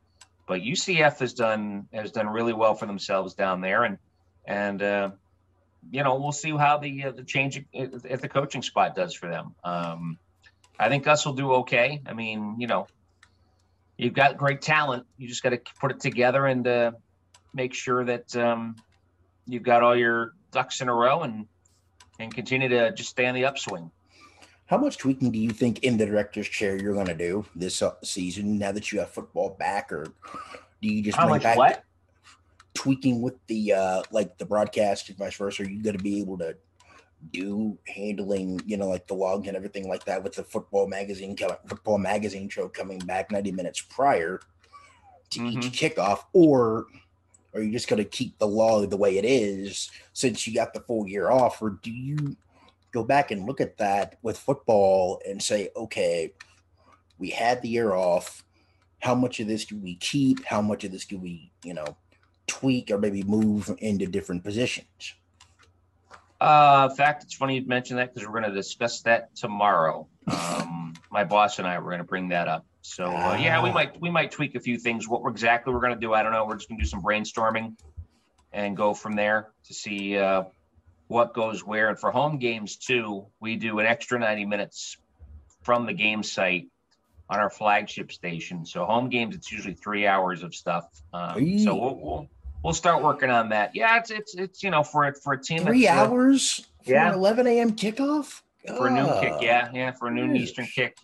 but 0.47 0.63
UCF 0.63 1.19
has 1.19 1.35
done 1.35 1.87
has 1.93 2.11
done 2.11 2.27
really 2.29 2.55
well 2.55 2.75
for 2.75 2.87
themselves 2.87 3.35
down 3.35 3.61
there, 3.61 3.85
and 3.85 3.99
and 4.47 4.83
uh, 4.83 5.11
you 5.91 6.03
know 6.03 6.17
we'll 6.17 6.33
see 6.33 6.51
how 6.51 6.79
the 6.79 7.05
uh, 7.05 7.11
the 7.13 7.23
change 7.23 7.63
at 7.75 8.21
the 8.21 8.29
coaching 8.29 8.63
spot 8.63 8.97
does 8.97 9.15
for 9.15 9.29
them. 9.29 9.55
Um, 9.63 10.19
I 10.79 10.89
think 10.89 11.05
Gus 11.05 11.27
will 11.27 11.35
do 11.35 11.53
okay. 11.55 12.01
I 12.07 12.15
mean, 12.15 12.57
you 12.59 12.67
know, 12.67 12.87
you've 13.97 14.15
got 14.15 14.39
great 14.39 14.63
talent. 14.63 15.07
You 15.19 15.29
just 15.29 15.43
got 15.43 15.51
to 15.51 15.61
put 15.81 15.91
it 15.91 16.01
together 16.01 16.47
and 16.47 16.67
uh, 16.67 16.93
make 17.53 17.75
sure 17.75 18.05
that 18.05 18.35
um, 18.37 18.77
you've 19.47 19.65
got 19.65 19.83
all 19.83 19.97
your 19.97 20.33
ducks 20.51 20.81
in 20.81 20.89
a 20.89 20.95
row 20.95 21.23
and 21.23 21.47
and 22.19 22.35
continue 22.35 22.69
to 22.69 22.93
just 22.93 23.11
stay 23.11 23.27
on 23.27 23.35
the 23.35 23.45
upswing. 23.45 23.91
How 24.69 24.77
much 24.77 24.99
tweaking 24.99 25.31
do 25.31 25.39
you 25.39 25.51
think 25.51 25.83
in 25.83 25.97
the 25.97 26.05
director's 26.05 26.47
chair 26.47 26.77
you're 26.77 26.93
going 26.93 27.07
to 27.07 27.15
do 27.15 27.45
this 27.57 27.81
uh, 27.81 27.95
season 28.05 28.59
now 28.59 28.71
that 28.73 28.93
you 28.93 28.99
have 29.01 29.11
football 29.11 29.57
back, 29.59 29.91
or 29.91 30.05
do 30.83 30.89
you 30.89 31.03
just 31.03 31.17
how 31.17 31.27
much 31.27 31.45
what 31.57 31.85
tweaking 32.75 33.23
with 33.23 33.35
the 33.47 33.73
uh 33.73 34.03
like 34.11 34.37
the 34.37 34.45
broadcast 34.45 35.09
and 35.09 35.19
vice 35.19 35.37
versa? 35.37 35.63
Are 35.63 35.67
you 35.67 35.83
going 35.83 35.97
to 35.97 36.03
be 36.03 36.21
able 36.21 36.37
to 36.39 36.55
do 37.33 37.77
handling 37.87 38.61
you 38.67 38.77
know 38.77 38.89
like 38.89 39.07
the 39.07 39.15
log 39.15 39.47
and 39.47 39.57
everything 39.57 39.89
like 39.89 40.05
that 40.05 40.23
with 40.23 40.35
the 40.35 40.45
football 40.45 40.87
magazine 40.87 41.37
football 41.67 41.99
magazine 41.99 42.49
show 42.49 42.69
coming 42.69 42.99
back 43.01 43.33
90 43.33 43.51
minutes 43.53 43.81
prior 43.81 44.41
to 45.31 45.41
mm-hmm. 45.41 45.59
each 45.59 45.73
kickoff, 45.73 46.25
or 46.35 46.87
are 47.55 47.63
you 47.63 47.73
just 47.73 47.89
going 47.89 48.03
to 48.03 48.09
keep 48.09 48.39
the 48.39 48.47
log 48.47 48.91
the 48.91 48.97
way 48.97 49.17
it 49.17 49.25
is 49.25 49.91
since 50.13 50.47
you 50.47 50.55
got 50.55 50.75
the 50.75 50.81
full 50.81 51.09
year 51.09 51.31
off? 51.31 51.63
Or 51.63 51.71
do 51.83 51.91
you 51.91 52.37
go 52.93 53.05
back 53.05 53.31
and 53.31 53.47
look 53.47 53.61
at 53.61 53.79
that 53.79 54.19
with 54.23 54.39
football 54.39 55.21
and 55.27 55.43
say, 55.43 55.71
okay, 55.77 56.33
we 57.19 57.31
had 57.31 57.63
the 57.63 57.69
year 57.69 57.95
off. 57.95 58.45
How 59.01 59.15
much 59.15 59.41
of 59.41 59.47
this 59.47 59.65
do 59.65 59.77
we 59.77 59.95
keep? 59.97 60.45
How 60.45 60.61
much 60.61 60.85
of 60.85 60.93
this 60.93 61.05
do 61.05 61.19
we, 61.19 61.53
you 61.65 61.75
know, 61.75 61.97
tweak 62.47 62.91
or 62.91 62.99
maybe 62.99 63.23
move 63.23 63.75
into 63.79 64.07
different 64.07 64.43
positions? 64.43 65.15
Uh, 66.41 66.89
in 66.91 66.97
fact, 66.97 67.25
it's 67.25 67.35
funny 67.35 67.57
you 67.57 67.67
mentioned 67.67 67.99
that 67.99 68.15
because 68.15 68.27
we're 68.27 68.41
going 68.41 68.51
to 68.51 68.57
discuss 68.57 69.03
that 69.03 69.35
tomorrow. 69.35 70.07
Um, 70.27 70.95
my 71.11 71.25
boss 71.25 71.59
and 71.59 71.67
I 71.67 71.79
were 71.79 71.91
going 71.91 71.99
to 71.99 72.05
bring 72.05 72.29
that 72.29 72.49
up. 72.49 72.65
So 72.83 73.05
uh, 73.05 73.37
yeah, 73.41 73.63
we 73.63 73.71
might 73.71 74.01
we 74.01 74.11
might 74.11 74.31
tweak 74.31 74.55
a 74.55 74.61
few 74.61 74.79
things. 74.79 75.07
What 75.07 75.29
exactly 75.29 75.75
we're 75.75 75.81
going 75.81 75.95
to 75.95 76.01
do, 76.01 76.15
I 76.15 76.23
don't 76.23 76.33
know. 76.33 76.47
We're 76.47 76.57
just 76.57 76.69
going 76.69 76.79
to 76.79 76.85
do 76.85 76.89
some 76.89 77.03
brainstorming 77.03 77.77
and 78.53 78.77
go 78.77 78.95
from 78.95 79.15
there 79.15 79.51
to 79.67 79.75
see 79.75 80.17
uh, 80.17 80.45
what 81.09 81.35
goes 81.35 81.65
where. 81.65 81.89
And 81.89 81.99
for 81.99 82.11
home 82.11 82.39
games 82.39 82.77
too, 82.77 83.27
we 83.41 83.57
do 83.57 83.79
an 83.81 83.87
extra 83.87 84.19
90 84.19 84.45
minutes 84.45 84.97
from 85.63 85.87
the 85.87 85.93
game 85.93 86.23
site 86.23 86.69
on 87.29 87.41
our 87.41 87.51
flagship 87.51 88.13
station. 88.13 88.65
So 88.65 88.85
home 88.85 89.09
games, 89.09 89.35
it's 89.35 89.51
usually 89.51 89.75
three 89.75 90.07
hours 90.07 90.43
of 90.43 90.55
stuff. 90.55 90.89
Um, 91.13 91.59
so 91.59 91.75
we'll, 91.75 91.97
we'll, 91.97 92.29
we'll 92.63 92.73
start 92.73 93.03
working 93.03 93.31
on 93.31 93.49
that. 93.51 93.75
Yeah, 93.75 93.99
it's 93.99 94.11
it's 94.11 94.35
it's 94.35 94.63
you 94.63 94.71
know 94.71 94.83
for 94.83 95.13
for 95.15 95.35
a 95.35 95.43
team 95.43 95.65
three 95.65 95.89
hours. 95.89 96.67
Yeah, 96.85 97.13
11 97.13 97.47
a.m. 97.47 97.73
kickoff 97.73 98.41
for 98.67 98.87
a 98.87 98.91
noon 98.91 99.21
kick. 99.21 99.35
Yeah, 99.43 99.71
yeah, 99.75 99.93
for 99.93 100.09
a 100.09 100.11
noon 100.11 100.35
Eastern 100.37 100.67
kick. 100.67 100.97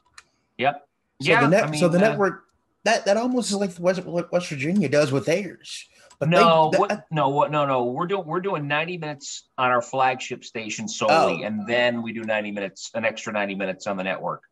Yep. 0.57 0.89
So 1.21 1.31
yeah, 1.31 1.41
the 1.43 1.49
net, 1.49 1.65
I 1.65 1.71
mean, 1.71 1.81
so 1.81 1.89
the 1.89 1.99
uh, 1.99 2.01
network 2.01 2.45
that 2.85 3.05
that 3.05 3.17
almost 3.17 3.51
is 3.51 3.57
like 3.57 3.73
West, 3.79 4.03
West 4.05 4.49
Virginia 4.49 4.89
does 4.89 5.13
with 5.13 5.27
theirs. 5.27 5.89
But 6.19 6.29
no, 6.29 6.71
they, 6.73 6.79
what, 6.79 7.07
no, 7.11 7.29
what, 7.31 7.51
no, 7.51 7.67
no. 7.67 7.85
We're 7.85 8.07
doing 8.07 8.27
we're 8.27 8.41
doing 8.41 8.69
ninety 8.69 8.99
minutes 8.99 9.49
on 9.59 9.71
our 9.71 9.83
flagship 9.83 10.45
station 10.45 10.89
solely, 10.89 11.43
oh. 11.43 11.47
and 11.47 11.67
then 11.67 12.03
we 12.03 12.13
do 12.13 12.23
ninety 12.23 12.51
minutes, 12.51 12.91
an 12.95 13.05
extra 13.05 13.33
ninety 13.33 13.55
minutes 13.55 13.87
on 13.87 13.97
the 13.97 14.05
network. 14.05 14.43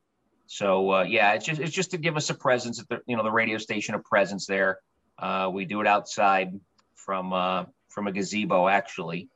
So 0.46 0.92
uh, 0.92 1.02
yeah, 1.04 1.32
it's 1.32 1.46
just 1.46 1.60
it's 1.60 1.72
just 1.72 1.92
to 1.92 1.98
give 1.98 2.16
us 2.16 2.30
a 2.30 2.34
presence 2.34 2.80
at 2.80 2.88
the 2.88 3.00
you 3.06 3.16
know 3.16 3.22
the 3.22 3.30
radio 3.30 3.58
station 3.58 3.94
a 3.94 3.98
presence 4.00 4.46
there. 4.46 4.78
Uh, 5.18 5.50
we 5.52 5.64
do 5.64 5.80
it 5.80 5.86
outside 5.86 6.58
from 6.94 7.32
uh, 7.32 7.64
from 7.88 8.06
a 8.06 8.12
gazebo 8.12 8.68
actually. 8.68 9.28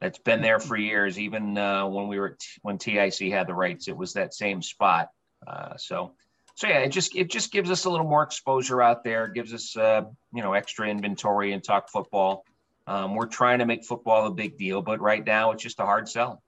That's 0.00 0.18
been 0.18 0.42
there 0.42 0.58
for 0.58 0.76
years. 0.76 1.18
Even 1.18 1.56
uh, 1.56 1.86
when 1.86 2.08
we 2.08 2.18
were 2.18 2.36
t- 2.38 2.60
when 2.62 2.78
TIC 2.78 3.32
had 3.32 3.46
the 3.46 3.54
rights, 3.54 3.88
it 3.88 3.96
was 3.96 4.12
that 4.12 4.34
same 4.34 4.60
spot. 4.60 5.08
Uh, 5.46 5.76
so 5.76 6.12
so 6.54 6.68
yeah, 6.68 6.78
it 6.78 6.90
just 6.90 7.16
it 7.16 7.30
just 7.30 7.50
gives 7.50 7.70
us 7.70 7.84
a 7.84 7.90
little 7.90 8.06
more 8.06 8.22
exposure 8.22 8.80
out 8.80 9.02
there. 9.02 9.26
It 9.26 9.34
gives 9.34 9.52
us 9.52 9.76
uh, 9.76 10.02
you 10.32 10.42
know 10.42 10.52
extra 10.52 10.88
inventory 10.88 11.52
and 11.52 11.62
talk 11.62 11.90
football. 11.90 12.44
Um, 12.86 13.14
we're 13.14 13.26
trying 13.26 13.58
to 13.58 13.66
make 13.66 13.84
football 13.84 14.26
a 14.26 14.30
big 14.30 14.56
deal, 14.56 14.82
but 14.82 15.00
right 15.00 15.24
now 15.24 15.50
it's 15.50 15.62
just 15.62 15.80
a 15.80 15.84
hard 15.84 16.08
sell. 16.08 16.42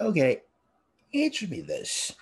Okay, 0.00 0.42
answer 1.14 1.46
me 1.46 1.60
this: 1.60 2.12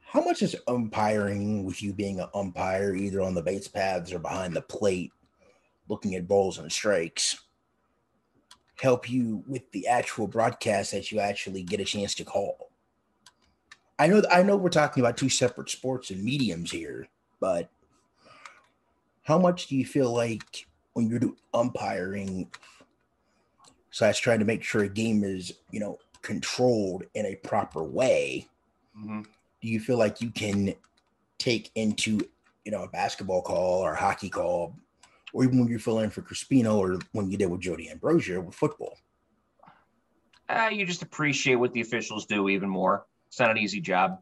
How 0.00 0.24
much 0.24 0.42
is 0.42 0.56
umpiring, 0.66 1.64
with 1.64 1.80
you 1.80 1.92
being 1.92 2.18
an 2.18 2.28
umpire, 2.34 2.94
either 2.96 3.20
on 3.20 3.34
the 3.34 3.42
base 3.42 3.68
paths 3.68 4.12
or 4.12 4.18
behind 4.18 4.56
the 4.56 4.62
plate, 4.62 5.12
looking 5.88 6.16
at 6.16 6.26
balls 6.26 6.58
and 6.58 6.72
strikes, 6.72 7.40
help 8.80 9.08
you 9.08 9.44
with 9.46 9.70
the 9.70 9.86
actual 9.86 10.26
broadcast 10.26 10.90
that 10.90 11.12
you 11.12 11.20
actually 11.20 11.62
get 11.62 11.78
a 11.78 11.84
chance 11.84 12.16
to 12.16 12.24
call? 12.24 12.61
I 14.02 14.08
know 14.08 14.20
I 14.32 14.42
know 14.42 14.56
we're 14.56 14.68
talking 14.68 15.00
about 15.00 15.16
two 15.16 15.28
separate 15.28 15.70
sports 15.70 16.10
and 16.10 16.24
mediums 16.24 16.72
here, 16.72 17.06
but 17.38 17.70
how 19.22 19.38
much 19.38 19.68
do 19.68 19.76
you 19.76 19.86
feel 19.86 20.12
like 20.12 20.66
when 20.94 21.08
you're 21.08 21.20
doing 21.20 21.36
umpiring 21.54 22.50
slash 23.92 24.18
trying 24.18 24.40
to 24.40 24.44
make 24.44 24.64
sure 24.64 24.82
a 24.82 24.88
game 24.88 25.22
is, 25.22 25.52
you 25.70 25.78
know, 25.78 25.98
controlled 26.20 27.04
in 27.14 27.26
a 27.26 27.36
proper 27.36 27.84
way, 27.84 28.48
mm-hmm. 28.98 29.20
do 29.20 29.68
you 29.68 29.78
feel 29.78 29.98
like 29.98 30.20
you 30.20 30.30
can 30.30 30.74
take 31.38 31.70
into, 31.76 32.18
you 32.64 32.72
know, 32.72 32.82
a 32.82 32.88
basketball 32.88 33.40
call 33.40 33.82
or 33.84 33.92
a 33.92 34.00
hockey 34.00 34.28
call, 34.28 34.74
or 35.32 35.44
even 35.44 35.60
when 35.60 35.68
you 35.68 35.78
fill 35.78 36.00
in 36.00 36.10
for 36.10 36.22
Crispino 36.22 36.76
or 36.76 36.98
when 37.12 37.30
you 37.30 37.38
did 37.38 37.46
with 37.46 37.60
Joe 37.60 37.76
D'Ambrosio 37.76 38.40
with 38.40 38.56
football? 38.56 38.98
Uh, 40.48 40.70
you 40.72 40.84
just 40.84 41.02
appreciate 41.02 41.54
what 41.54 41.72
the 41.72 41.80
officials 41.80 42.26
do 42.26 42.48
even 42.48 42.68
more. 42.68 43.06
It's 43.32 43.40
not 43.40 43.50
an 43.50 43.56
easy 43.56 43.80
job. 43.80 44.20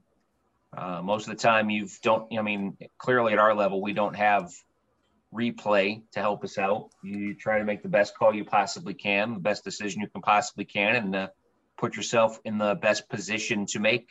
Uh, 0.72 1.02
most 1.02 1.26
of 1.26 1.36
the 1.36 1.42
time, 1.42 1.68
you've 1.68 1.98
don't. 2.00 2.32
I 2.38 2.42
mean, 2.42 2.76
clearly 2.96 3.32
at 3.32 3.40
our 3.40 3.56
level, 3.56 3.82
we 3.82 3.92
don't 3.92 4.14
have 4.14 4.52
replay 5.34 6.02
to 6.12 6.20
help 6.20 6.44
us 6.44 6.58
out. 6.58 6.90
You 7.02 7.34
try 7.34 7.58
to 7.58 7.64
make 7.64 7.82
the 7.82 7.88
best 7.88 8.16
call 8.16 8.32
you 8.32 8.44
possibly 8.44 8.94
can, 8.94 9.34
the 9.34 9.40
best 9.40 9.64
decision 9.64 10.00
you 10.00 10.06
can 10.06 10.22
possibly 10.22 10.64
can, 10.64 10.94
and 10.94 11.16
uh, 11.16 11.28
put 11.76 11.96
yourself 11.96 12.38
in 12.44 12.56
the 12.56 12.76
best 12.76 13.08
position 13.08 13.66
to 13.66 13.80
make 13.80 14.06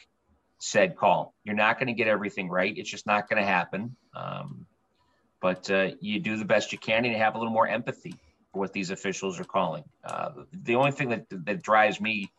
said 0.58 0.98
call. 0.98 1.34
You're 1.46 1.56
not 1.56 1.80
going 1.80 1.88
to 1.88 1.94
get 1.94 2.10
everything 2.10 2.50
right. 2.50 2.78
It's 2.78 2.90
just 2.90 3.08
not 3.08 3.30
going 3.30 3.42
to 3.42 3.48
happen. 3.48 3.96
Um, 4.14 4.66
but 5.42 5.72
uh, 5.72 5.92
you 6.02 6.20
do 6.20 6.36
the 6.36 6.44
best 6.44 6.74
you 6.74 6.78
can, 6.78 7.06
and 7.06 7.14
you 7.14 7.20
have 7.20 7.36
a 7.36 7.38
little 7.38 7.54
more 7.54 7.70
empathy 7.70 8.16
for 8.52 8.60
what 8.60 8.74
these 8.74 8.90
officials 8.90 9.40
are 9.40 9.46
calling. 9.46 9.86
Uh, 10.04 10.32
the 10.52 10.76
only 10.76 10.92
thing 10.92 11.08
that 11.12 11.26
that 11.46 11.64
drives 11.64 12.02
me 12.02 12.30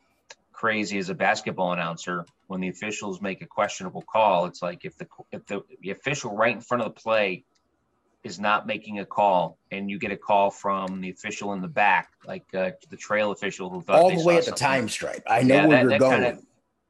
crazy 0.61 0.99
as 0.99 1.09
a 1.09 1.15
basketball 1.15 1.73
announcer 1.73 2.27
when 2.49 2.61
the 2.61 2.69
officials 2.69 3.23
make 3.23 3.41
a 3.41 3.47
questionable 3.47 4.03
call. 4.03 4.45
It's 4.45 4.61
like 4.61 4.85
if 4.85 4.95
the 4.99 5.07
if 5.33 5.47
the, 5.47 5.63
the 5.81 5.91
official 5.91 6.37
right 6.37 6.55
in 6.55 6.61
front 6.61 6.83
of 6.83 6.95
the 6.95 7.01
play 7.01 7.45
is 8.25 8.39
not 8.39 8.67
making 8.67 8.99
a 8.99 9.07
call, 9.07 9.57
and 9.71 9.91
you 9.91 9.99
get 9.99 10.13
a 10.13 10.17
call 10.19 10.51
from 10.51 11.01
the 11.01 11.09
official 11.09 11.55
in 11.55 11.63
the 11.63 11.69
back, 11.69 12.11
like 12.27 12.45
uh, 12.55 12.73
the 12.91 12.97
trail 12.99 13.31
official 13.31 13.71
who 13.71 13.81
thought 13.81 14.01
all 14.01 14.15
the 14.15 14.23
way 14.23 14.37
at 14.37 14.45
the 14.45 14.53
time 14.53 14.87
stripe. 14.87 15.23
I 15.27 15.43
know 15.43 15.55
yeah, 15.55 15.67
where 15.67 15.77
that, 15.77 15.83
you're 15.83 15.91
that 15.93 16.01
going. 16.01 16.23
Kinda, 16.23 16.43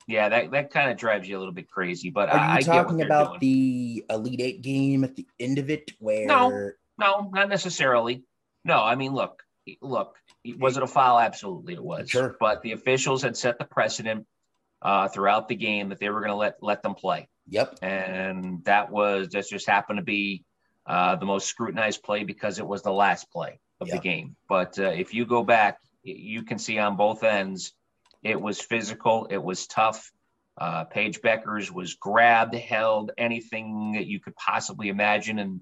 yeah, 0.08 0.28
that, 0.28 0.50
that 0.50 0.72
kind 0.72 0.90
of 0.90 0.96
drives 0.96 1.28
you 1.28 1.38
a 1.38 1.38
little 1.38 1.54
bit 1.54 1.70
crazy. 1.70 2.10
But 2.10 2.28
are 2.30 2.36
I, 2.36 2.58
you 2.58 2.64
talking 2.64 3.02
about 3.02 3.38
the 3.38 4.04
Elite 4.10 4.40
Eight 4.40 4.62
game 4.62 5.04
at 5.04 5.14
the 5.14 5.24
end 5.38 5.58
of 5.58 5.70
it, 5.70 5.92
where 6.00 6.26
no, 6.26 6.72
no, 6.98 7.30
not 7.32 7.48
necessarily. 7.48 8.24
No, 8.64 8.82
I 8.82 8.96
mean, 8.96 9.12
look, 9.12 9.44
look, 9.80 10.16
was 10.58 10.76
it 10.76 10.82
a 10.82 10.86
foul? 10.86 11.18
Absolutely, 11.18 11.74
it 11.74 11.82
was. 11.82 12.10
Sure. 12.10 12.36
But 12.40 12.62
the 12.62 12.72
officials 12.72 13.22
had 13.22 13.36
set 13.36 13.58
the 13.58 13.64
precedent 13.64 14.26
uh, 14.82 15.08
throughout 15.08 15.48
the 15.48 15.56
game 15.56 15.90
that 15.90 15.98
they 15.98 16.08
were 16.08 16.20
going 16.20 16.32
to 16.32 16.36
let 16.36 16.56
let 16.62 16.82
them 16.82 16.94
play. 16.94 17.28
Yep. 17.48 17.78
And 17.82 18.64
that 18.64 18.90
was 18.90 19.28
that 19.30 19.48
just 19.48 19.68
happened 19.68 19.98
to 19.98 20.04
be 20.04 20.44
uh, 20.86 21.16
the 21.16 21.26
most 21.26 21.46
scrutinized 21.46 22.02
play 22.02 22.24
because 22.24 22.58
it 22.58 22.66
was 22.66 22.82
the 22.82 22.92
last 22.92 23.30
play 23.30 23.60
of 23.80 23.88
yep. 23.88 23.96
the 23.96 24.02
game. 24.02 24.36
But 24.48 24.78
uh, 24.78 24.90
if 24.90 25.14
you 25.14 25.26
go 25.26 25.42
back, 25.42 25.78
you 26.02 26.42
can 26.42 26.58
see 26.58 26.78
on 26.78 26.96
both 26.96 27.24
ends, 27.24 27.72
it 28.22 28.40
was 28.40 28.60
physical. 28.60 29.26
It 29.30 29.42
was 29.42 29.66
tough. 29.66 30.10
Uh, 30.58 30.84
Paige 30.84 31.20
Bueckers 31.22 31.70
was 31.70 31.94
grabbed, 31.94 32.54
held, 32.54 33.12
anything 33.16 33.92
that 33.92 34.06
you 34.06 34.20
could 34.20 34.36
possibly 34.36 34.88
imagine, 34.88 35.38
and 35.38 35.60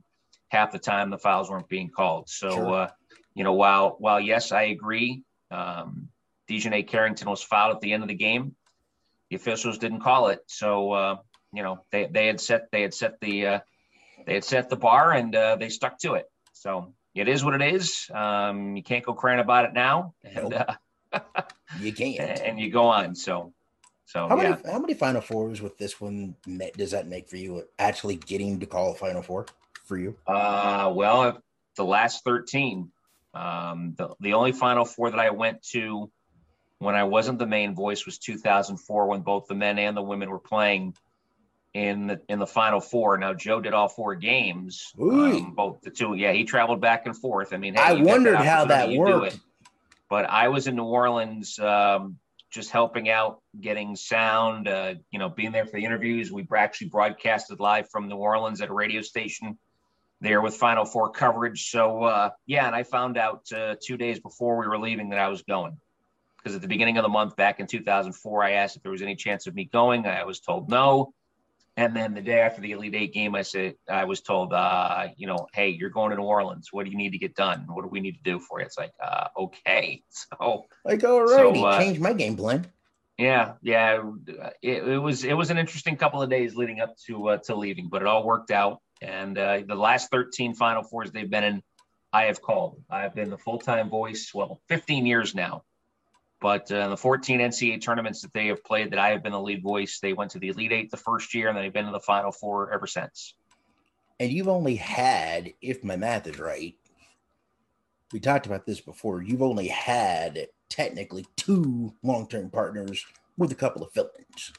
half 0.49 0.73
the 0.73 0.79
time 0.79 1.11
the 1.11 1.19
fouls 1.19 1.51
weren't 1.51 1.69
being 1.69 1.91
called. 1.91 2.29
So 2.29 2.51
sure. 2.51 2.75
uh, 2.75 2.91
you 3.39 3.45
know, 3.45 3.53
while 3.53 3.95
while 4.01 4.19
yes, 4.21 4.51
I 4.51 4.63
agree, 4.63 5.23
um, 5.53 6.09
DiJonai 6.51 6.89
Carrington 6.89 7.31
was 7.31 7.41
fouled 7.41 7.77
at 7.77 7.81
the 7.81 7.93
end 7.93 8.03
of 8.03 8.09
the 8.09 8.17
game. 8.17 8.57
The 9.31 9.37
officials 9.37 9.79
didn't 9.79 10.01
call 10.01 10.27
it, 10.27 10.41
so 10.47 10.91
uh, 10.91 11.17
you 11.53 11.63
know 11.63 11.85
they, 11.93 12.07
they 12.07 12.27
had 12.27 12.41
set 12.41 12.73
they 12.73 12.83
had 12.83 12.93
set 12.93 13.21
the 13.21 13.47
uh, 13.47 13.61
they 14.27 14.35
had 14.35 14.43
set 14.43 14.69
the 14.69 14.77
bar 14.77 15.13
and 15.13 15.37
uh, 15.37 15.55
they 15.55 15.69
stuck 15.69 16.01
to 16.01 16.15
it. 16.15 16.27
So 16.53 16.95
it 17.15 17.29
is 17.29 17.45
what 17.45 17.55
it 17.55 17.63
is. 17.63 18.11
Um, 18.13 18.77
you 18.77 18.83
can't 18.83 19.05
go 19.05 19.15
crying 19.15 19.39
about 19.39 19.67
it 19.67 19.73
now, 19.73 20.15
and 20.25 20.49
nope. 20.49 20.77
Uh, 21.13 21.21
you 21.81 21.93
can't, 21.93 22.41
and 22.41 22.59
you 22.59 22.73
go 22.73 22.87
on. 22.87 23.15
So, 23.15 23.53
so 24.05 24.27
how 24.27 24.37
yeah. 24.37 24.51
many 24.51 24.63
how 24.73 24.79
many 24.81 24.95
Final 24.95 25.21
Fours 25.21 25.63
with 25.63 25.79
this 25.79 26.01
one 26.01 26.35
does 26.77 26.91
that 26.91 27.07
make 27.07 27.29
for 27.29 27.37
you? 27.37 27.63
Actually 27.79 28.17
getting 28.17 28.59
to 28.59 28.67
call 28.67 28.91
a 28.91 28.95
Final 28.97 29.23
Four 29.23 29.47
for 29.85 29.97
you? 29.97 30.17
Uh, 30.27 30.93
well, 30.93 31.41
the 31.77 31.85
last 31.85 32.25
thirteen. 32.25 32.91
Um, 33.39 33.95
the, 33.97 34.15
the 34.21 34.35
only 34.35 34.53
Final 34.53 34.85
Four 34.85 35.11
that 35.13 35.21
I 35.21 35.31
went 35.31 35.63
to 35.71 36.11
when 36.79 36.95
I 36.95 37.05
wasn't 37.05 37.39
the 37.39 37.47
main 37.47 37.75
voice 37.75 38.05
was 38.05 38.19
2004 38.19 39.07
when 39.07 39.21
both 39.21 39.47
the 39.47 39.55
men 39.55 39.79
and 39.79 39.97
the 39.97 40.03
women 40.03 40.31
were 40.31 40.41
playing 40.41 40.97
in 41.73 42.09
the 42.09 42.21
in 42.29 42.41
the 42.41 42.47
Final 42.47 42.81
Four. 42.81 43.17
Now 43.19 43.35
Joe 43.35 43.61
did 43.61 43.75
all 43.75 43.89
four 43.89 44.17
games, 44.17 44.93
um, 45.01 45.53
both 45.55 45.83
the 45.83 45.91
two. 45.91 46.15
Yeah, 46.15 46.33
he 46.33 46.45
traveled 46.45 46.81
back 46.81 47.07
and 47.07 47.17
forth. 47.17 47.53
I 47.53 47.59
mean, 47.59 47.75
hey, 47.75 47.83
I 47.83 47.93
wondered 47.93 48.37
how 48.37 48.65
that 48.67 48.91
worked. 48.91 49.39
But 50.11 50.25
I 50.25 50.49
was 50.49 50.67
in 50.67 50.75
New 50.75 50.85
Orleans, 50.85 51.59
um, 51.59 52.19
just 52.51 52.71
helping 52.71 53.11
out, 53.11 53.43
getting 53.61 53.95
sound. 53.95 54.67
Uh, 54.67 54.95
you 55.11 55.19
know, 55.21 55.29
being 55.29 55.53
there 55.53 55.67
for 55.67 55.77
the 55.77 55.85
interviews. 55.85 56.33
We 56.33 56.47
actually 56.57 56.89
broadcasted 56.89 57.61
live 57.61 57.89
from 57.91 58.09
New 58.09 58.17
Orleans 58.17 58.61
at 58.63 58.71
a 58.71 58.75
radio 58.75 59.03
station 59.03 59.59
there 60.21 60.41
with 60.41 60.57
Final 60.57 60.85
Four 60.85 61.11
coverage. 61.11 61.71
So 61.71 62.03
uh, 62.05 62.31
yeah, 62.47 62.67
and 62.67 62.75
I 62.75 62.83
found 62.83 63.17
out 63.17 63.51
uh, 63.53 63.77
two 63.81 63.97
days 63.97 64.21
before 64.21 64.59
we 64.59 64.67
were 64.67 64.79
leaving 64.79 65.11
that 65.11 65.19
I 65.19 65.29
was 65.29 65.43
going 65.43 65.79
because 66.39 66.55
at 66.55 66.63
the 66.63 66.69
beginning 66.69 66.97
of 66.97 67.03
the 67.03 67.09
month 67.09 67.37
back 67.37 67.61
in 67.61 67.67
2004, 67.67 68.43
I 68.43 68.53
asked 68.53 68.77
if 68.77 68.83
there 68.83 68.93
was 68.93 69.03
any 69.03 69.17
chance 69.17 69.47
of 69.47 69.55
me 69.55 69.65
going. 69.65 70.07
I 70.07 70.25
was 70.25 70.41
told 70.41 70.71
no. 70.71 71.13
And 71.77 71.95
then 71.95 72.13
the 72.13 72.21
day 72.21 72.41
after 72.41 72.61
the 72.61 72.73
Elite 72.73 72.95
Eight 72.97 73.15
game, 73.15 73.37
I 73.37 73.43
said 73.43 73.77
I 73.89 74.05
was 74.05 74.21
told, 74.21 74.53
uh, 74.53 75.09
you 75.17 75.29
know, 75.29 75.47
hey, 75.53 75.69
you're 75.69 75.91
going 75.91 76.11
to 76.11 76.17
New 76.17 76.25
Orleans. 76.25 76.71
What 76.73 76.85
do 76.85 76.91
you 76.91 76.97
need 76.97 77.13
to 77.13 77.19
get 77.19 77.37
done? 77.37 77.67
What 77.69 77.83
do 77.83 77.89
we 77.89 78.01
need 78.01 78.17
to 78.17 78.23
do 78.25 78.41
for 78.41 78.59
you? 78.59 78.67
It's 78.67 78.77
like, 78.77 78.91
uh, 79.01 79.29
okay, 79.37 80.03
so 80.09 80.67
like 80.85 81.05
all 81.05 81.21
right, 81.21 81.29
so, 81.29 81.65
uh, 81.65 81.79
changed 81.79 82.01
my 82.01 82.15
game 82.15 82.37
plan. 82.37 82.67
Yeah, 83.17 83.55
yeah, 83.63 84.03
it, 84.63 84.89
it, 84.89 84.99
was 84.99 85.23
it 85.23 85.35
was 85.35 85.51
an 85.51 85.59
interesting 85.59 85.97
couple 85.97 86.23
of 86.23 86.31
days 86.31 86.57
leading 86.57 86.81
up 86.81 86.97
to 87.07 87.29
uh, 87.29 87.37
to 87.45 87.55
leaving, 87.55 87.89
but 87.89 88.03
it 88.03 88.09
all 88.09 88.25
worked 88.25 88.51
out. 88.51 88.81
And 89.01 89.39
uh, 89.39 89.61
the 89.67 89.75
last 89.75 90.11
13 90.11 90.55
Final 90.55 90.83
Fours 90.83 91.11
they've 91.13 91.31
been 91.31 91.45
in, 91.45 91.63
I 92.13 92.25
have 92.25 92.43
called. 92.43 92.83
I've 92.91 93.15
been 93.15 93.31
the 93.31 93.39
full 93.39 93.59
time 93.59 93.91
voice, 93.91 94.33
well, 94.35 94.61
15 94.69 95.07
years 95.07 95.35
now. 95.35 95.65
But 96.41 96.71
uh, 96.71 96.89
the 96.89 96.97
14 96.97 97.41
NCAA 97.41 97.83
tournaments 97.83 98.23
that 98.23 98.33
they 98.33 98.47
have 98.47 98.63
played, 98.63 98.93
that 98.93 98.99
I 98.99 99.11
have 99.11 99.23
been 99.23 99.33
the 99.33 99.41
lead 99.41 99.63
voice, 99.63 99.99
they 100.01 100.13
went 100.13 100.33
to 100.33 100.39
the 100.39 100.49
Elite 100.49 100.73
Eight 100.73 100.91
the 100.91 100.97
first 100.97 101.35
year, 101.35 101.49
and 101.49 101.57
then 101.57 101.65
they've 101.65 101.73
been 101.73 101.87
to 101.87 101.93
the 101.93 102.01
Final 102.01 102.31
Four 102.31 102.73
ever 102.73 102.87
since. 102.87 103.35
And 104.21 104.33
you've 104.33 104.49
only 104.49 104.77
had, 104.77 105.53
if 105.61 105.83
my 105.83 105.97
math 105.97 106.27
is 106.27 106.39
right, 106.39 106.75
we 108.13 108.21
talked 108.21 108.47
about 108.47 108.67
this 108.67 108.81
before. 108.81 109.23
You've 109.23 109.43
only 109.43 109.69
had 109.69 110.47
technically 110.69 111.27
two 111.37 111.95
long-term 112.03 112.51
partners 112.51 113.05
with 113.37 113.53
a 113.53 113.57
couple 113.57 113.83
of 113.83 113.93
fill-ins. 113.93 114.53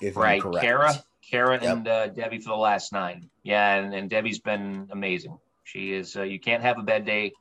If 0.00 0.16
right, 0.16 0.42
Kara, 0.60 0.94
Kara 1.30 1.62
yep. 1.62 1.76
and 1.76 1.88
uh, 1.88 2.08
Debbie 2.08 2.40
for 2.40 2.50
the 2.50 2.56
last 2.56 2.92
nine. 2.92 3.30
Yeah, 3.42 3.76
and, 3.76 3.94
and 3.94 4.10
Debbie's 4.10 4.40
been 4.40 4.88
amazing. 4.90 5.38
She 5.64 5.92
is. 5.92 6.16
Uh, 6.16 6.22
you 6.22 6.40
can't 6.40 6.62
have 6.62 6.78
a 6.78 6.82
bad 6.82 7.04
day 7.04 7.32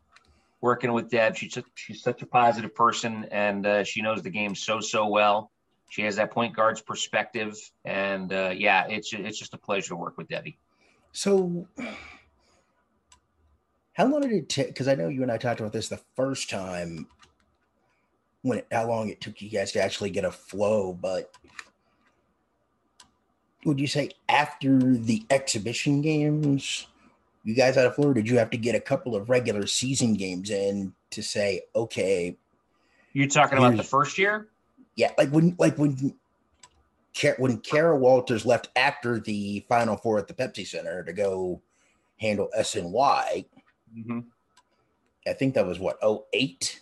working 0.61 0.93
with 0.93 1.09
Deb. 1.09 1.35
She's 1.35 1.57
she's 1.75 2.03
such 2.03 2.21
a 2.21 2.27
positive 2.27 2.75
person, 2.75 3.25
and 3.31 3.65
uh, 3.65 3.83
she 3.83 4.01
knows 4.01 4.21
the 4.21 4.29
game 4.29 4.53
so 4.53 4.79
so 4.79 5.07
well. 5.07 5.51
She 5.89 6.03
has 6.03 6.17
that 6.17 6.31
point 6.31 6.55
guard's 6.55 6.81
perspective, 6.81 7.57
and 7.83 8.31
uh, 8.31 8.53
yeah, 8.55 8.85
it's 8.87 9.11
it's 9.13 9.39
just 9.39 9.53
a 9.55 9.57
pleasure 9.57 9.89
to 9.89 9.95
work 9.95 10.17
with 10.17 10.27
Debbie. 10.27 10.59
So, 11.11 11.67
how 13.93 14.05
long 14.05 14.21
did 14.21 14.31
it 14.31 14.49
take? 14.49 14.67
Because 14.67 14.87
I 14.87 14.93
know 14.93 15.07
you 15.07 15.23
and 15.23 15.31
I 15.31 15.37
talked 15.37 15.59
about 15.59 15.73
this 15.73 15.89
the 15.89 16.01
first 16.15 16.49
time. 16.49 17.07
When 18.43 18.61
how 18.71 18.87
long 18.87 19.09
it 19.09 19.19
took 19.19 19.41
you 19.41 19.49
guys 19.49 19.73
to 19.73 19.83
actually 19.83 20.11
get 20.11 20.23
a 20.23 20.31
flow, 20.31 20.93
but 20.93 21.33
would 23.65 23.79
you 23.79 23.87
say 23.87 24.11
after 24.27 24.79
the 24.79 25.25
exhibition 25.29 26.01
games, 26.01 26.87
you 27.43 27.53
guys 27.55 27.77
out 27.77 27.85
of 27.85 27.95
Florida, 27.95 28.21
did 28.21 28.29
you 28.29 28.37
have 28.37 28.49
to 28.51 28.57
get 28.57 28.75
a 28.75 28.79
couple 28.79 29.15
of 29.15 29.29
regular 29.29 29.67
season 29.67 30.13
games 30.13 30.49
in 30.49 30.93
to 31.11 31.21
say, 31.21 31.61
okay? 31.75 32.37
You're 33.13 33.27
talking 33.27 33.57
about 33.57 33.77
the 33.77 33.83
first 33.83 34.17
year? 34.17 34.47
Yeah, 34.95 35.11
like 35.17 35.29
when 35.29 35.55
like 35.57 35.77
when 35.77 36.13
when 37.37 37.57
Kara 37.59 37.97
Wolters 37.97 38.45
left 38.45 38.69
after 38.75 39.19
the 39.19 39.65
Final 39.67 39.97
Four 39.97 40.19
at 40.19 40.27
the 40.27 40.33
Pepsi 40.33 40.65
Center 40.65 41.03
to 41.03 41.13
go 41.13 41.61
handle 42.17 42.49
SNY. 42.57 43.45
Mm-hmm. 43.97 44.19
I 45.27 45.33
think 45.33 45.53
that 45.55 45.65
was 45.65 45.79
what 45.79 45.97
08 46.33 46.81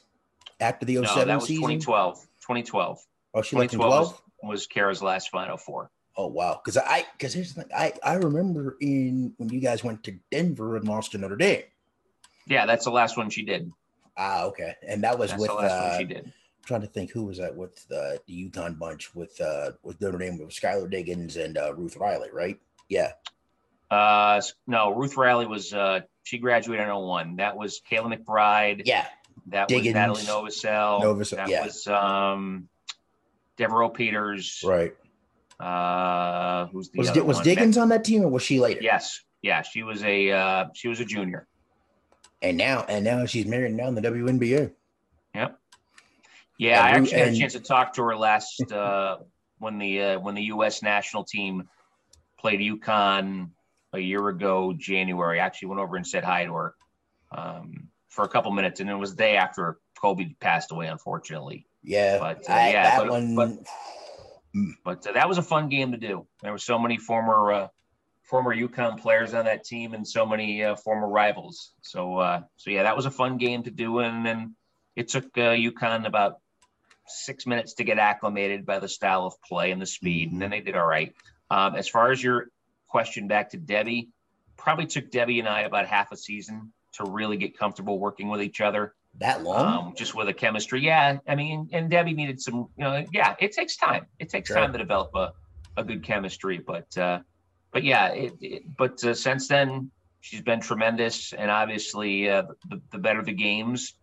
after 0.59 0.85
the 0.85 0.95
07 0.95 1.03
no, 1.03 1.25
that 1.25 1.35
was 1.35 1.47
season. 1.47 1.61
2012. 1.61 2.21
2012. 2.41 3.05
Oh, 3.33 3.41
she 3.41 3.55
left 3.55 3.73
in 3.73 3.79
12 3.79 3.91
was, 3.91 4.21
was 4.43 4.67
Kara's 4.67 5.01
last 5.01 5.29
Final 5.29 5.57
Four. 5.57 5.91
Oh 6.19 6.27
wow, 6.27 6.59
because 6.63 6.77
I 6.77 7.05
because 7.13 7.33
here's 7.33 7.53
the 7.53 7.61
thing 7.61 7.71
I 7.75 7.93
I 8.03 8.15
remember 8.15 8.75
in 8.81 9.33
when 9.37 9.49
you 9.49 9.59
guys 9.59 9.83
went 9.83 10.03
to 10.05 10.17
Denver 10.31 10.75
and 10.75 10.87
lost 10.87 11.11
to 11.11 11.19
Notre 11.19 11.35
Dame. 11.35 11.61
Yeah, 12.47 12.65
that's 12.65 12.85
the 12.85 12.91
last 12.91 13.17
one 13.17 13.29
she 13.29 13.43
did. 13.43 13.71
Ah, 14.17 14.45
okay, 14.45 14.73
and 14.85 15.03
that 15.03 15.19
was 15.19 15.29
that's 15.29 15.41
with 15.41 15.49
the 15.51 15.55
last 15.55 15.71
uh, 15.71 15.89
one 15.89 15.99
she 15.99 16.05
did 16.05 16.25
I'm 16.25 16.65
trying 16.65 16.81
to 16.81 16.87
think 16.87 17.11
who 17.11 17.23
was 17.25 17.37
that 17.37 17.55
with 17.55 17.87
the, 17.87 18.19
the 18.25 18.49
UConn 18.49 18.79
bunch 18.79 19.13
with 19.13 19.39
uh 19.39 19.73
with 19.83 20.01
Notre 20.01 20.17
Dame 20.17 20.39
with 20.39 20.49
Skylar 20.49 20.89
Diggins 20.89 21.37
and 21.37 21.55
uh, 21.55 21.73
Ruth 21.75 21.97
Riley, 21.97 22.29
right? 22.33 22.59
Yeah. 22.89 23.11
Uh 23.91 24.41
no, 24.65 24.93
Ruth 24.93 25.15
Riley 25.17 25.45
was 25.45 25.71
uh 25.71 26.01
she 26.23 26.39
graduated 26.39 26.87
in 26.87 26.93
01. 26.93 27.35
That 27.37 27.55
was 27.55 27.79
Kayla 27.89 28.17
McBride. 28.17 28.81
Yeah. 28.85 29.05
That 29.47 29.67
Diggins, 29.67 29.87
was 29.87 29.93
Natalie 29.93 30.23
Novosel. 30.23 31.01
Novosel. 31.01 31.35
That 31.37 31.49
yeah. 31.49 31.63
was 31.63 31.85
um 31.87 32.69
Devereaux 33.55 33.89
Peters. 33.89 34.63
Right. 34.65 34.95
Uh 35.59 36.67
who's 36.67 36.89
the 36.89 36.99
was, 36.99 37.09
other 37.09 37.23
was 37.23 37.39
Diggins 37.41 37.77
on 37.77 37.89
that 37.89 38.03
team 38.03 38.23
or 38.23 38.29
was 38.29 38.43
she 38.43 38.59
later? 38.59 38.79
Yes. 38.81 39.21
Yeah, 39.41 39.61
she 39.61 39.83
was 39.83 40.03
a 40.03 40.31
uh 40.31 40.65
she 40.73 40.87
was 40.87 40.99
a 40.99 41.05
junior. 41.05 41.47
And 42.41 42.57
now 42.57 42.85
and 42.87 43.03
now 43.03 43.25
she's 43.25 43.45
married 43.45 43.73
now 43.73 43.87
in 43.87 43.95
the 43.95 44.01
WNBA. 44.01 44.71
Yep. 45.33 45.59
Yeah, 46.57 46.83
I 46.83 46.89
actually 46.89 47.19
had 47.19 47.27
a 47.29 47.35
chance 47.35 47.53
to 47.53 47.59
talk 47.59 47.93
to 47.93 48.03
her 48.03 48.15
last 48.15 48.71
uh, 48.71 49.17
when 49.59 49.77
the 49.77 50.01
uh, 50.01 50.19
when 50.19 50.33
the 50.35 50.43
U.S. 50.43 50.81
national 50.81 51.23
team 51.23 51.69
played 52.39 52.59
UConn 52.59 53.49
a 53.93 53.99
year 53.99 54.27
ago, 54.29 54.73
January. 54.73 55.39
I 55.39 55.45
actually 55.45 55.69
went 55.69 55.81
over 55.81 55.95
and 55.95 56.07
said 56.07 56.23
hi 56.23 56.45
to 56.45 56.53
her 56.53 56.75
um, 57.31 57.89
for 58.09 58.25
a 58.25 58.27
couple 58.27 58.51
minutes, 58.51 58.79
and 58.79 58.89
it 58.89 58.95
was 58.95 59.11
the 59.11 59.17
day 59.17 59.37
after 59.37 59.77
Kobe 60.01 60.33
passed 60.39 60.71
away, 60.71 60.87
unfortunately. 60.87 61.67
Yeah, 61.83 62.17
but 62.17 62.49
uh, 62.49 62.53
I, 62.53 62.71
yeah, 62.71 62.83
that 62.83 62.99
but, 63.01 63.09
one... 63.09 63.35
but, 63.35 63.49
but 64.83 65.05
uh, 65.07 65.13
that 65.13 65.27
was 65.27 65.37
a 65.37 65.43
fun 65.43 65.69
game 65.69 65.91
to 65.91 65.97
do. 65.97 66.27
There 66.41 66.51
were 66.51 66.57
so 66.57 66.79
many 66.79 66.97
former 66.97 67.51
uh, 67.51 67.67
former 68.23 68.55
UConn 68.55 68.99
players 68.99 69.33
on 69.33 69.45
that 69.45 69.63
team, 69.63 69.93
and 69.93 70.07
so 70.07 70.25
many 70.25 70.63
uh, 70.63 70.75
former 70.75 71.07
rivals. 71.07 71.73
So 71.81 72.41
so 72.57 72.69
yeah, 72.69 72.83
that 72.83 72.95
was 72.95 73.05
a 73.05 73.11
fun 73.11 73.37
game 73.37 73.63
to 73.63 73.71
do, 73.71 73.99
and 73.99 74.25
then 74.25 74.55
it 74.95 75.09
took 75.09 75.33
UConn 75.33 76.05
about 76.05 76.39
six 77.07 77.45
minutes 77.45 77.75
to 77.75 77.83
get 77.83 77.99
acclimated 77.99 78.65
by 78.65 78.79
the 78.79 78.87
style 78.87 79.25
of 79.25 79.41
play 79.41 79.71
and 79.71 79.81
the 79.81 79.85
speed, 79.85 80.31
and 80.31 80.41
then 80.41 80.51
they 80.51 80.61
did 80.61 80.75
all 80.75 80.85
right. 80.85 81.13
Um, 81.49 81.75
as 81.75 81.87
far 81.87 82.11
as 82.11 82.21
your 82.21 82.49
question 82.87 83.27
back 83.27 83.51
to 83.51 83.57
Debbie, 83.57 84.09
probably 84.57 84.85
took 84.85 85.11
Debbie 85.11 85.39
and 85.39 85.47
I 85.47 85.61
about 85.61 85.87
half 85.87 86.11
a 86.11 86.17
season 86.17 86.73
to 86.93 87.05
really 87.05 87.37
get 87.37 87.57
comfortable 87.57 87.99
working 87.99 88.27
with 88.27 88.41
each 88.41 88.61
other. 88.61 88.93
That 89.19 89.43
long? 89.43 89.87
Um, 89.87 89.93
just 89.95 90.13
with 90.13 90.29
a 90.29 90.33
chemistry. 90.33 90.81
Yeah. 90.81 91.17
I 91.27 91.35
mean, 91.35 91.69
and 91.71 91.89
Debbie 91.89 92.13
needed 92.13 92.39
some, 92.39 92.67
you 92.77 92.83
know, 92.83 93.03
yeah, 93.11 93.35
it 93.39 93.51
takes 93.51 93.75
time. 93.75 94.05
It 94.19 94.29
takes 94.29 94.47
sure. 94.49 94.57
time 94.57 94.71
to 94.73 94.77
develop 94.77 95.09
a, 95.15 95.33
a 95.75 95.83
good 95.83 96.03
chemistry. 96.03 96.59
But, 96.59 96.95
uh, 96.97 97.19
but 97.71 97.83
yeah, 97.83 98.09
it, 98.09 98.33
it, 98.41 98.77
but 98.77 99.03
uh, 99.03 99.15
since 99.15 99.47
then, 99.47 99.89
she's 100.21 100.41
been 100.41 100.59
tremendous. 100.59 101.33
And 101.33 101.49
obviously, 101.49 102.29
uh, 102.29 102.43
the, 102.69 102.79
the 102.91 102.99
better 102.99 103.23
the 103.23 103.33
games, 103.33 103.95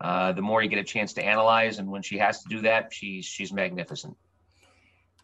uh, 0.00 0.32
the 0.32 0.42
more 0.42 0.62
you 0.62 0.70
get 0.70 0.78
a 0.78 0.84
chance 0.84 1.12
to 1.14 1.24
analyze. 1.24 1.78
And 1.78 1.90
when 1.90 2.02
she 2.02 2.16
has 2.18 2.42
to 2.42 2.48
do 2.48 2.62
that, 2.62 2.92
she's 2.92 3.26
she's 3.26 3.52
magnificent. 3.52 4.16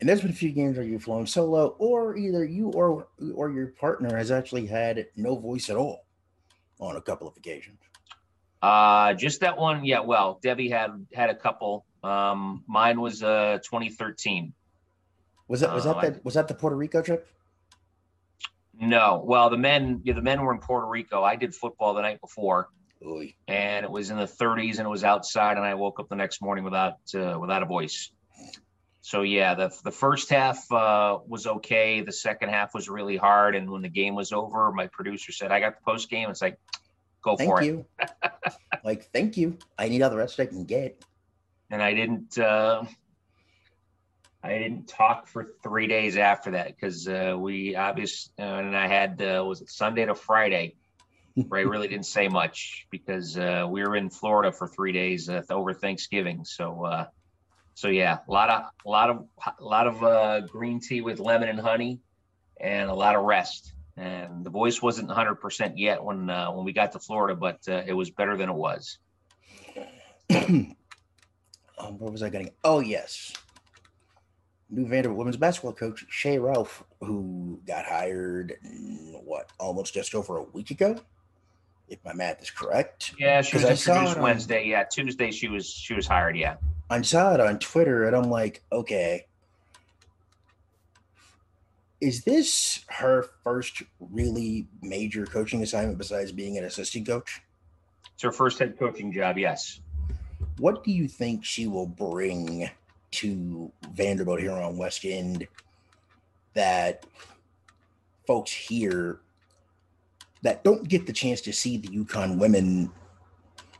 And 0.00 0.08
there's 0.08 0.22
been 0.22 0.30
a 0.30 0.34
few 0.34 0.52
games 0.52 0.76
where 0.76 0.86
you've 0.86 1.02
flown 1.02 1.26
solo, 1.26 1.76
or 1.78 2.16
either 2.16 2.44
you 2.44 2.70
or 2.70 3.08
or 3.34 3.50
your 3.50 3.68
partner 3.68 4.16
has 4.16 4.30
actually 4.30 4.66
had 4.66 5.06
no 5.16 5.36
voice 5.36 5.68
at 5.68 5.76
all 5.76 6.06
on 6.78 6.96
a 6.96 7.02
couple 7.02 7.28
of 7.28 7.36
occasions. 7.36 7.78
Uh, 8.62 9.14
just 9.14 9.40
that 9.40 9.58
one. 9.58 9.84
Yeah. 9.84 10.00
Well, 10.00 10.38
Debbie 10.42 10.68
had 10.68 11.06
had 11.12 11.30
a 11.30 11.34
couple. 11.34 11.86
Um, 12.02 12.64
mine 12.66 13.00
was 13.00 13.22
uh 13.22 13.58
2013. 13.64 14.52
Was 15.48 15.60
that 15.60 15.74
was 15.74 15.84
that 15.84 15.96
uh, 15.96 16.00
the, 16.00 16.20
was 16.24 16.34
that 16.34 16.48
the 16.48 16.54
Puerto 16.54 16.76
Rico 16.76 17.02
trip? 17.02 17.26
No. 18.78 19.22
Well, 19.24 19.50
the 19.50 19.58
men 19.58 20.00
yeah, 20.04 20.14
the 20.14 20.22
men 20.22 20.42
were 20.42 20.52
in 20.52 20.60
Puerto 20.60 20.86
Rico. 20.86 21.22
I 21.22 21.36
did 21.36 21.54
football 21.54 21.94
the 21.94 22.02
night 22.02 22.20
before. 22.20 22.68
Oy. 23.02 23.34
and 23.48 23.82
it 23.82 23.90
was 23.90 24.10
in 24.10 24.18
the 24.18 24.26
30s 24.26 24.76
and 24.76 24.80
it 24.80 24.90
was 24.90 25.04
outside 25.04 25.56
and 25.56 25.64
I 25.64 25.72
woke 25.72 25.98
up 26.00 26.10
the 26.10 26.16
next 26.16 26.42
morning 26.42 26.64
without 26.64 26.98
uh, 27.14 27.38
without 27.40 27.62
a 27.62 27.66
voice. 27.66 28.10
So 29.02 29.22
yeah, 29.22 29.54
the 29.54 29.74
the 29.82 29.90
first 29.90 30.28
half 30.30 30.70
uh, 30.70 31.18
was 31.26 31.46
okay. 31.46 32.02
The 32.02 32.12
second 32.12 32.50
half 32.50 32.74
was 32.74 32.88
really 32.88 33.16
hard, 33.16 33.56
and 33.56 33.70
when 33.70 33.82
the 33.82 33.88
game 33.88 34.14
was 34.14 34.32
over, 34.32 34.70
my 34.72 34.88
producer 34.88 35.32
said, 35.32 35.50
"I 35.50 35.60
got 35.60 35.76
the 35.76 35.82
post 35.82 36.10
game." 36.10 36.28
It's 36.28 36.42
like, 36.42 36.58
go 37.22 37.36
thank 37.36 37.50
for 37.50 37.62
you. 37.62 37.86
it. 37.98 38.10
like, 38.84 39.10
thank 39.12 39.36
you. 39.36 39.58
I 39.78 39.88
need 39.88 40.02
all 40.02 40.10
the 40.10 40.16
rest 40.16 40.40
I 40.40 40.46
can 40.46 40.64
get. 40.64 41.02
And 41.70 41.82
I 41.82 41.94
didn't. 41.94 42.38
Uh, 42.38 42.84
I 44.42 44.58
didn't 44.58 44.88
talk 44.88 45.28
for 45.28 45.52
three 45.62 45.86
days 45.86 46.16
after 46.16 46.52
that 46.52 46.68
because 46.68 47.06
uh, 47.06 47.36
we 47.38 47.76
obviously, 47.76 48.32
uh, 48.38 48.42
and 48.42 48.74
I 48.74 48.88
had 48.88 49.20
uh, 49.20 49.44
was 49.44 49.60
it 49.60 49.70
Sunday 49.70 50.06
to 50.06 50.14
Friday 50.14 50.76
Ray 51.48 51.64
really 51.64 51.88
didn't 51.88 52.06
say 52.06 52.28
much 52.28 52.86
because 52.90 53.36
uh, 53.36 53.66
we 53.68 53.82
were 53.82 53.96
in 53.96 54.10
Florida 54.10 54.52
for 54.52 54.66
three 54.66 54.92
days 54.92 55.28
uh, 55.28 55.42
over 55.50 55.72
Thanksgiving. 55.72 56.44
So, 56.44 56.84
uh, 56.84 57.06
so 57.74 57.88
yeah, 57.88 58.18
a 58.26 58.30
lot 58.30 58.50
of, 58.50 58.64
a 58.84 58.88
lot 58.88 59.10
of, 59.10 59.24
a 59.58 59.64
lot 59.64 59.86
of 59.86 60.02
uh, 60.02 60.40
green 60.40 60.80
tea 60.80 61.00
with 61.00 61.20
lemon 61.20 61.48
and 61.48 61.60
honey, 61.60 62.00
and 62.60 62.90
a 62.90 62.94
lot 62.94 63.16
of 63.16 63.24
rest. 63.24 63.72
And 64.00 64.44
the 64.44 64.50
voice 64.50 64.80
wasn't 64.80 65.10
100% 65.10 65.72
yet 65.76 66.02
when 66.02 66.30
uh, 66.30 66.50
when 66.52 66.64
we 66.64 66.72
got 66.72 66.92
to 66.92 66.98
Florida, 66.98 67.34
but 67.34 67.60
uh, 67.68 67.82
it 67.86 67.92
was 67.92 68.10
better 68.10 68.34
than 68.34 68.48
it 68.48 68.54
was. 68.54 68.98
um, 70.34 70.74
what 71.76 72.10
was 72.10 72.22
I 72.22 72.30
getting? 72.30 72.50
Oh 72.64 72.80
yes, 72.80 73.34
new 74.70 74.86
Vanderbilt 74.86 75.18
women's 75.18 75.36
basketball 75.36 75.74
coach 75.74 76.06
Shea 76.08 76.38
Ralph, 76.38 76.82
who 77.00 77.60
got 77.66 77.84
hired 77.84 78.54
what 79.22 79.50
almost 79.60 79.92
just 79.92 80.14
over 80.14 80.38
a 80.38 80.44
week 80.44 80.70
ago 80.70 80.98
if 81.90 82.02
my 82.04 82.14
math 82.14 82.40
is 82.40 82.50
correct. 82.50 83.12
Yeah, 83.18 83.42
she 83.42 83.58
was 83.58 83.64
introduced 83.64 84.18
Wednesday. 84.18 84.66
yeah, 84.66 84.84
Tuesday 84.84 85.30
she 85.30 85.48
was 85.48 85.68
she 85.68 85.92
was 85.92 86.06
hired. 86.06 86.38
Yeah, 86.38 86.56
I 86.88 87.02
saw 87.02 87.34
it 87.34 87.40
on 87.40 87.58
Twitter, 87.58 88.06
and 88.06 88.16
I'm 88.16 88.30
like, 88.30 88.62
okay, 88.72 89.26
is 92.00 92.24
this 92.24 92.84
her 92.88 93.26
first 93.44 93.82
really 93.98 94.66
major 94.82 95.26
coaching 95.26 95.62
assignment 95.62 95.98
besides 95.98 96.32
being 96.32 96.56
an 96.56 96.64
assistant 96.64 97.06
coach? 97.06 97.40
It's 98.14 98.22
her 98.22 98.32
first 98.32 98.58
head 98.58 98.78
coaching 98.78 99.12
job. 99.12 99.38
Yes. 99.38 99.80
What 100.58 100.82
do 100.84 100.92
you 100.92 101.08
think 101.08 101.44
she 101.44 101.66
will 101.66 101.86
bring 101.86 102.70
to 103.12 103.72
Vanderbilt 103.92 104.40
here 104.40 104.52
on 104.52 104.76
West 104.76 105.04
End 105.04 105.46
that 106.54 107.04
folks 108.26 108.50
here 108.50 109.20
that 110.42 110.64
don't 110.64 110.88
get 110.88 111.06
the 111.06 111.12
chance 111.12 111.40
to 111.42 111.52
see 111.52 111.76
the 111.76 111.88
UConn 111.88 112.38
women, 112.38 112.90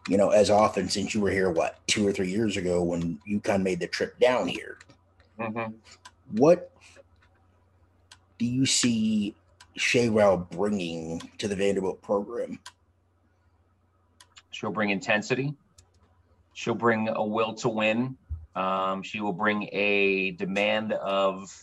you 0.09 0.17
know, 0.17 0.31
as 0.31 0.51
often 0.51 0.89
since 0.89 1.15
you 1.15 1.21
were 1.21 1.31
here, 1.31 1.51
what, 1.51 1.79
two 1.87 2.07
or 2.07 2.13
three 2.13 2.31
years 2.31 2.57
ago 2.57 2.83
when 2.83 3.19
UConn 3.29 3.63
made 3.63 3.81
the 3.81 3.87
trip 3.87 4.19
down 4.19 4.47
here. 4.47 4.79
Mm-hmm. 5.39 5.73
What 6.33 6.71
do 8.41 8.47
you 8.47 8.65
see 8.65 9.35
Shea 9.77 10.09
Ralph 10.09 10.49
bringing 10.49 11.21
to 11.37 11.47
the 11.47 11.55
Vanderbilt 11.55 12.01
program? 12.01 12.59
She'll 14.51 14.71
bring 14.71 14.89
intensity. 14.89 15.55
She'll 16.55 16.75
bring 16.75 17.11
a 17.11 17.23
will 17.23 17.53
to 17.57 17.69
win. 17.69 18.17
Um, 18.57 19.03
she 19.03 19.21
will 19.21 19.35
bring 19.35 19.69
a 19.73 20.31
demand 20.31 20.95
of 20.95 21.55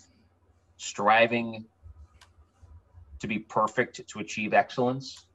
striving 0.77 1.65
to 3.21 3.27
be 3.27 3.39
perfect 3.39 4.07
to 4.09 4.19
achieve 4.19 4.53
excellence. 4.53 5.25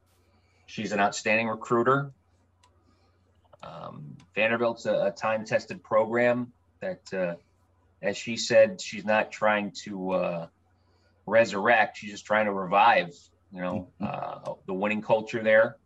She's 0.66 0.92
an 0.92 1.00
outstanding 1.00 1.48
recruiter. 1.48 2.12
Um, 3.64 4.16
Vanderbilt's 4.36 4.86
a, 4.86 5.06
a 5.06 5.10
time 5.10 5.44
tested 5.44 5.82
program 5.82 6.52
that, 6.78 7.12
uh, 7.12 7.34
as 8.00 8.16
she 8.16 8.36
said, 8.36 8.80
she's 8.80 9.04
not 9.04 9.32
trying 9.32 9.72
to 9.82 10.12
uh, 10.12 10.46
resurrect, 11.32 11.96
she's 11.96 12.12
just 12.12 12.26
trying 12.26 12.46
to 12.46 12.52
revive, 12.52 13.12
you 13.52 13.60
know, 13.60 13.88
mm-hmm. 14.00 14.50
uh, 14.50 14.54
the 14.66 14.74
winning 14.74 15.02
culture 15.02 15.42
there. 15.42 15.76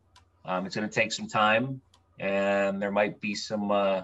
Um, 0.44 0.66
it's 0.66 0.76
going 0.76 0.88
to 0.88 0.94
take 0.94 1.12
some 1.12 1.28
time, 1.28 1.80
and 2.18 2.80
there 2.80 2.90
might 2.90 3.20
be 3.20 3.34
some 3.34 3.70
uh, 3.70 4.02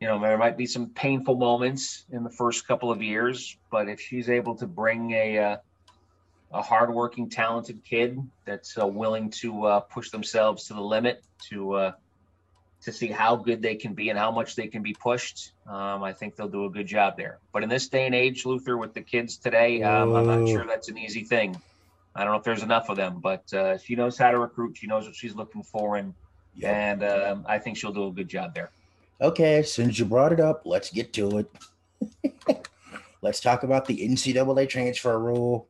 you 0.00 0.06
know, 0.06 0.20
there 0.20 0.38
might 0.38 0.56
be 0.56 0.66
some 0.66 0.90
painful 0.90 1.36
moments 1.36 2.04
in 2.12 2.22
the 2.22 2.30
first 2.30 2.66
couple 2.66 2.90
of 2.90 3.02
years, 3.02 3.56
but 3.70 3.88
if 3.88 4.00
she's 4.00 4.28
able 4.28 4.54
to 4.56 4.66
bring 4.66 5.10
a 5.12 5.38
uh, 5.38 5.56
a 6.52 6.62
hardworking, 6.62 7.28
talented 7.28 7.84
kid 7.84 8.18
that's 8.46 8.78
uh, 8.78 8.86
willing 8.86 9.30
to 9.30 9.64
uh, 9.64 9.80
push 9.80 10.10
themselves 10.10 10.64
to 10.68 10.74
the 10.74 10.80
limit 10.80 11.22
to 11.50 11.74
uh, 11.74 11.92
to 12.82 12.92
see 12.92 13.08
how 13.08 13.36
good 13.36 13.60
they 13.60 13.74
can 13.74 13.94
be 13.94 14.08
and 14.10 14.18
how 14.18 14.30
much 14.30 14.54
they 14.54 14.68
can 14.68 14.82
be 14.82 14.94
pushed, 14.94 15.52
um, 15.66 16.02
I 16.02 16.12
think 16.12 16.36
they'll 16.36 16.48
do 16.48 16.64
a 16.66 16.70
good 16.70 16.86
job 16.86 17.16
there. 17.16 17.38
But 17.52 17.62
in 17.62 17.68
this 17.68 17.88
day 17.88 18.06
and 18.06 18.14
age, 18.14 18.46
Luther, 18.46 18.76
with 18.76 18.94
the 18.94 19.02
kids 19.02 19.36
today, 19.36 19.82
um, 19.82 20.14
I'm 20.14 20.26
not 20.26 20.48
sure 20.48 20.64
that's 20.66 20.88
an 20.88 20.98
easy 20.98 21.24
thing. 21.24 21.60
I 22.14 22.24
don't 22.24 22.32
know 22.32 22.38
if 22.38 22.44
there's 22.44 22.62
enough 22.62 22.88
of 22.88 22.96
them, 22.96 23.20
but 23.20 23.52
uh, 23.52 23.78
she 23.78 23.94
knows 23.94 24.16
how 24.16 24.30
to 24.30 24.38
recruit. 24.38 24.76
She 24.76 24.86
knows 24.86 25.06
what 25.06 25.14
she's 25.14 25.34
looking 25.34 25.62
for, 25.62 25.96
and 25.96 26.14
yep. 26.54 26.74
and 26.74 27.04
um, 27.04 27.46
I 27.48 27.58
think 27.58 27.76
she'll 27.76 27.92
do 27.92 28.08
a 28.08 28.12
good 28.12 28.28
job 28.28 28.54
there. 28.54 28.70
Okay, 29.20 29.62
since 29.62 29.98
you 29.98 30.04
brought 30.04 30.32
it 30.32 30.40
up, 30.40 30.62
let's 30.64 30.90
get 30.90 31.12
to 31.14 31.38
it. 31.38 32.68
let's 33.22 33.40
talk 33.40 33.62
about 33.62 33.86
the 33.86 34.08
NCAA 34.08 34.68
transfer 34.68 35.18
rule. 35.18 35.68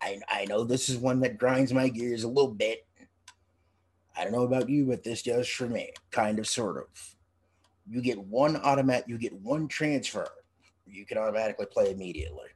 I, 0.00 0.20
I 0.28 0.44
know 0.46 0.64
this 0.64 0.88
is 0.88 0.96
one 0.96 1.20
that 1.20 1.38
grinds 1.38 1.72
my 1.72 1.88
gears 1.88 2.24
a 2.24 2.28
little 2.28 2.52
bit. 2.52 2.86
I 4.20 4.24
don't 4.24 4.32
know 4.32 4.42
about 4.42 4.68
you, 4.68 4.84
but 4.84 5.02
this 5.02 5.22
does 5.22 5.48
for 5.48 5.66
me, 5.66 5.92
kind 6.10 6.38
of, 6.38 6.46
sort 6.46 6.76
of. 6.76 7.16
You 7.88 8.02
get 8.02 8.18
one 8.18 8.56
automatic, 8.56 9.08
you 9.08 9.16
get 9.16 9.32
one 9.32 9.66
transfer. 9.66 10.28
You 10.86 11.06
can 11.06 11.16
automatically 11.16 11.66
play 11.66 11.90
immediately. 11.90 12.48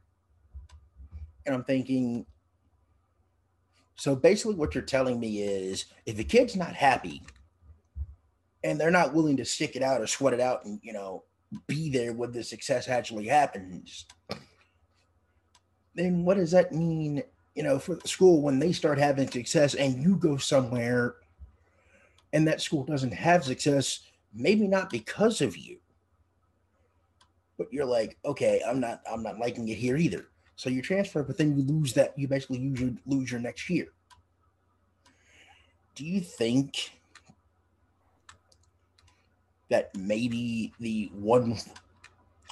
And 1.45 1.55
I'm 1.55 1.63
thinking, 1.63 2.25
so 3.95 4.15
basically, 4.15 4.55
what 4.55 4.75
you're 4.75 4.83
telling 4.83 5.19
me 5.19 5.41
is 5.41 5.85
if 6.05 6.17
the 6.17 6.23
kid's 6.23 6.55
not 6.55 6.73
happy 6.73 7.23
and 8.63 8.79
they're 8.79 8.91
not 8.91 9.13
willing 9.13 9.37
to 9.37 9.45
stick 9.45 9.75
it 9.75 9.81
out 9.83 10.01
or 10.01 10.07
sweat 10.07 10.33
it 10.33 10.39
out 10.39 10.65
and 10.65 10.79
you 10.81 10.91
know 10.91 11.23
be 11.67 11.89
there 11.89 12.13
when 12.13 12.31
the 12.31 12.43
success 12.43 12.89
actually 12.89 13.27
happens 13.27 14.05
then 15.93 16.25
what 16.25 16.35
does 16.35 16.51
that 16.51 16.73
mean 16.73 17.23
you 17.53 17.63
know 17.63 17.77
for 17.77 17.95
the 17.95 18.07
school 18.07 18.41
when 18.41 18.57
they 18.59 18.71
start 18.71 18.97
having 18.97 19.29
success 19.29 19.75
and 19.75 20.01
you 20.01 20.15
go 20.15 20.35
somewhere 20.35 21.15
and 22.35 22.47
that 22.47 22.61
school 22.61 22.83
doesn't 22.83 23.13
have 23.13 23.43
success 23.43 24.01
maybe 24.33 24.67
not 24.67 24.89
because 24.89 25.41
of 25.41 25.57
you 25.57 25.77
but 27.57 27.71
you're 27.71 27.85
like 27.85 28.17
okay 28.25 28.61
i'm 28.67 28.79
not 28.79 29.01
i'm 29.11 29.23
not 29.23 29.39
liking 29.39 29.67
it 29.69 29.77
here 29.77 29.97
either 29.97 30.27
so 30.55 30.69
you 30.69 30.81
transfer 30.81 31.23
but 31.23 31.37
then 31.37 31.57
you 31.57 31.63
lose 31.63 31.93
that 31.93 32.13
you 32.17 32.27
basically 32.27 32.59
lose 32.59 32.79
your 32.79 32.91
lose 33.05 33.31
your 33.31 33.39
next 33.39 33.69
year 33.69 33.87
do 35.95 36.05
you 36.05 36.19
think 36.19 36.91
that 39.69 39.95
maybe 39.95 40.73
the 40.79 41.09
one 41.13 41.57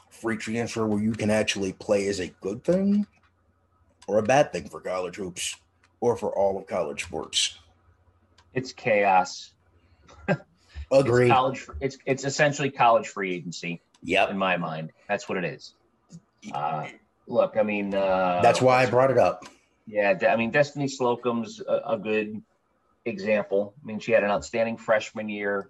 free 0.10 0.38
transfer 0.38 0.88
where 0.88 1.02
you 1.02 1.12
can 1.12 1.30
actually 1.30 1.74
play 1.74 2.06
is 2.06 2.20
a 2.20 2.30
good 2.42 2.64
thing 2.64 3.06
or 4.08 4.18
a 4.18 4.24
bad 4.24 4.52
thing 4.52 4.68
for 4.70 4.80
college 4.80 5.18
hoops 5.18 5.58
or 6.00 6.16
for 6.16 6.36
all 6.38 6.58
of 6.58 6.68
college 6.68 7.04
sports? 7.04 7.60
It's 8.54 8.72
chaos. 8.72 9.53
Agree. 10.94 11.26
It's 11.26 11.34
college. 11.34 11.68
It's 11.82 11.98
it's 12.06 12.24
essentially 12.24 12.70
college 12.70 13.08
free 13.08 13.34
agency. 13.34 13.82
Yep. 14.04 14.32
In 14.32 14.38
my 14.38 14.58
mind, 14.58 14.92
that's 15.08 15.28
what 15.28 15.38
it 15.38 15.46
is. 15.46 15.74
Uh, 16.54 16.88
look, 17.28 17.56
I 17.58 17.64
mean, 17.64 17.94
uh, 17.94 18.42
that's 18.42 18.62
why 18.62 18.84
I 18.84 18.86
brought 18.86 19.12
it 19.12 19.18
up. 19.18 19.46
Yeah, 19.88 20.18
I 20.30 20.36
mean, 20.36 20.52
Destiny 20.52 20.88
Slocum's 20.88 21.62
a, 21.62 21.94
a 21.94 21.98
good 21.98 22.42
example. 23.06 23.74
I 23.82 23.86
mean, 23.86 24.00
she 24.00 24.12
had 24.12 24.24
an 24.24 24.30
outstanding 24.30 24.78
freshman 24.78 25.30
year 25.30 25.70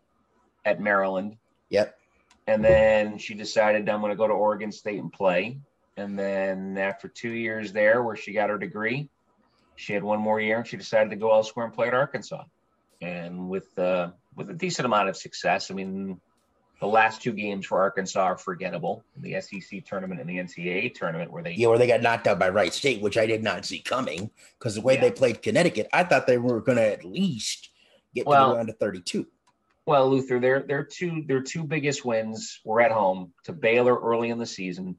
at 0.66 0.80
Maryland. 0.80 1.38
Yep. 1.70 1.98
And 2.46 2.64
then 2.64 3.18
she 3.18 3.34
decided 3.34 3.88
I'm 3.90 4.02
going 4.02 4.12
to 4.12 4.18
go 4.18 4.28
to 4.28 4.34
Oregon 4.34 4.72
State 4.72 5.00
and 5.00 5.12
play. 5.12 5.58
And 5.96 6.18
then 6.18 6.78
after 6.78 7.08
two 7.08 7.32
years 7.32 7.72
there, 7.72 8.04
where 8.04 8.16
she 8.16 8.34
got 8.34 8.50
her 8.50 8.58
degree, 8.58 9.10
she 9.76 9.94
had 9.94 10.04
one 10.04 10.20
more 10.20 10.40
year, 10.40 10.58
and 10.58 10.68
she 10.68 10.78
decided 10.78 11.10
to 11.12 11.16
go 11.16 11.32
elsewhere 11.32 11.66
and 11.66 11.74
play 11.74 11.88
at 11.88 11.94
Arkansas. 11.94 12.44
And 13.02 13.50
with 13.50 13.78
uh, 13.80 14.12
with 14.36 14.50
a 14.50 14.54
decent 14.54 14.86
amount 14.86 15.10
of 15.10 15.18
success, 15.18 15.72
I 15.72 15.74
mean, 15.74 16.20
the 16.80 16.88
last 16.88 17.22
two 17.22 17.32
games 17.32 17.66
for 17.66 17.82
Arkansas 17.82 18.22
are 18.22 18.38
forgettable. 18.38 19.04
The 19.18 19.40
SEC 19.40 19.86
tournament 19.86 20.20
and 20.20 20.30
the 20.30 20.38
NCAA 20.38 20.94
tournament, 20.94 21.32
where 21.32 21.44
they 21.44 21.54
yeah, 21.54 21.68
where 21.68 21.78
they 21.78 21.88
got 21.88 22.02
knocked 22.02 22.28
out 22.28 22.40
by 22.40 22.50
Wright 22.50 22.74
State, 22.74 23.02
which 23.02 23.18
I 23.18 23.26
did 23.26 23.44
not 23.44 23.66
see 23.66 23.80
coming 23.80 24.30
because 24.60 24.76
the 24.76 24.82
way 24.82 24.96
yeah. 24.96 25.02
they 25.02 25.12
played 25.12 25.42
Connecticut, 25.42 25.88
I 25.94 26.04
thought 26.04 26.28
they 26.28 26.38
were 26.38 26.60
going 26.60 26.78
to 26.78 26.92
at 26.92 27.06
least 27.06 27.70
get 28.14 28.26
well, 28.26 28.48
to 28.48 28.50
the 28.50 28.58
round 28.58 28.70
of 28.70 28.78
32. 28.78 29.26
Well, 29.86 30.10
Luther, 30.10 30.40
their 30.40 30.62
their 30.62 30.84
two 30.84 31.24
their 31.28 31.42
two 31.42 31.64
biggest 31.64 32.04
wins 32.06 32.60
were 32.64 32.82
at 32.82 32.92
home 32.92 33.34
to 33.46 33.54
Baylor 33.54 33.98
early 33.98 34.30
in 34.30 34.40
the 34.40 34.46
season, 34.46 34.98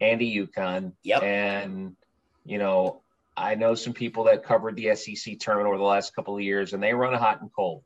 and 0.00 0.20
to 0.20 0.26
UConn. 0.26 0.92
Yep. 1.02 1.22
And 1.22 1.96
you 2.44 2.58
know, 2.58 3.02
I 3.36 3.54
know 3.54 3.74
some 3.74 3.92
people 3.92 4.24
that 4.24 4.44
covered 4.44 4.76
the 4.76 4.94
SEC 4.94 5.38
tournament 5.38 5.68
over 5.68 5.78
the 5.78 5.84
last 5.84 6.14
couple 6.14 6.36
of 6.36 6.42
years, 6.42 6.72
and 6.72 6.82
they 6.82 6.94
run 6.94 7.14
hot 7.14 7.40
and 7.40 7.52
cold. 7.52 7.82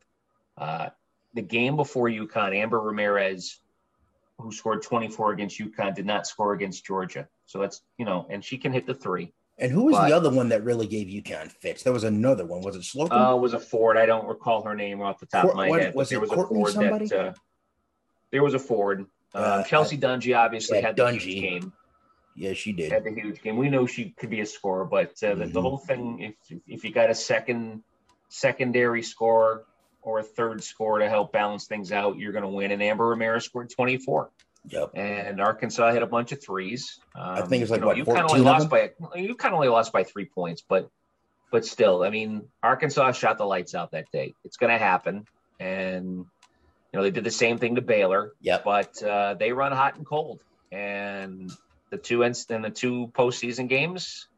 Uh, 0.56 0.88
the 1.34 1.42
game 1.42 1.76
before 1.76 2.08
UConn, 2.08 2.54
Amber 2.54 2.80
Ramirez, 2.80 3.58
who 4.38 4.52
scored 4.52 4.82
24 4.82 5.32
against 5.32 5.58
UConn, 5.58 5.94
did 5.94 6.06
not 6.06 6.26
score 6.26 6.52
against 6.52 6.84
Georgia. 6.84 7.28
So 7.46 7.60
that's 7.60 7.82
you 7.98 8.04
know, 8.04 8.26
and 8.30 8.44
she 8.44 8.58
can 8.58 8.72
hit 8.72 8.86
the 8.86 8.94
three. 8.94 9.32
And 9.58 9.70
who 9.70 9.84
was 9.84 9.96
but, 9.96 10.08
the 10.08 10.16
other 10.16 10.30
one 10.30 10.48
that 10.48 10.64
really 10.64 10.86
gave 10.86 11.08
UConn 11.08 11.50
fits? 11.52 11.82
There 11.82 11.92
was 11.92 12.04
another 12.04 12.44
one. 12.44 12.62
Was 12.62 12.74
it 12.74 12.84
Slocum? 12.84 13.16
Uh, 13.16 13.36
was 13.36 13.54
a 13.54 13.60
Ford. 13.60 13.96
I 13.96 14.06
don't 14.06 14.26
recall 14.26 14.62
her 14.64 14.74
name 14.74 15.02
off 15.02 15.20
the 15.20 15.26
top 15.26 15.44
of 15.44 15.54
my 15.54 15.68
what, 15.68 15.80
head. 15.80 15.94
Was 15.94 16.08
there 16.08 16.20
was 16.20 16.30
Courtney 16.30 16.60
a 16.60 16.64
Ford 16.64 16.72
somebody? 16.72 17.06
that 17.06 17.28
uh, 17.28 17.32
there 18.30 18.42
was 18.42 18.54
a 18.54 18.58
Ford. 18.58 19.06
Uh, 19.34 19.38
uh 19.38 19.64
Chelsea 19.64 19.98
Dungee 19.98 20.36
obviously 20.36 20.78
yeah, 20.78 20.86
had 20.86 20.96
the 20.96 21.06
huge 21.12 21.24
game. 21.24 21.72
Yeah, 22.34 22.54
she 22.54 22.72
did. 22.72 22.90
Had 22.90 23.04
the 23.04 23.12
huge 23.12 23.42
game. 23.42 23.56
We 23.56 23.68
know 23.68 23.86
she 23.86 24.10
could 24.10 24.30
be 24.30 24.40
a 24.40 24.46
scorer, 24.46 24.86
but 24.86 25.10
uh, 25.22 25.34
the, 25.34 25.44
mm-hmm. 25.44 25.52
the, 25.52 25.62
whole 25.62 25.78
thing, 25.78 26.34
if 26.50 26.58
if 26.66 26.84
you 26.84 26.90
got 26.90 27.10
a 27.10 27.14
second 27.14 27.82
secondary 28.30 29.02
score 29.02 29.66
or 30.02 30.18
a 30.18 30.22
third 30.22 30.62
score 30.62 30.98
to 30.98 31.08
help 31.08 31.32
balance 31.32 31.66
things 31.66 31.92
out, 31.92 32.18
you're 32.18 32.32
going 32.32 32.42
to 32.42 32.48
win. 32.48 32.70
And 32.70 32.82
Amber 32.82 33.08
Ramirez 33.08 33.44
scored 33.44 33.70
24. 33.70 34.30
Yep. 34.68 34.90
And 34.94 35.40
Arkansas 35.40 35.92
hit 35.92 36.02
a 36.02 36.06
bunch 36.06 36.32
of 36.32 36.42
threes. 36.42 37.00
Um, 37.16 37.30
I 37.30 37.42
think 37.42 37.62
it's 37.62 37.70
like 37.70 37.78
you 37.78 37.82
know, 37.82 37.86
what, 37.88 37.96
you 37.96 38.04
kind 38.04 38.18
of 38.18 38.30
only 38.30 38.42
lost 38.42 38.68
by 38.68 38.90
you 39.16 39.34
kind 39.34 39.52
of 39.52 39.56
only 39.56 39.68
lost 39.68 39.92
by 39.92 40.04
three 40.04 40.26
points, 40.26 40.62
but 40.66 40.88
but 41.50 41.66
still, 41.66 42.02
I 42.02 42.10
mean, 42.10 42.48
Arkansas 42.62 43.12
shot 43.12 43.38
the 43.38 43.44
lights 43.44 43.74
out 43.74 43.90
that 43.90 44.10
day. 44.10 44.34
It's 44.44 44.56
going 44.56 44.72
to 44.72 44.78
happen, 44.78 45.26
and 45.58 46.06
you 46.06 46.26
know 46.94 47.02
they 47.02 47.10
did 47.10 47.24
the 47.24 47.30
same 47.30 47.58
thing 47.58 47.74
to 47.74 47.82
Baylor. 47.82 48.32
Yep. 48.40 48.64
But 48.64 49.02
uh, 49.02 49.34
they 49.34 49.52
run 49.52 49.72
hot 49.72 49.96
and 49.96 50.06
cold, 50.06 50.40
and 50.70 51.50
the 51.90 51.98
two 51.98 52.22
in 52.22 52.32
the 52.62 52.70
two 52.70 53.10
postseason 53.12 53.68
games, 53.68 54.28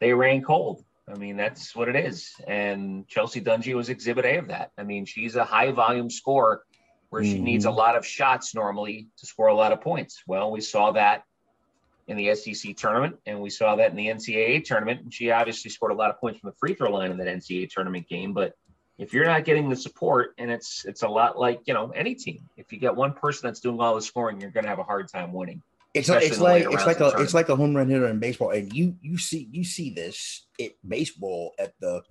they 0.00 0.12
ran 0.12 0.42
cold. 0.42 0.84
I 1.08 1.16
mean, 1.16 1.36
that's 1.36 1.74
what 1.76 1.88
it 1.88 1.96
is. 1.96 2.34
And 2.46 3.06
Chelsea 3.06 3.40
Dungee 3.40 3.74
was 3.74 3.88
exhibit 3.88 4.24
A 4.24 4.38
of 4.38 4.48
that. 4.48 4.72
I 4.76 4.82
mean, 4.82 5.04
she's 5.04 5.36
a 5.36 5.44
high 5.44 5.70
volume 5.70 6.10
scorer 6.10 6.62
where 7.10 7.22
mm-hmm. 7.22 7.32
she 7.32 7.40
needs 7.40 7.64
a 7.64 7.68
mm-hmm. 7.68 7.78
lot 7.78 7.96
of 7.96 8.04
shots 8.04 8.54
normally 8.54 9.08
to 9.18 9.26
score 9.26 9.46
a 9.46 9.54
lot 9.54 9.72
of 9.72 9.80
points. 9.80 10.22
Well, 10.26 10.50
we 10.50 10.60
saw 10.60 10.92
that 10.92 11.24
in 12.08 12.16
the 12.16 12.34
SEC 12.34 12.76
tournament, 12.76 13.16
and 13.26 13.40
we 13.40 13.50
saw 13.50 13.76
that 13.76 13.90
in 13.90 13.96
the 13.96 14.06
NCAA 14.08 14.64
tournament. 14.64 15.02
And 15.02 15.12
she 15.12 15.30
obviously 15.30 15.70
scored 15.70 15.92
a 15.92 15.96
lot 15.96 16.10
of 16.10 16.20
points 16.20 16.40
from 16.40 16.50
the 16.50 16.56
free 16.56 16.74
throw 16.74 16.90
line 16.90 17.10
in 17.10 17.18
that 17.18 17.26
NCAA 17.26 17.70
tournament 17.70 18.08
game. 18.08 18.32
But 18.32 18.54
if 18.98 19.12
you're 19.12 19.26
not 19.26 19.44
getting 19.44 19.68
the 19.68 19.76
support, 19.76 20.34
and 20.38 20.50
it's 20.50 20.84
it's 20.86 21.02
a 21.02 21.08
lot 21.08 21.38
like 21.38 21.60
you 21.66 21.74
know 21.74 21.90
any 21.90 22.14
team, 22.14 22.48
if 22.56 22.72
you 22.72 22.78
get 22.78 22.94
one 22.96 23.12
person 23.12 23.46
that's 23.46 23.60
doing 23.60 23.80
all 23.80 23.94
the 23.94 24.02
scoring, 24.02 24.40
you're 24.40 24.50
going 24.50 24.64
to 24.64 24.70
have 24.70 24.78
a 24.78 24.84
hard 24.84 25.08
time 25.08 25.32
winning. 25.32 25.62
It's 25.96 26.08
like 26.08 26.22
it's 26.24 26.38
like 26.38 26.66
it's 26.70 26.86
like 26.86 27.00
a 27.00 27.08
it's 27.18 27.34
like 27.34 27.48
a 27.48 27.56
home 27.56 27.74
run 27.74 27.88
hitter 27.88 28.06
in 28.08 28.18
baseball, 28.18 28.50
and 28.50 28.72
you 28.72 28.96
you 29.00 29.16
see 29.16 29.48
you 29.50 29.64
see 29.64 29.90
this 29.90 30.46
at 30.60 30.72
baseball 30.86 31.54
at 31.58 31.72
the 31.80 32.02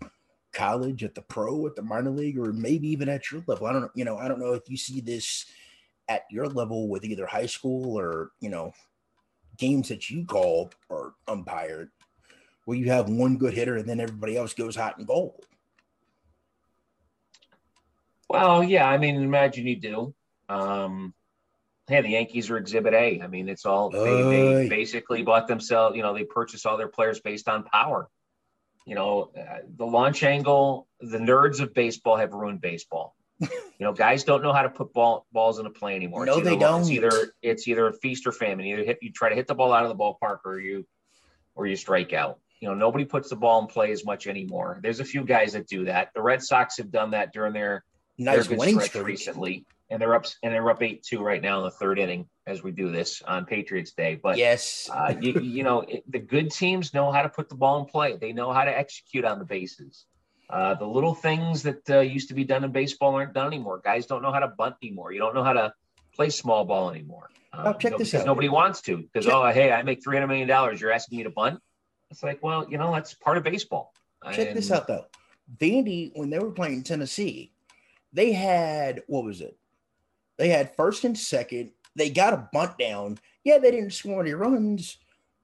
college, 0.53 1.03
at 1.03 1.13
the 1.13 1.21
pro, 1.21 1.67
at 1.67 1.75
the 1.75 1.83
minor 1.83 2.09
league, 2.09 2.39
or 2.39 2.51
maybe 2.51 2.87
even 2.87 3.09
at 3.09 3.31
your 3.31 3.43
level. 3.45 3.67
I 3.67 3.73
don't 3.73 3.81
know. 3.81 3.91
You 3.93 4.05
know, 4.05 4.17
I 4.17 4.27
don't 4.27 4.39
know 4.39 4.53
if 4.53 4.69
you 4.69 4.77
see 4.77 5.01
this 5.01 5.45
at 6.07 6.23
your 6.31 6.47
level 6.47 6.87
with 6.87 7.05
either 7.05 7.25
high 7.25 7.45
school 7.45 7.97
or 7.99 8.31
you 8.39 8.49
know 8.49 8.73
games 9.57 9.89
that 9.89 10.09
you 10.09 10.25
call 10.25 10.71
or 10.89 11.13
umpired, 11.27 11.91
where 12.65 12.77
you 12.77 12.89
have 12.89 13.09
one 13.09 13.37
good 13.37 13.53
hitter 13.53 13.77
and 13.77 13.87
then 13.87 13.99
everybody 13.99 14.35
else 14.35 14.53
goes 14.53 14.75
hot 14.75 14.97
and 14.97 15.05
gold. 15.05 15.45
Well, 18.27 18.63
yeah, 18.63 18.89
I 18.89 18.97
mean, 18.97 19.21
imagine 19.21 19.67
you 19.67 19.75
do. 19.75 20.15
Um, 20.49 21.13
hey, 21.87 22.01
the 22.01 22.09
Yankees 22.09 22.49
are 22.49 22.57
Exhibit 22.57 22.93
A. 22.93 23.21
I 23.21 23.27
mean, 23.27 23.49
it's 23.49 23.65
all 23.65 23.89
they, 23.89 24.23
they 24.23 24.69
basically 24.69 25.23
bought 25.23 25.47
themselves. 25.47 25.95
You 25.95 26.03
know, 26.03 26.13
they 26.13 26.23
purchased 26.23 26.65
all 26.65 26.77
their 26.77 26.87
players 26.87 27.19
based 27.19 27.47
on 27.47 27.63
power 27.63 28.09
you 28.85 28.93
know, 28.93 29.31
uh, 29.37 29.59
the 29.75 29.85
launch 29.85 30.23
angle, 30.23 30.87
the 30.99 31.17
nerds 31.17 31.59
of 31.59 31.73
baseball 31.73 32.17
have 32.17 32.33
ruined 32.33 32.61
baseball. 32.61 33.15
you 33.39 33.49
know, 33.79 33.91
guys 33.91 34.23
don't 34.23 34.43
know 34.43 34.53
how 34.53 34.61
to 34.61 34.69
put 34.69 34.93
ball, 34.93 35.25
balls 35.31 35.59
in 35.59 35.65
a 35.65 35.69
play 35.69 35.95
anymore. 35.95 36.25
No, 36.25 36.39
they 36.39 36.55
don't. 36.55 36.81
It's 36.81 36.91
either 36.91 37.33
it's 37.41 37.67
either 37.67 37.87
a 37.87 37.93
feast 37.93 38.27
or 38.27 38.31
famine. 38.31 38.65
Either 38.65 38.83
hit 38.83 38.99
you 39.01 39.11
try 39.11 39.29
to 39.29 39.35
hit 39.35 39.47
the 39.47 39.55
ball 39.55 39.73
out 39.73 39.83
of 39.83 39.89
the 39.89 39.95
ballpark 39.95 40.39
or 40.45 40.59
you 40.59 40.85
or 41.55 41.65
you 41.65 41.75
strike 41.75 42.13
out. 42.13 42.39
You 42.61 42.69
know, 42.69 42.75
nobody 42.75 43.03
puts 43.03 43.29
the 43.29 43.35
ball 43.35 43.59
in 43.61 43.67
play 43.67 43.91
as 43.91 44.05
much 44.05 44.27
anymore. 44.27 44.79
There's 44.81 45.01
a 45.01 45.05
few 45.05 45.25
guys 45.25 45.53
that 45.53 45.67
do 45.67 45.85
that. 45.85 46.11
The 46.15 46.21
Red 46.21 46.41
Sox 46.41 46.77
have 46.77 46.91
done 46.91 47.11
that 47.11 47.33
during 47.33 47.51
their 47.51 47.83
nice 48.17 48.49
winning 48.49 48.79
streak. 48.79 49.05
recently, 49.05 49.65
and 49.89 50.01
they're 50.01 50.15
up 50.15 50.25
and 50.43 50.53
they're 50.53 50.69
up 50.69 50.81
eight 50.81 51.03
two 51.03 51.21
right 51.23 51.41
now 51.41 51.59
in 51.59 51.63
the 51.65 51.71
third 51.71 51.99
inning 51.99 52.27
as 52.47 52.63
we 52.63 52.71
do 52.71 52.91
this 52.91 53.21
on 53.21 53.45
Patriots 53.45 53.91
Day. 53.93 54.19
But 54.21 54.37
yes, 54.37 54.89
uh, 54.93 55.13
you, 55.19 55.39
you 55.41 55.63
know 55.63 55.81
it, 55.81 56.03
the 56.11 56.19
good 56.19 56.51
teams 56.51 56.93
know 56.93 57.11
how 57.11 57.21
to 57.23 57.29
put 57.29 57.49
the 57.49 57.55
ball 57.55 57.79
in 57.79 57.85
play. 57.85 58.17
They 58.17 58.33
know 58.33 58.51
how 58.51 58.63
to 58.63 58.77
execute 58.77 59.25
on 59.25 59.39
the 59.39 59.45
bases. 59.45 60.05
Uh, 60.49 60.75
the 60.75 60.85
little 60.85 61.15
things 61.15 61.63
that 61.63 61.89
uh, 61.89 61.99
used 61.99 62.27
to 62.27 62.35
be 62.35 62.43
done 62.43 62.63
in 62.63 62.71
baseball 62.71 63.15
aren't 63.15 63.33
done 63.33 63.47
anymore. 63.47 63.81
Guys 63.83 64.05
don't 64.05 64.21
know 64.21 64.31
how 64.31 64.39
to 64.39 64.47
bunt 64.47 64.75
anymore. 64.83 65.11
You 65.11 65.19
don't 65.19 65.33
know 65.33 65.43
how 65.43 65.53
to 65.53 65.73
play 66.15 66.29
small 66.29 66.65
ball 66.65 66.91
anymore. 66.91 67.29
Um, 67.51 67.67
Oh, 67.67 67.73
check 67.73 67.93
no- 67.93 67.97
this 67.97 68.09
because 68.11 68.21
out. 68.21 68.27
Nobody 68.27 68.49
wants 68.49 68.81
to 68.83 68.97
because 68.97 69.27
oh 69.27 69.45
hey 69.47 69.71
I 69.71 69.81
make 69.83 70.03
three 70.03 70.15
hundred 70.17 70.27
million 70.27 70.47
dollars. 70.47 70.79
You're 70.79 70.91
asking 70.91 71.17
me 71.17 71.23
to 71.23 71.29
bunt. 71.31 71.59
It's 72.11 72.21
like 72.21 72.43
well 72.43 72.67
you 72.69 72.77
know 72.77 72.93
that's 72.93 73.13
part 73.15 73.37
of 73.37 73.43
baseball. 73.43 73.91
Check 74.33 74.53
this 74.53 74.71
out 74.71 74.87
though. 74.87 75.05
Vandy, 75.57 76.11
when 76.15 76.29
they 76.31 76.39
were 76.39 76.51
playing 76.51 76.81
Tennessee, 76.83 77.51
they 78.15 78.31
had 78.31 79.03
what 79.07 79.25
was 79.25 79.41
it? 79.41 79.57
They 80.37 80.49
had 80.49 80.75
first 80.75 81.03
and 81.03 81.17
second. 81.17 81.71
They 81.95 82.09
got 82.09 82.33
a 82.33 82.49
bunt 82.51 82.77
down. 82.77 83.19
Yeah, 83.43 83.57
they 83.57 83.71
didn't 83.71 83.93
score 83.93 84.21
any 84.21 84.33
runs, 84.33 84.97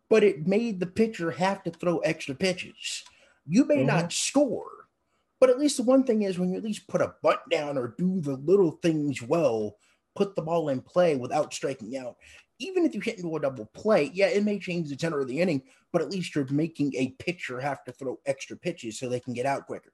but 0.10 0.24
it 0.24 0.48
made 0.48 0.80
the 0.80 0.88
pitcher 0.88 1.32
have 1.32 1.64
to 1.64 1.72
throw 1.72 2.00
extra 2.00 2.34
pitches. 2.34 3.04
You 3.46 3.66
may 3.66 3.78
Mhm. 3.78 3.86
not 3.88 4.14
score, 4.14 4.88
but 5.40 5.50
at 5.50 5.60
least 5.60 5.78
the 5.78 5.84
one 5.84 6.04
thing 6.04 6.24
is 6.24 6.40
when 6.40 6.50
you 6.50 6.58
at 6.58 6.64
least 6.64 6.88
put 6.88 7.02
a 7.02 7.16
bunt 7.22 7.40
down 7.50 7.78
or 7.78 7.96
do 7.98 8.22
the 8.22 8.36
little 8.38 8.72
things 8.82 9.22
well, 9.22 9.78
put 10.16 10.36
the 10.36 10.42
ball 10.42 10.70
in 10.70 10.82
play 10.82 11.16
without 11.16 11.54
striking 11.54 11.96
out. 11.98 12.18
Even 12.60 12.86
if 12.86 12.94
you 12.94 13.02
hit 13.02 13.18
into 13.18 13.36
a 13.36 13.40
double 13.40 13.66
play, 13.68 14.12
yeah, 14.14 14.28
it 14.28 14.44
may 14.44 14.60
change 14.60 14.90
the 14.90 14.96
tenor 14.96 15.20
of 15.20 15.28
the 15.28 15.40
inning, 15.40 15.64
but 15.92 16.02
at 16.02 16.12
least 16.12 16.36
you're 16.36 16.46
making 16.52 16.94
a 16.96 17.10
pitcher 17.12 17.60
have 17.60 17.84
to 17.86 17.92
throw 17.92 18.20
extra 18.26 18.56
pitches 18.56 19.00
so 19.00 19.10
they 19.10 19.20
can 19.20 19.34
get 19.34 19.46
out 19.46 19.66
quicker. 19.68 19.94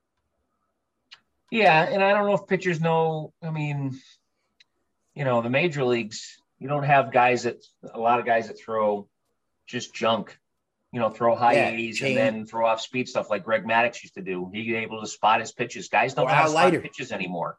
Yeah, 1.52 1.84
and 1.84 2.04
I 2.04 2.12
don't 2.14 2.26
know 2.28 2.34
if 2.36 2.48
pitchers 2.48 2.82
know. 2.82 3.34
I 3.42 3.52
mean, 3.52 3.98
you 5.16 5.24
know, 5.24 5.42
the 5.42 5.50
major 5.50 5.84
leagues, 5.86 6.38
you 6.60 6.68
don't 6.68 6.84
have 6.84 7.12
guys 7.12 7.44
that 7.44 7.64
a 7.94 8.00
lot 8.00 8.20
of 8.20 8.26
guys 8.26 8.48
that 8.48 8.60
throw 8.60 9.08
just 9.66 9.94
junk. 9.94 10.38
You 10.94 11.00
know, 11.02 11.10
throw 11.10 11.36
high 11.36 11.54
Yeah, 11.54 11.72
80s 11.72 11.96
chain. 11.96 12.18
and 12.18 12.38
then 12.38 12.46
throw 12.46 12.66
off 12.66 12.80
speed 12.82 13.10
stuff 13.10 13.30
like 13.30 13.44
Greg 13.44 13.66
Maddux 13.66 14.02
used 14.04 14.16
to 14.16 14.22
do. 14.22 14.50
He 14.54 14.74
able 14.76 15.02
to 15.02 15.08
spot 15.08 15.42
his 15.42 15.52
pitches. 15.52 15.90
Guys 15.90 16.14
don't 16.14 16.28
have 16.30 16.32
know 16.32 16.36
how 16.36 16.42
to 16.44 16.48
Al 16.48 16.70
spot 16.72 16.82
pitches 16.82 17.12
anymore, 17.12 17.58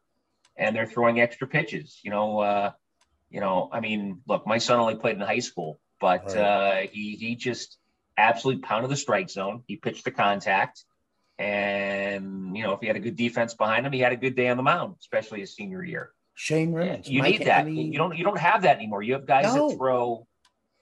and 0.56 0.74
they're 0.74 0.86
throwing 0.86 1.20
extra 1.20 1.46
pitches. 1.46 2.00
You 2.02 2.10
know, 2.10 2.38
uh, 2.40 2.72
you 3.30 3.40
know. 3.40 3.68
I 3.70 3.80
mean, 3.80 4.22
look, 4.26 4.46
my 4.46 4.58
son 4.58 4.80
only 4.80 4.96
played 4.96 5.16
in 5.16 5.20
high 5.22 5.38
school, 5.40 5.78
but 6.00 6.24
Right. 6.34 6.36
uh, 6.36 6.76
he 6.90 7.16
he 7.16 7.36
just 7.36 7.76
absolutely 8.16 8.62
pounded 8.62 8.90
the 8.90 8.96
strike 8.96 9.28
zone. 9.30 9.62
He 9.66 9.76
pitched 9.76 10.04
the 10.04 10.10
contact. 10.10 10.84
And 11.38 12.56
you 12.56 12.62
know, 12.64 12.72
if 12.72 12.80
he 12.80 12.86
had 12.86 12.96
a 12.96 13.00
good 13.00 13.16
defense 13.16 13.54
behind 13.54 13.86
him, 13.86 13.92
he 13.92 14.00
had 14.00 14.12
a 14.12 14.16
good 14.16 14.34
day 14.34 14.48
on 14.48 14.56
the 14.56 14.62
mound, 14.62 14.96
especially 15.00 15.40
his 15.40 15.54
senior 15.54 15.84
year. 15.84 16.10
Shane 16.34 16.72
Reynolds. 16.72 17.08
You 17.08 17.20
Mike 17.22 17.38
need 17.40 17.48
that. 17.48 17.68
You 17.68 17.98
don't. 17.98 18.16
You 18.16 18.24
don't 18.24 18.38
have 18.38 18.62
that 18.62 18.76
anymore. 18.76 19.02
You 19.02 19.14
have 19.14 19.26
guys 19.26 19.54
No. 19.54 19.68
that 19.70 19.76
throw, 19.76 20.26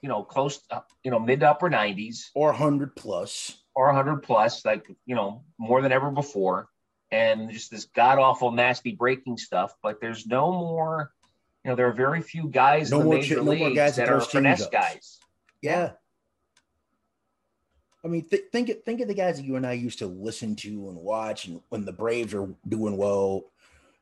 you 0.01 0.09
know, 0.09 0.23
close, 0.23 0.59
uh, 0.69 0.81
you 1.03 1.11
know, 1.11 1.19
mid 1.19 1.39
to 1.41 1.49
upper 1.49 1.69
nineties 1.69 2.29
or 2.35 2.49
100 2.49 2.95
plus. 2.95 3.57
or 3.75 3.91
hundred 3.93 4.23
plus, 4.23 4.65
like 4.65 4.87
you 5.05 5.15
know, 5.15 5.43
more 5.57 5.81
than 5.81 5.91
ever 5.91 6.09
before, 6.11 6.67
and 7.11 7.51
just 7.51 7.69
this 7.71 7.85
god 7.85 8.17
awful, 8.19 8.51
nasty 8.51 8.91
breaking 8.93 9.37
stuff. 9.37 9.73
But 9.83 9.99
there's 10.01 10.25
no 10.27 10.51
more. 10.51 11.11
You 11.63 11.71
know, 11.71 11.75
there 11.75 11.87
are 11.87 11.93
very 11.93 12.21
few 12.21 12.47
guys 12.47 12.91
No 12.91 13.01
in 13.01 13.09
the 13.09 13.15
major 13.15 13.35
no 13.37 13.51
leagues 13.51 13.75
guys 13.75 13.95
that 13.97 14.07
that 14.07 14.13
are 14.13 14.21
finesse 14.21 14.67
guys. 14.67 15.19
Yeah. 15.61 15.91
I 18.07 18.09
mean, 18.09 18.25
th- 18.25 18.45
think 18.53 18.69
of- 18.69 18.83
think 18.83 19.01
of 19.01 19.09
the 19.09 19.13
guys 19.13 19.35
that 19.35 19.45
you 19.45 19.57
and 19.57 19.67
I 19.67 19.73
used 19.73 19.99
to 19.99 20.07
listen 20.07 20.55
to 20.57 20.69
and 20.87 20.95
watch, 20.95 21.45
and 21.45 21.61
when 21.67 21.83
the 21.83 21.91
Braves 21.91 22.33
are 22.33 22.47
doing 22.67 22.95
well, 22.95 23.51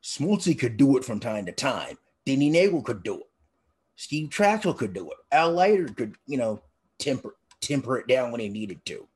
Smoltzy 0.00 0.56
could 0.56 0.76
do 0.76 0.96
it 0.96 1.04
from 1.04 1.18
time 1.18 1.44
to 1.46 1.52
time. 1.52 1.98
Denny 2.24 2.48
Neagle 2.48 2.84
could 2.84 3.02
do 3.02 3.16
it. 3.16 3.26
Steve 3.96 4.28
Trachsel 4.30 4.76
could 4.76 4.92
do 4.92 5.10
it. 5.10 5.16
Al 5.32 5.50
Leiter 5.52 5.88
could, 5.88 6.14
you 6.26 6.38
know, 6.38 6.62
temper 6.98 7.36
temper 7.60 7.98
it 7.98 8.06
down 8.06 8.30
when 8.30 8.40
he 8.40 8.48
needed 8.48 8.84
to. 8.86 9.08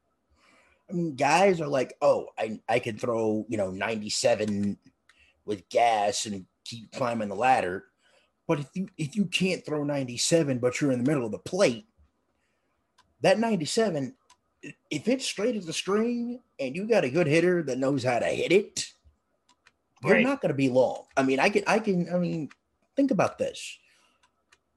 I 0.89 0.93
mean, 0.95 1.15
guys 1.15 1.61
are 1.61 1.69
like, 1.69 1.95
oh, 2.03 2.27
I 2.37 2.59
I 2.69 2.81
can 2.81 2.99
throw, 2.99 3.47
you 3.49 3.57
know, 3.59 3.71
97 3.71 4.77
with 5.45 5.69
gas 5.69 6.27
and 6.27 6.47
keep 6.65 6.91
climbing 6.91 7.29
the 7.29 7.37
ladder. 7.37 7.85
But 8.49 8.59
if 8.59 8.67
you 8.75 8.89
if 8.99 9.15
you 9.15 9.27
can't 9.27 9.65
throw 9.65 9.85
97, 9.85 10.59
but 10.59 10.81
you're 10.81 10.91
in 10.91 11.05
the 11.05 11.09
middle 11.09 11.27
of 11.27 11.33
the 11.33 11.39
plate, 11.39 11.87
that 13.21 13.39
97, 13.39 14.05
i- 14.07 14.20
if 14.63 15.09
it's 15.09 15.25
straight 15.27 15.57
as 15.57 15.69
a 15.69 15.73
string 15.73 16.43
and 16.59 16.77
you 16.77 16.87
got 16.87 17.05
a 17.05 17.11
good 17.11 17.27
hitter 17.27 17.63
that 17.65 17.79
knows 17.79 18.05
how 18.05 18.19
to 18.19 18.27
hit 18.27 18.53
it, 18.53 18.93
you're 20.01 20.19
Right. 20.19 20.21
not 20.21 20.41
going 20.41 20.51
to 20.51 20.57
be 20.57 20.69
long. 20.69 21.07
I 21.17 21.23
mean, 21.23 21.41
I 21.41 21.51
can, 21.51 21.65
I 21.67 21.79
can, 21.79 22.13
I 22.13 22.19
mean, 22.19 22.53
think 22.97 23.11
about 23.11 23.39
this. 23.39 23.79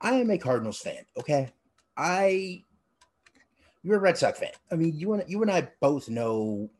I 0.01 0.15
am 0.15 0.29
a 0.29 0.37
Cardinals 0.37 0.79
fan. 0.79 1.05
Okay, 1.17 1.53
I, 1.97 2.65
you're 3.81 3.97
a 3.97 3.99
Red 3.99 4.17
Sox 4.17 4.39
fan. 4.39 4.51
I 4.71 4.75
mean, 4.75 4.95
you 4.97 5.13
and 5.13 5.29
you 5.29 5.41
and 5.41 5.51
I 5.51 5.69
both 5.81 6.09
know 6.09 6.71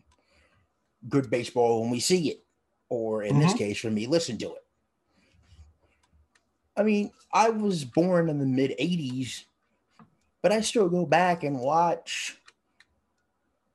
good 1.08 1.30
baseball 1.30 1.82
when 1.82 1.90
we 1.92 2.00
see 2.00 2.30
it, 2.30 2.46
or 2.90 3.24
in 3.24 3.40
this 3.40 3.54
Mhm. 3.54 3.54
case, 3.54 3.80
for 3.80 3.92
me, 3.92 4.08
listen 4.08 4.38
to 4.40 4.54
it. 4.56 4.66
I 6.76 6.84
mean, 6.84 7.12
I 7.32 7.50
was 7.50 7.86
born 7.86 8.30
in 8.30 8.40
the 8.40 8.46
mid 8.46 8.74
'80s, 8.80 9.46
but 10.42 10.52
I 10.54 10.62
still 10.62 10.90
go 10.90 11.06
back 11.06 11.44
and 11.44 11.60
watch 11.60 12.38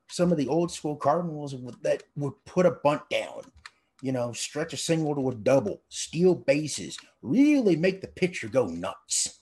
some 0.09 0.31
of 0.31 0.37
the 0.37 0.47
old 0.47 0.71
school 0.71 0.95
Cardinals 0.95 1.55
that 1.83 2.03
would 2.15 2.33
put 2.45 2.65
a 2.65 2.71
bunt 2.71 3.07
down, 3.09 3.43
you 4.01 4.11
know, 4.11 4.31
stretch 4.33 4.73
a 4.73 4.77
single 4.77 5.15
to 5.15 5.29
a 5.29 5.35
double, 5.35 5.81
steal 5.89 6.35
bases, 6.35 6.97
really 7.21 7.75
make 7.75 8.01
the 8.01 8.07
pitcher 8.07 8.47
go 8.47 8.65
nuts. 8.65 9.39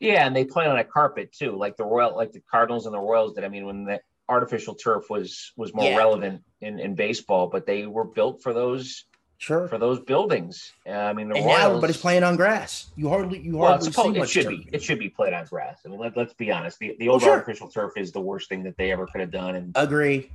Yeah, 0.00 0.26
and 0.26 0.34
they 0.34 0.44
play 0.44 0.66
on 0.66 0.78
a 0.78 0.84
carpet 0.84 1.32
too, 1.32 1.56
like 1.56 1.76
the 1.76 1.84
Royal, 1.84 2.14
like 2.16 2.32
the 2.32 2.42
Cardinals 2.50 2.86
and 2.86 2.94
the 2.94 3.00
Royals 3.00 3.34
did. 3.34 3.44
I 3.44 3.48
mean, 3.48 3.64
when 3.64 3.84
the 3.84 4.00
artificial 4.28 4.74
turf 4.74 5.08
was 5.08 5.52
was 5.56 5.72
more 5.72 5.84
Yeah. 5.84 5.96
relevant 5.96 6.42
in 6.60 6.78
in 6.78 6.94
baseball, 6.94 7.46
but 7.46 7.66
they 7.66 7.86
were 7.86 8.04
built 8.04 8.42
for 8.42 8.52
those 8.52 9.04
Sure. 9.44 9.68
for 9.68 9.76
those 9.76 10.00
buildings. 10.00 10.72
Uh, 10.86 10.92
I 10.92 11.12
mean, 11.12 11.28
the 11.28 11.36
and 11.36 11.44
Royals. 11.44 11.58
now 11.58 11.68
everybody's 11.68 11.96
playing 11.98 12.22
on 12.24 12.36
grass. 12.36 12.90
You 12.96 13.10
hardly 13.10 13.40
you 13.40 13.58
Well, 13.58 13.68
hardly 13.72 13.86
see 13.86 13.92
supposed, 13.92 14.16
it 14.16 14.28
should 14.28 14.44
turf. 14.44 14.50
be. 14.64 14.68
It 14.72 14.82
should 14.82 14.98
be 14.98 15.10
played 15.10 15.34
on 15.34 15.44
grass. 15.44 15.80
I 15.84 15.88
mean, 15.88 16.00
let, 16.00 16.16
let's 16.16 16.32
be 16.32 16.50
honest. 16.50 16.78
The 16.78 16.96
the 16.98 17.08
old 17.10 17.20
sure. 17.20 17.32
artificial 17.32 17.68
turf 17.68 17.92
is 17.96 18.10
the 18.12 18.20
worst 18.22 18.48
thing 18.48 18.62
that 18.62 18.76
they 18.78 18.90
ever 18.90 19.06
could 19.06 19.20
have 19.20 19.30
done, 19.30 19.54
and 19.54 19.72
Agree. 19.74 20.30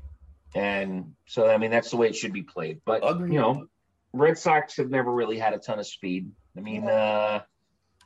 and 0.53 1.13
so 1.25 1.49
I 1.49 1.57
mean 1.57 1.71
that's 1.71 1.89
the 1.89 1.97
way 1.97 2.07
it 2.07 2.15
should 2.15 2.33
be 2.33 2.43
played. 2.43 2.81
But 2.85 3.01
Agreed. 3.03 3.33
you 3.33 3.39
know, 3.39 3.67
Red 4.13 4.37
Sox 4.37 4.77
have 4.77 4.89
never 4.91 5.11
really 5.11 5.39
had 5.39 5.53
a 5.53 5.57
ton 5.57 5.79
of 5.79 5.87
speed. 5.87 6.31
I 6.55 6.61
mean, 6.61 6.87
uh, 6.87 7.41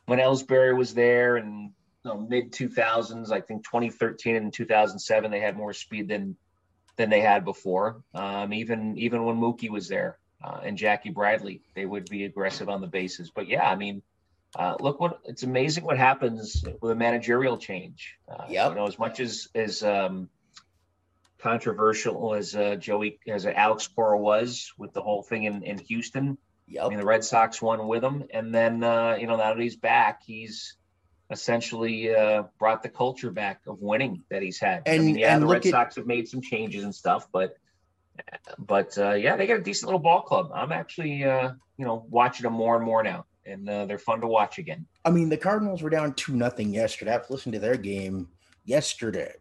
when 0.06 0.18
Ellsbury 0.18 0.76
was 0.76 0.94
there 0.94 1.36
and 1.36 1.70
you 2.04 2.10
know, 2.10 2.18
mid 2.18 2.52
2000s, 2.52 3.30
I 3.30 3.40
think 3.40 3.64
2013 3.64 4.36
and 4.36 4.52
2007, 4.52 5.30
they 5.30 5.40
had 5.40 5.56
more 5.56 5.72
speed 5.74 6.08
than 6.08 6.36
than 6.96 7.10
they 7.10 7.20
had 7.20 7.44
before. 7.44 8.02
Um, 8.14 8.54
even 8.54 8.96
even 8.96 9.24
when 9.24 9.36
Mookie 9.36 9.70
was 9.70 9.88
there 9.88 10.18
uh, 10.44 10.60
and 10.62 10.76
Jackie 10.76 11.10
Bradley, 11.10 11.62
they 11.74 11.86
would 11.86 12.04
be 12.10 12.24
aggressive 12.24 12.68
on 12.68 12.80
the 12.80 12.86
bases. 12.86 13.30
But 13.34 13.48
yeah, 13.48 13.68
I 13.68 13.76
mean, 13.76 14.02
uh, 14.56 14.76
look 14.78 15.00
what 15.00 15.20
it's 15.24 15.42
amazing 15.42 15.84
what 15.84 15.96
happens 15.96 16.62
with 16.82 16.92
a 16.92 16.94
managerial 16.94 17.56
change. 17.56 18.16
Uh, 18.28 18.44
Yep. 18.48 18.70
You 18.70 18.74
know, 18.76 18.86
as 18.86 18.98
much 18.98 19.20
as 19.20 19.48
as 19.54 19.82
um, 19.82 20.28
controversial 21.38 22.34
as 22.34 22.54
uh, 22.54 22.76
Joey 22.76 23.18
as 23.28 23.46
Alex 23.46 23.88
Cora 23.88 24.18
was 24.18 24.72
with 24.78 24.92
the 24.92 25.02
whole 25.02 25.22
thing 25.22 25.44
in, 25.44 25.62
in 25.62 25.78
Houston. 25.78 26.38
I 26.80 26.88
mean, 26.88 26.98
the 26.98 27.04
Red 27.04 27.22
Sox 27.24 27.60
won 27.60 27.86
with 27.86 28.02
him, 28.02 28.24
and 28.32 28.54
then 28.54 28.82
uh, 28.82 29.16
you 29.20 29.26
know 29.26 29.36
now 29.36 29.52
that 29.54 29.60
he's 29.62 29.76
back, 29.76 30.22
he's 30.24 30.76
essentially 31.30 32.14
uh, 32.14 32.44
brought 32.58 32.82
the 32.82 32.88
culture 32.88 33.30
back 33.30 33.60
of 33.66 33.80
winning 33.80 34.22
that 34.30 34.42
he's 34.42 34.58
had. 34.58 34.82
I 34.86 34.92
And- 34.92 35.04
mean, 35.04 35.18
yeah, 35.18 35.34
and 35.34 35.42
the 35.42 35.46
Red 35.46 35.64
at- 35.66 35.70
Sox 35.70 35.96
have 35.96 36.06
made 36.06 36.28
some 36.28 36.40
changes 36.40 36.84
and 36.84 36.94
stuff, 36.94 37.28
but 37.32 37.56
but 38.58 38.96
uh, 38.98 39.12
yeah, 39.12 39.36
they 39.36 39.46
got 39.46 39.58
a 39.58 39.62
decent 39.62 39.88
little 39.88 40.00
ball 40.00 40.22
club. 40.22 40.50
I'm 40.54 40.72
actually 40.72 41.24
uh, 41.24 41.52
you 41.76 41.84
know 41.84 42.06
watching 42.10 42.44
them 42.44 42.52
more 42.52 42.76
and 42.76 42.84
more 42.84 43.02
now, 43.02 43.26
and 43.46 43.68
uh, 43.68 43.86
they're 43.86 43.98
fun 43.98 44.20
to 44.20 44.26
watch 44.26 44.58
again. 44.58 44.86
I 45.04 45.10
mean, 45.10 45.28
the 45.28 45.36
Cardinals 45.36 45.82
were 45.82 45.90
down 45.90 46.14
two 46.14 46.34
nothing 46.34 46.72
yesterday. 46.72 47.14
I've 47.14 47.30
listened 47.30 47.54
to 47.54 47.58
their 47.58 47.76
game 47.76 48.28
yesterday, 48.64 49.34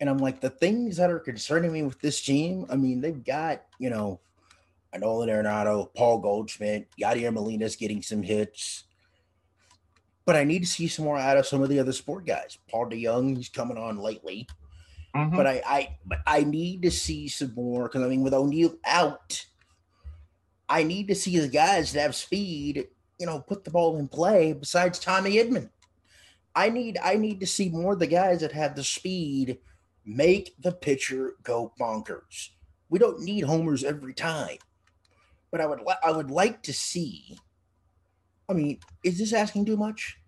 and 0.00 0.08
I'm 0.08 0.18
like, 0.18 0.40
the 0.40 0.50
things 0.50 0.96
that 0.96 1.10
are 1.10 1.18
concerning 1.20 1.72
me 1.72 1.82
with 1.82 2.00
this 2.00 2.22
team. 2.22 2.66
I 2.68 2.76
mean, 2.76 3.00
they've 3.00 3.24
got 3.24 3.62
you 3.78 3.90
know, 3.90 4.20
Nolan 4.96 5.28
Arenado, 5.28 5.92
Paul 5.94 6.18
Goldschmidt, 6.18 6.88
Yadier 7.00 7.32
Molina's 7.32 7.76
getting 7.76 8.02
some 8.02 8.22
hits, 8.22 8.84
but 10.24 10.36
I 10.36 10.44
need 10.44 10.60
to 10.60 10.66
see 10.66 10.88
some 10.88 11.04
more 11.04 11.18
out 11.18 11.36
of 11.36 11.46
some 11.46 11.62
of 11.62 11.68
the 11.68 11.78
other 11.78 11.92
sport 11.92 12.26
guys. 12.26 12.58
Paul 12.70 12.90
DeJong, 12.90 13.36
he's 13.36 13.48
coming 13.48 13.78
on 13.78 13.98
lately, 13.98 14.46
Mm-hmm. 15.16 15.36
but 15.36 15.46
I, 15.46 15.62
I, 15.66 15.96
but 16.06 16.18
I 16.26 16.44
need 16.44 16.82
to 16.82 16.90
see 16.90 17.28
some 17.28 17.54
more 17.54 17.88
because 17.88 18.02
I 18.02 18.08
mean, 18.08 18.22
with 18.22 18.34
O'Neill 18.34 18.76
out, 18.84 19.44
I 20.68 20.82
need 20.82 21.08
to 21.08 21.14
see 21.14 21.38
the 21.38 21.48
guys 21.48 21.92
that 21.92 22.02
have 22.02 22.14
speed 22.14 22.88
you 23.18 23.26
know, 23.26 23.40
put 23.40 23.64
the 23.64 23.70
ball 23.70 23.98
in 23.98 24.08
play 24.08 24.52
besides 24.52 24.98
Tommy 24.98 25.36
Edman. 25.36 25.70
I 26.54 26.70
need 26.70 26.98
I 27.02 27.16
need 27.16 27.40
to 27.40 27.46
see 27.46 27.68
more 27.68 27.92
of 27.92 27.98
the 27.98 28.06
guys 28.06 28.40
that 28.40 28.52
have 28.52 28.74
the 28.74 28.84
speed 28.84 29.58
make 30.04 30.54
the 30.60 30.72
pitcher 30.72 31.34
go 31.42 31.72
bonkers. 31.80 32.50
We 32.88 32.98
don't 32.98 33.20
need 33.20 33.42
homers 33.44 33.84
every 33.84 34.14
time. 34.14 34.58
but 35.50 35.60
I 35.60 35.66
would 35.66 35.80
li- 35.80 36.02
I 36.04 36.12
would 36.12 36.30
like 36.30 36.62
to 36.64 36.72
see. 36.72 37.38
I 38.48 38.54
mean, 38.54 38.80
is 39.04 39.18
this 39.18 39.32
asking 39.32 39.66
too 39.66 39.76
much? 39.76 40.18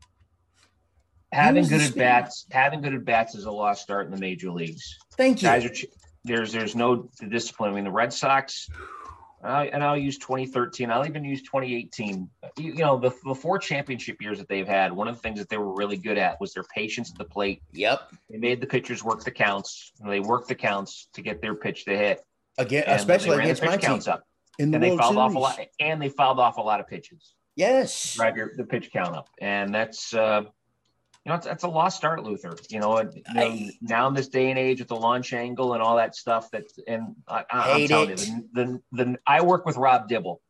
Having 1.33 1.69
good 1.69 1.81
at 1.81 1.95
bats, 1.95 2.47
having 2.51 2.81
good 2.81 2.95
at 2.95 3.05
bats 3.05 3.35
is 3.35 3.45
a 3.45 3.51
lost 3.51 3.83
start 3.83 4.07
in 4.07 4.13
the 4.13 4.19
major 4.19 4.51
leagues. 4.51 4.99
Thank 5.17 5.43
you. 5.43 5.49
Guys 5.49 5.65
are 5.65 5.69
ch- 5.69 5.87
there's 6.25 6.53
there's 6.53 6.75
no 6.75 7.09
discipline. 7.29 7.71
I 7.71 7.75
mean, 7.75 7.85
the 7.85 7.91
Red 7.91 8.13
Sox, 8.13 8.69
uh, 9.43 9.67
and 9.73 9.83
I'll 9.83 9.97
use 9.97 10.19
2013. 10.19 10.91
I'll 10.91 11.07
even 11.07 11.25
use 11.25 11.41
2018. 11.43 12.29
You, 12.59 12.73
you 12.73 12.75
know, 12.75 12.99
the, 12.99 13.11
the 13.25 13.35
four 13.35 13.59
championship 13.59 14.21
years 14.21 14.39
that 14.39 14.49
they've 14.49 14.67
had, 14.67 14.93
one 14.93 15.09
of 15.09 15.15
the 15.15 15.21
things 15.23 15.39
that 15.39 15.49
they 15.49 15.57
were 15.57 15.73
really 15.75 15.97
good 15.97 16.19
at 16.19 16.39
was 16.41 16.53
their 16.53 16.65
patience 16.75 17.11
at 17.11 17.17
the 17.17 17.25
plate. 17.25 17.63
yep. 17.73 18.11
They 18.29 18.37
made 18.37 18.61
the 18.61 18.67
pitchers 18.67 19.03
work 19.03 19.23
the 19.25 19.31
counts. 19.31 19.93
And 20.01 20.11
they 20.13 20.21
worked 20.21 20.49
the 20.49 20.55
counts 20.55 21.09
to 21.15 21.23
get 21.23 21.41
their 21.41 21.55
pitch 21.55 21.85
to 21.87 21.97
hit. 21.97 22.21
Again, 22.59 22.85
And 22.87 22.99
especially 23.01 23.31
ran 23.31 23.39
the 23.39 23.45
against 23.45 23.63
my 23.63 23.69
pitch 23.73 23.81
team 23.81 23.89
counts 23.91 24.09
up. 24.09 24.25
in 24.59 24.73
the 24.73 24.77
And 24.77 24.85
they 24.85 24.89
World 24.91 25.01
fouled 25.01 25.17
off 25.17 25.35
a 25.35 25.39
lot. 25.39 25.59
And 25.79 26.03
they 26.03 26.09
fouled 26.11 26.39
off 26.41 26.59
a 26.59 26.63
lot 26.63 26.81
of 26.81 26.87
pitches. 26.89 27.35
Yes. 27.57 28.15
drive 28.17 28.37
your 28.37 28.53
the 28.57 28.65
pitch 28.65 28.91
count 28.93 29.15
up, 29.17 29.29
and 29.41 29.75
that's 29.75 30.15
uh, 30.15 30.43
you 30.45 30.49
know 31.31 31.37
it's, 31.37 31.47
that's 31.47 31.65
a 31.65 31.69
lost 31.69 31.97
start, 31.97 32.23
Luther. 32.23 32.55
You 32.69 32.81
know, 32.81 32.99
you 33.01 33.23
know, 33.35 33.43
I- 33.43 33.71
now 33.81 34.07
in 34.09 34.15
this 34.15 34.29
day 34.29 34.51
and 34.51 34.59
age 34.59 34.81
with 34.81 34.89
the 34.89 34.97
launch 34.97 35.33
angle 35.33 35.75
and 35.75 35.83
all 35.83 35.97
that 35.97 36.15
stuff, 36.15 36.51
that 36.51 36.65
and 36.87 37.15
I, 37.27 37.45
I'm 37.51 37.87
telling 37.89 38.11
it. 38.11 38.27
you, 38.27 38.49
the, 38.53 38.81
the 38.93 39.05
the 39.05 39.19
I 39.27 39.41
work 39.43 39.65
with 39.67 39.77
Rob 39.77 40.09
Dibble, 40.09 40.41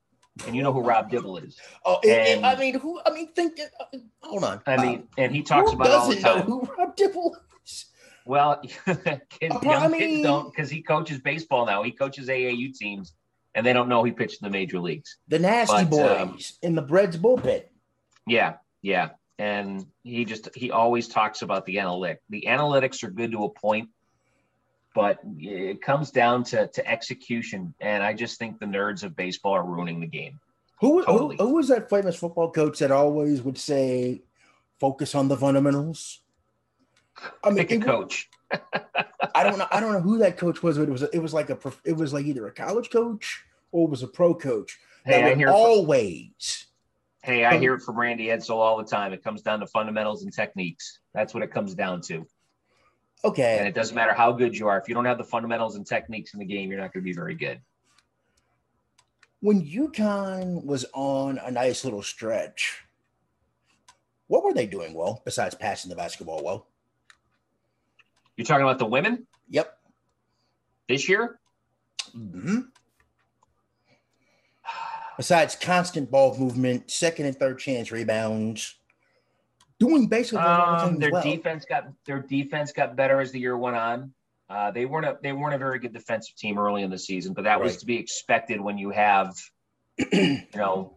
and 0.46 0.56
you 0.56 0.62
know 0.62 0.72
who 0.72 0.80
Rob 0.82 1.10
Dibble 1.10 1.38
is. 1.38 1.56
Oh, 1.84 1.98
it- 2.02 2.36
And- 2.38 2.46
I 2.46 2.56
mean, 2.56 2.78
who? 2.78 3.00
I 3.06 3.10
mean, 3.10 3.32
think. 3.32 3.58
uh, 3.60 3.98
hold 4.22 4.44
on. 4.44 4.60
I 4.66 4.74
Uh, 4.76 4.82
mean, 4.82 5.08
and 5.16 5.34
he 5.34 5.42
talks 5.42 5.70
who 5.70 5.76
about 5.76 5.90
all 5.90 6.08
the 6.08 6.14
doesn't 6.16 6.22
know 6.22 6.34
time. 6.40 6.46
who 6.46 6.62
Rob 6.78 6.96
Dibble 6.96 7.36
is? 7.64 7.86
Well, 8.26 8.60
kids, 8.86 8.98
Uh, 9.56 9.58
young 9.62 9.94
I 9.94 9.98
kids 9.98 10.22
don't 10.22 10.50
because 10.54 10.70
he 10.70 10.82
coaches 10.82 11.18
baseball 11.20 11.66
now. 11.66 11.82
He 11.82 11.90
coaches 11.92 12.28
AAU 12.28 12.72
teams, 12.76 13.14
and 13.54 13.64
they 13.66 13.72
don't 13.72 13.88
know 13.88 14.02
he 14.04 14.12
pitched 14.12 14.42
in 14.42 14.46
the 14.46 14.52
major 14.52 14.78
leagues. 14.78 15.16
The 15.28 15.38
Nasty 15.38 15.84
But, 15.84 16.20
um, 16.20 16.28
Boys 16.32 16.58
in 16.62 16.74
the 16.74 16.84
Reds 16.86 17.16
bullpen. 17.16 17.62
Yeah, 18.26 18.54
yeah. 18.82 19.10
And 19.40 19.86
he 20.04 20.26
just 20.26 20.54
he 20.54 20.70
always 20.70 21.08
talks 21.08 21.40
about 21.40 21.64
the 21.64 21.78
analytic. 21.78 22.20
The 22.28 22.44
analytics 22.46 23.02
are 23.02 23.10
good 23.10 23.32
to 23.32 23.44
a 23.44 23.48
point, 23.48 23.88
but 24.94 25.18
it 25.38 25.80
comes 25.80 26.10
down 26.10 26.44
to 26.44 26.66
to 26.66 26.86
execution. 26.86 27.72
And 27.80 28.02
I 28.02 28.12
just 28.12 28.38
think 28.38 28.60
the 28.60 28.66
nerds 28.66 29.02
of 29.02 29.16
baseball 29.16 29.54
are 29.54 29.64
ruining 29.64 29.98
the 29.98 30.06
game. 30.06 30.38
Who, 30.82 31.02
Totally. 31.02 31.36
who, 31.38 31.46
who 31.48 31.54
was 31.54 31.68
that 31.68 31.88
famous 31.88 32.16
football 32.16 32.50
coach 32.50 32.80
that 32.80 32.90
always 32.90 33.40
would 33.40 33.56
say, 33.56 34.20
"Focus 34.78 35.14
on 35.14 35.28
the 35.28 35.38
fundamentals"? 35.38 36.20
I 37.42 37.48
mean, 37.48 37.66
it- 37.66 37.82
coach. 37.82 38.28
I 39.34 39.42
don't 39.42 39.56
know. 39.56 39.68
I 39.70 39.80
don't 39.80 39.94
know 39.94 40.02
who 40.02 40.18
that 40.18 40.36
coach 40.36 40.62
was, 40.62 40.76
but 40.76 40.86
it 40.86 40.92
was 40.92 41.02
it 41.02 41.18
was 41.18 41.32
like 41.32 41.48
a 41.48 41.58
it 41.86 41.96
was 41.96 42.12
like 42.12 42.26
either 42.26 42.46
a 42.46 42.52
college 42.52 42.90
coach 42.90 43.42
or 43.72 43.86
it 43.86 43.90
was 43.90 44.02
a 44.02 44.06
pro 44.06 44.34
coach. 44.34 44.78
Hey, 45.06 45.22
that 45.22 45.32
I 45.32 45.34
hear 45.34 45.48
always. 45.48 46.66
Hey, 47.22 47.44
I 47.44 47.58
hear 47.58 47.74
it 47.74 47.82
from 47.82 47.98
Randy 47.98 48.26
Edsall 48.26 48.56
all 48.56 48.78
the 48.78 48.84
time. 48.84 49.12
It 49.12 49.22
comes 49.22 49.42
down 49.42 49.60
to 49.60 49.66
fundamentals 49.66 50.22
and 50.22 50.32
techniques. 50.32 51.00
That's 51.12 51.34
what 51.34 51.42
it 51.42 51.50
comes 51.52 51.74
down 51.74 52.00
to. 52.02 52.26
Okay. 53.24 53.58
And 53.58 53.68
it 53.68 53.74
doesn't 53.74 53.94
matter 53.94 54.14
how 54.14 54.32
good 54.32 54.56
you 54.56 54.68
are. 54.68 54.78
If 54.78 54.88
you 54.88 54.94
don't 54.94 55.04
have 55.04 55.18
the 55.18 55.24
fundamentals 55.24 55.76
and 55.76 55.86
techniques 55.86 56.32
in 56.32 56.40
the 56.40 56.46
game, 56.46 56.70
you're 56.70 56.80
not 56.80 56.92
going 56.94 57.02
to 57.02 57.04
be 57.04 57.12
very 57.12 57.34
good. 57.34 57.60
when 59.42 59.62
UConn 59.64 60.64
was 60.64 60.84
on 60.94 61.38
a 61.38 61.50
nice 61.50 61.82
little 61.84 62.02
stretch, 62.02 62.82
what 64.26 64.44
were 64.44 64.52
they 64.52 64.66
doing 64.66 64.92
well 64.94 65.22
besides 65.24 65.54
passing 65.54 65.88
the 65.88 65.96
basketball 65.96 66.42
well? 66.44 66.66
You're 68.36 68.46
talking 68.46 68.64
about 68.64 68.78
the 68.78 68.86
women 68.86 69.26
Yep. 69.48 69.78
this 70.88 71.08
year? 71.08 71.38
hmm 72.12 72.60
Besides 75.20 75.54
constant 75.54 76.10
ball 76.10 76.34
movement, 76.38 76.90
second 76.90 77.26
and 77.26 77.36
third 77.36 77.58
chance 77.58 77.92
rebounds, 77.92 78.76
doing 79.78 80.06
basically 80.06 80.38
Um, 80.40 80.98
their 80.98 81.10
well. 81.10 81.22
defense 81.22 81.66
got 81.66 81.88
their 82.06 82.20
defense 82.20 82.72
got 82.72 82.96
better 82.96 83.20
as 83.20 83.30
the 83.30 83.38
year 83.38 83.54
went 83.58 83.76
on. 83.76 84.14
Uh, 84.48 84.70
they 84.70 84.86
weren't 84.86 85.04
a 85.04 85.18
they 85.22 85.32
weren't 85.34 85.54
a 85.54 85.58
very 85.58 85.78
good 85.78 85.92
defensive 85.92 86.34
team 86.36 86.58
early 86.58 86.82
in 86.82 86.88
the 86.88 86.98
season, 86.98 87.34
but 87.34 87.44
that 87.44 87.60
was 87.60 87.76
to 87.76 87.84
be 87.84 87.98
expected 87.98 88.62
when 88.62 88.78
you 88.78 88.88
have 88.88 89.36
you 90.10 90.38
know 90.56 90.96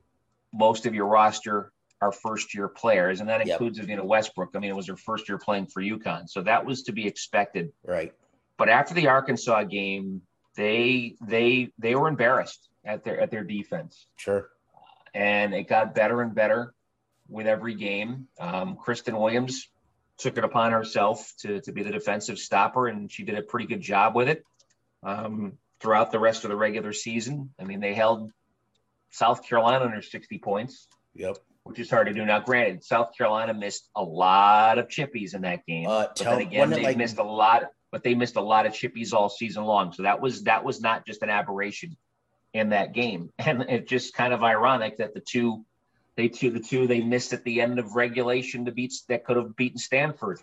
most 0.54 0.86
of 0.86 0.96
your 0.96 1.08
roster 1.08 1.74
are 2.00 2.14
first 2.14 2.56
year 2.56 2.70
players, 2.70 3.20
and 3.20 3.28
that 3.28 3.46
includes 3.46 3.78
Yep. 3.78 3.90
you 3.90 3.98
know 3.98 4.06
Westbrook. 4.06 4.52
I 4.56 4.60
mean, 4.60 4.70
it 4.70 4.76
was 4.78 4.88
her 4.88 4.96
first 4.96 5.28
year 5.28 5.38
playing 5.38 5.66
for 5.66 5.82
UConn, 5.82 6.30
so 6.30 6.42
that 6.44 6.66
was 6.66 6.84
to 6.84 6.94
be 6.94 7.06
expected. 7.06 7.74
right. 7.86 8.14
But 8.58 8.70
after 8.70 8.94
the 8.94 9.08
Arkansas 9.10 9.64
game, 9.66 10.22
they 10.56 11.18
they 11.28 11.74
they 11.78 11.96
were 11.96 12.08
embarrassed 12.08 12.70
at 12.86 13.04
their 13.04 13.20
at 13.20 13.32
their 13.32 13.44
defense 13.44 14.06
Sure. 14.16 14.50
and 15.14 15.54
it 15.54 15.68
got 15.70 15.96
better 15.96 16.22
and 16.22 16.34
better 16.36 16.74
with 17.30 17.48
every 17.48 17.76
game. 17.76 18.28
Um, 18.40 18.76
Christyn 18.78 19.18
Williams 19.20 19.70
took 20.18 20.38
it 20.38 20.44
upon 20.44 20.72
herself 20.74 21.32
to, 21.40 21.62
to 21.62 21.72
be 21.72 21.82
the 21.84 21.92
defensive 21.92 22.38
stopper, 22.38 22.88
and 22.88 23.12
she 23.12 23.24
did 23.24 23.38
a 23.38 23.42
pretty 23.42 23.66
good 23.66 23.82
job 23.82 24.14
with 24.16 24.28
it 24.30 24.44
um, 25.02 25.54
throughout 25.80 26.12
the 26.12 26.20
rest 26.20 26.44
of 26.44 26.50
the 26.50 26.56
regular 26.56 26.94
season. 26.94 27.52
I 27.60 27.64
mean, 27.64 27.80
they 27.80 27.94
held 27.94 28.32
South 29.10 29.48
Carolina 29.48 29.86
under 29.86 30.02
60 30.02 30.38
points, 30.40 30.88
Yep. 31.16 31.38
which 31.64 31.80
is 31.80 31.90
hard 31.90 32.08
to 32.08 32.14
do. 32.14 32.26
Now, 32.26 32.40
granted, 32.42 32.84
South 32.84 33.18
Carolina 33.18 33.54
missed 33.54 33.90
a 33.96 34.04
lot 34.04 34.78
of 34.78 34.88
chippies 34.88 35.34
in 35.34 35.42
that 35.42 35.66
game. 35.66 35.88
Uh, 35.88 36.04
but 36.08 36.16
tell, 36.16 36.34
then 36.38 36.42
again, 36.48 36.70
they 36.70 36.84
like 36.84 36.98
missed 36.98 37.18
a 37.18 37.24
lot, 37.24 37.64
but 37.92 38.04
they 38.04 38.14
missed 38.16 38.36
a 38.36 38.42
lot 38.42 38.66
of 38.66 38.74
chippies 38.74 39.14
all 39.14 39.30
season 39.30 39.64
long. 39.64 39.94
So 39.94 40.04
that 40.04 40.20
was 40.22 40.44
that 40.44 40.64
was 40.64 40.82
not 40.82 41.06
just 41.06 41.22
an 41.24 41.30
aberration 41.30 41.96
in 42.54 42.70
that 42.70 42.94
game, 42.94 43.32
and 43.40 43.64
it's 43.64 43.90
just 43.90 44.14
kind 44.14 44.34
of 44.34 44.44
ironic 44.44 44.98
that 44.98 45.14
the 45.14 45.20
two, 45.20 45.66
they 46.16 46.28
two 46.28 46.52
the 46.52 46.60
two 46.60 46.88
they 46.88 47.02
missed 47.02 47.34
at 47.34 47.44
the 47.44 47.62
end 47.62 47.80
of 47.80 47.96
regulation 47.96 48.66
to 48.66 48.72
beat 48.72 48.94
that 49.10 49.26
could 49.26 49.38
have 49.38 49.56
beaten 49.56 49.78
Stanford. 49.78 50.40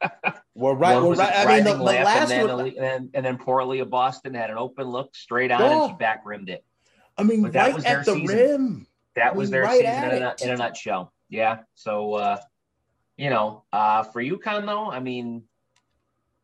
We're 0.54 0.74
right. 0.74 1.00
We're 1.00 1.14
right. 1.14 1.32
I 1.34 1.54
mean, 1.56 1.64
the, 1.64 1.74
the 1.74 1.82
last 1.82 2.30
and 2.30 2.48
then, 2.48 2.56
one. 2.56 2.66
and 2.66 2.76
then 2.76 3.10
and 3.14 3.24
then 3.24 3.38
poor 3.38 3.62
Leah 3.64 3.86
Boston 3.86 4.34
had 4.34 4.50
an 4.50 4.58
open 4.58 4.88
look 4.88 5.14
straight 5.14 5.50
on, 5.50 5.60
Yeah. 5.60 5.82
and 5.84 5.90
she 5.92 5.96
back 5.96 6.22
rimmed 6.24 6.50
it. 6.50 6.64
I 7.16 7.22
mean, 7.22 7.42
but 7.42 7.52
that 7.52 7.66
right 7.66 7.74
was 7.74 7.84
their 7.84 8.00
at 8.00 8.06
the 8.06 8.14
season. 8.14 8.36
rim. 8.36 8.86
that 9.14 9.32
I 9.32 9.36
was 9.36 9.50
their 9.50 9.62
right 9.62 9.80
season 9.80 10.10
in 10.16 10.22
a, 10.22 10.34
in 10.42 10.50
a 10.50 10.56
nutshell. 10.56 11.12
Yeah. 11.28 11.60
So, 11.74 12.14
uh, 12.14 12.38
you 13.16 13.30
know, 13.30 13.64
uh, 13.72 14.02
for 14.04 14.22
UConn 14.22 14.66
though, 14.66 14.90
I 14.90 15.00
mean, 15.00 15.44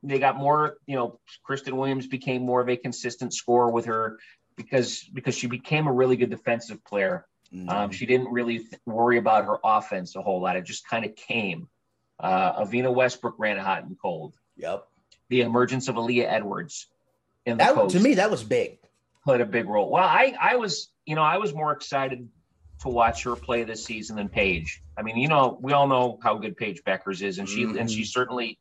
they 0.02 0.18
got 0.18 0.36
more. 0.36 0.76
You 0.86 0.96
know, 0.96 1.20
Christyn 1.48 1.72
Williams 1.74 2.06
became 2.06 2.42
more 2.42 2.60
of 2.60 2.68
a 2.68 2.76
consistent 2.76 3.34
scorer 3.34 3.70
with 3.70 3.86
her 3.86 4.18
because 4.57 5.02
because 5.12 5.36
she 5.36 5.46
became 5.46 5.86
a 5.86 5.92
really 5.92 6.16
good 6.16 6.30
defensive 6.30 6.84
player. 6.84 7.26
Mm-hmm. 7.54 7.68
Um, 7.68 7.90
she 7.90 8.07
didn't 8.07 8.32
really 8.32 8.59
th- 8.59 8.80
worry 8.86 9.18
about 9.18 9.44
her 9.44 9.59
offense 9.62 10.16
a 10.16 10.22
whole 10.22 10.40
lot. 10.40 10.57
It 10.57 10.64
just 10.64 10.86
kind 10.88 11.04
of 11.04 11.14
came. 11.14 11.68
Uh, 12.18 12.64
Evina 12.64 12.92
Westbrook 12.92 13.36
ran 13.38 13.57
hot 13.59 13.84
and 13.84 13.96
cold. 14.00 14.34
Yep. 14.57 14.86
The 15.28 15.42
emergence 15.42 15.88
of 15.88 15.96
Aaliyah 15.96 16.26
Edwards 16.32 16.86
in 17.44 17.59
the 17.59 17.64
That 17.64 17.74
post 17.74 17.94
to 17.94 18.02
me, 18.02 18.14
that 18.14 18.30
was 18.30 18.42
big. 18.42 18.78
played 19.24 19.40
a 19.40 19.46
big 19.46 19.68
role. 19.68 19.90
Well, 19.90 20.04
I 20.04 20.34
I 20.40 20.57
was 20.57 20.88
you 21.04 21.14
know 21.14 21.22
I 21.22 21.38
was 21.38 21.54
more 21.54 21.72
excited 21.72 22.28
to 22.80 22.88
watch 22.88 23.22
her 23.24 23.36
play 23.36 23.64
this 23.64 23.84
season 23.84 24.16
than 24.16 24.28
Paige. 24.28 24.82
I 24.98 25.02
mean, 25.02 25.16
you 25.16 25.28
know, 25.28 25.59
we 25.61 25.72
all 25.72 25.86
know 25.86 26.18
how 26.22 26.36
good 26.36 26.57
Paige 26.57 26.82
Bueckers 26.84 27.22
is, 27.22 27.38
and 27.38 27.48
she 27.48 27.64
and 27.64 27.90
she 27.90 28.04
certainly 28.04 28.59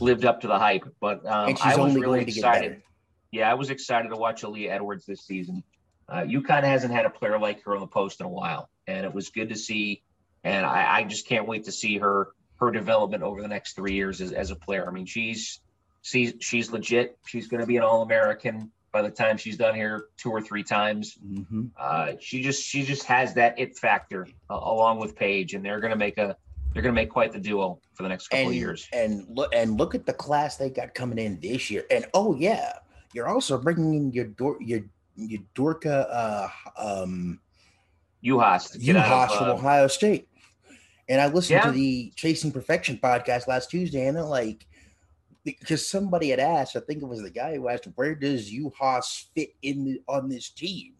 lived 0.00 0.24
up 0.24 0.40
to 0.42 0.46
the 0.46 0.58
hype. 0.58 0.84
But 1.00 1.26
um, 1.26 1.54
I 1.62 1.70
was 1.70 1.78
only 1.78 2.00
really 2.00 2.18
going 2.20 2.26
to 2.26 2.32
get 2.32 2.38
excited. 2.38 2.82
Yeah, 3.30 3.50
I 3.50 3.54
was 3.54 3.70
excited 3.70 4.08
to 4.08 4.16
watch 4.16 4.42
Aaliyah 4.42 4.70
Edwards 4.70 5.04
this 5.06 5.20
season. 5.22 5.62
Uh, 6.08 6.22
UConn 6.22 6.62
hasn't 6.64 6.92
had 6.92 7.04
a 7.04 7.10
player 7.10 7.38
like 7.38 7.62
her 7.64 7.74
on 7.74 7.80
the 7.80 7.86
post 7.86 8.20
in 8.20 8.26
a 8.26 8.30
while, 8.30 8.70
and 8.86 9.04
it 9.04 9.12
was 9.12 9.28
good 9.28 9.50
to 9.50 9.56
see. 9.56 10.02
And 10.44 10.64
I, 10.64 10.98
I 11.00 11.04
just 11.04 11.26
can't 11.26 11.46
wait 11.46 11.64
to 11.64 11.72
see 11.72 11.98
her 11.98 12.28
her 12.56 12.70
development 12.70 13.22
over 13.22 13.40
the 13.42 13.48
next 13.48 13.74
three 13.76 13.92
years 13.94 14.20
as, 14.20 14.32
as 14.32 14.50
a 14.50 14.56
player. 14.56 14.88
I 14.88 14.90
mean, 14.90 15.04
she's 15.06 15.60
she's 16.02 16.32
she's 16.40 16.70
legit. 16.72 17.18
She's 17.26 17.48
going 17.48 17.60
to 17.60 17.66
be 17.66 17.76
an 17.76 17.82
All 17.82 18.02
American 18.02 18.70
by 18.90 19.02
the 19.02 19.10
time 19.10 19.36
she's 19.36 19.58
done 19.58 19.74
here 19.74 20.06
two 20.16 20.30
or 20.30 20.40
three 20.40 20.62
times. 20.64 21.18
hmm 21.22 21.66
Uh, 21.78 22.12
she 22.20 22.42
just 22.42 22.62
she 22.64 22.82
just 22.84 23.04
has 23.04 23.34
that 23.34 23.58
it 23.58 23.76
factor 23.76 24.26
uh, 24.48 24.54
along 24.54 24.98
with 25.00 25.14
Paige, 25.14 25.52
and 25.52 25.62
they're 25.62 25.80
going 25.80 25.90
to 25.92 25.96
make 25.98 26.16
a 26.16 26.36
they're 26.72 26.82
going 26.82 26.94
to 26.94 27.00
make 27.00 27.10
quite 27.10 27.32
the 27.32 27.40
duo 27.40 27.80
for 27.94 28.02
the 28.04 28.08
next 28.08 28.28
couple 28.28 28.44
And 28.46 28.48
of 28.50 28.54
years. 28.54 28.88
and 28.92 29.26
look 29.28 29.54
and 29.54 29.76
look 29.76 29.94
at 29.94 30.06
the 30.06 30.12
class 30.14 30.56
they 30.56 30.70
got 30.70 30.94
coming 30.94 31.18
in 31.18 31.38
this 31.40 31.70
year. 31.70 31.84
And 31.90 32.06
oh 32.14 32.34
yeah, 32.34 32.72
you're 33.12 33.28
also 33.28 33.58
bringing 33.58 33.94
in 33.94 34.12
your 34.12 34.26
Dor- 34.26 34.60
your 34.60 34.82
your 35.16 35.40
Dorka 35.54 36.06
uh, 36.10 36.48
um, 36.76 37.40
Juhász, 38.24 38.72
to 38.72 38.78
get 38.78 38.96
out 38.96 39.30
Juhász 39.30 39.38
from 39.38 39.48
uh, 39.48 39.52
Ohio 39.54 39.86
State. 39.88 40.28
And 41.08 41.20
I 41.20 41.26
listened 41.26 41.60
Yeah. 41.62 41.66
to 41.66 41.72
the 41.72 42.12
Chasing 42.16 42.52
Perfection 42.52 42.98
podcast 43.02 43.48
last 43.48 43.70
Tuesday, 43.70 44.06
and 44.06 44.16
they're 44.16 44.24
like, 44.24 44.66
because 45.44 45.88
somebody 45.88 46.28
had 46.28 46.40
asked, 46.40 46.76
I 46.76 46.80
think 46.80 47.02
it 47.02 47.06
was 47.06 47.22
the 47.22 47.30
guy 47.30 47.54
who 47.54 47.68
asked, 47.68 47.88
where 47.94 48.14
does 48.14 48.52
Juhász 48.52 49.24
fit 49.34 49.54
in 49.62 49.84
the, 49.84 50.02
on 50.06 50.28
this 50.28 50.50
team? 50.50 50.94